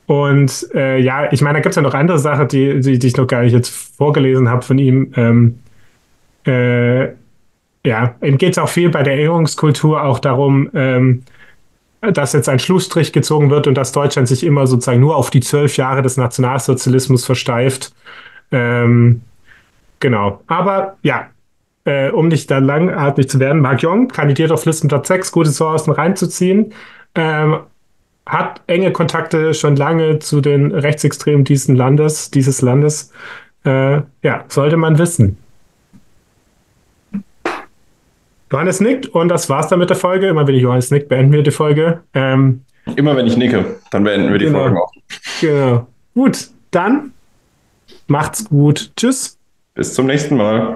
Und 0.06 0.68
äh, 0.74 0.98
ja, 1.00 1.32
ich 1.32 1.42
meine, 1.42 1.60
da 1.60 1.62
gibt 1.62 1.72
es 1.72 1.76
ja 1.76 1.82
noch 1.82 1.94
andere 1.94 2.20
Sachen, 2.20 2.48
die, 2.48 2.80
die, 2.82 2.98
die, 2.98 3.08
ich 3.08 3.18
noch 3.18 3.28
gar 3.28 3.44
nicht 3.44 3.54
jetzt 3.54 3.70
vorgelesen 3.70 4.50
habe 4.50 4.64
von 4.64 4.80
ihm. 4.80 5.14
Ähm, 5.16 5.60
äh, 6.46 7.10
ja, 7.86 8.16
ihm 8.22 8.38
geht 8.38 8.54
es 8.54 8.58
auch 8.58 8.70
viel 8.70 8.90
bei 8.90 9.04
der 9.04 9.14
Erinnerungskultur 9.14 10.04
auch 10.04 10.20
darum, 10.20 10.70
ähm, 10.74 11.24
dass 12.02 12.34
jetzt 12.34 12.50
ein 12.50 12.60
Schlussstrich 12.60 13.12
gezogen 13.12 13.50
wird 13.50 13.68
und 13.68 13.76
dass 13.76 13.92
Deutschland 13.92 14.28
sich 14.28 14.44
immer 14.46 14.68
sozusagen 14.68 15.02
nur 15.02 15.16
auf 15.16 15.30
die 15.30 15.42
zwölf 15.42 15.78
Jahre 15.78 16.02
des 16.02 16.18
Nationalsozialismus 16.18 17.26
versteift. 17.26 17.94
Ähm, 18.52 19.22
genau. 20.00 20.42
Aber 20.48 20.98
ja, 21.04 21.28
äh, 21.86 22.10
um 22.10 22.28
nicht 22.30 22.50
da 22.50 22.60
langatmig 22.60 23.30
zu 23.30 23.40
werden, 23.40 23.62
Mark 23.62 23.82
Jong 23.82 24.08
kandidiert 24.08 24.52
auf 24.52 24.66
Listenplatz 24.66 25.08
6, 25.08 25.32
gute 25.32 25.52
Chancen 25.52 25.92
reinzuziehen. 25.92 26.74
Ähm, 27.16 27.60
hat 28.26 28.62
enge 28.68 28.92
Kontakte 28.92 29.54
schon 29.54 29.76
lange 29.76 30.20
zu 30.20 30.40
den 30.40 30.72
Rechtsextremen 30.72 31.44
dieses 31.44 31.68
Landes, 31.68 32.30
dieses 32.32 32.62
Landes. 32.62 33.12
Äh, 33.66 34.02
ja, 34.22 34.46
sollte 34.48 34.78
man 34.78 35.00
wissen. 35.00 35.38
Johannes 38.52 38.80
nickt 38.80 39.08
und 39.08 39.30
das 39.30 39.50
war's 39.50 39.68
dann 39.68 39.80
mit 39.80 39.90
der 39.90 39.98
Folge. 39.98 40.28
Immer 40.28 40.48
wenn 40.48 40.56
ich 40.56 40.64
Johannes 40.64 40.92
nickt, 40.92 41.10
beenden 41.10 41.32
wir 41.32 41.44
die 41.44 41.52
Folge. 41.52 42.02
Ähm, 42.14 42.64
Immer 42.96 43.16
wenn 43.16 43.28
ich 43.28 43.38
nicke, 43.38 43.78
dann 43.92 44.04
beenden 44.04 44.32
wir 44.32 44.40
die 44.40 44.46
genau, 44.46 44.60
Folge 44.60 44.82
auch. 44.82 44.92
Genau. 45.42 45.88
Gut, 46.16 46.50
dann 46.72 47.14
macht's 48.08 48.46
gut. 48.50 48.92
Tschüss. 48.96 49.38
Bis 49.76 49.94
zum 49.94 50.08
nächsten 50.08 50.36
Mal. 50.36 50.76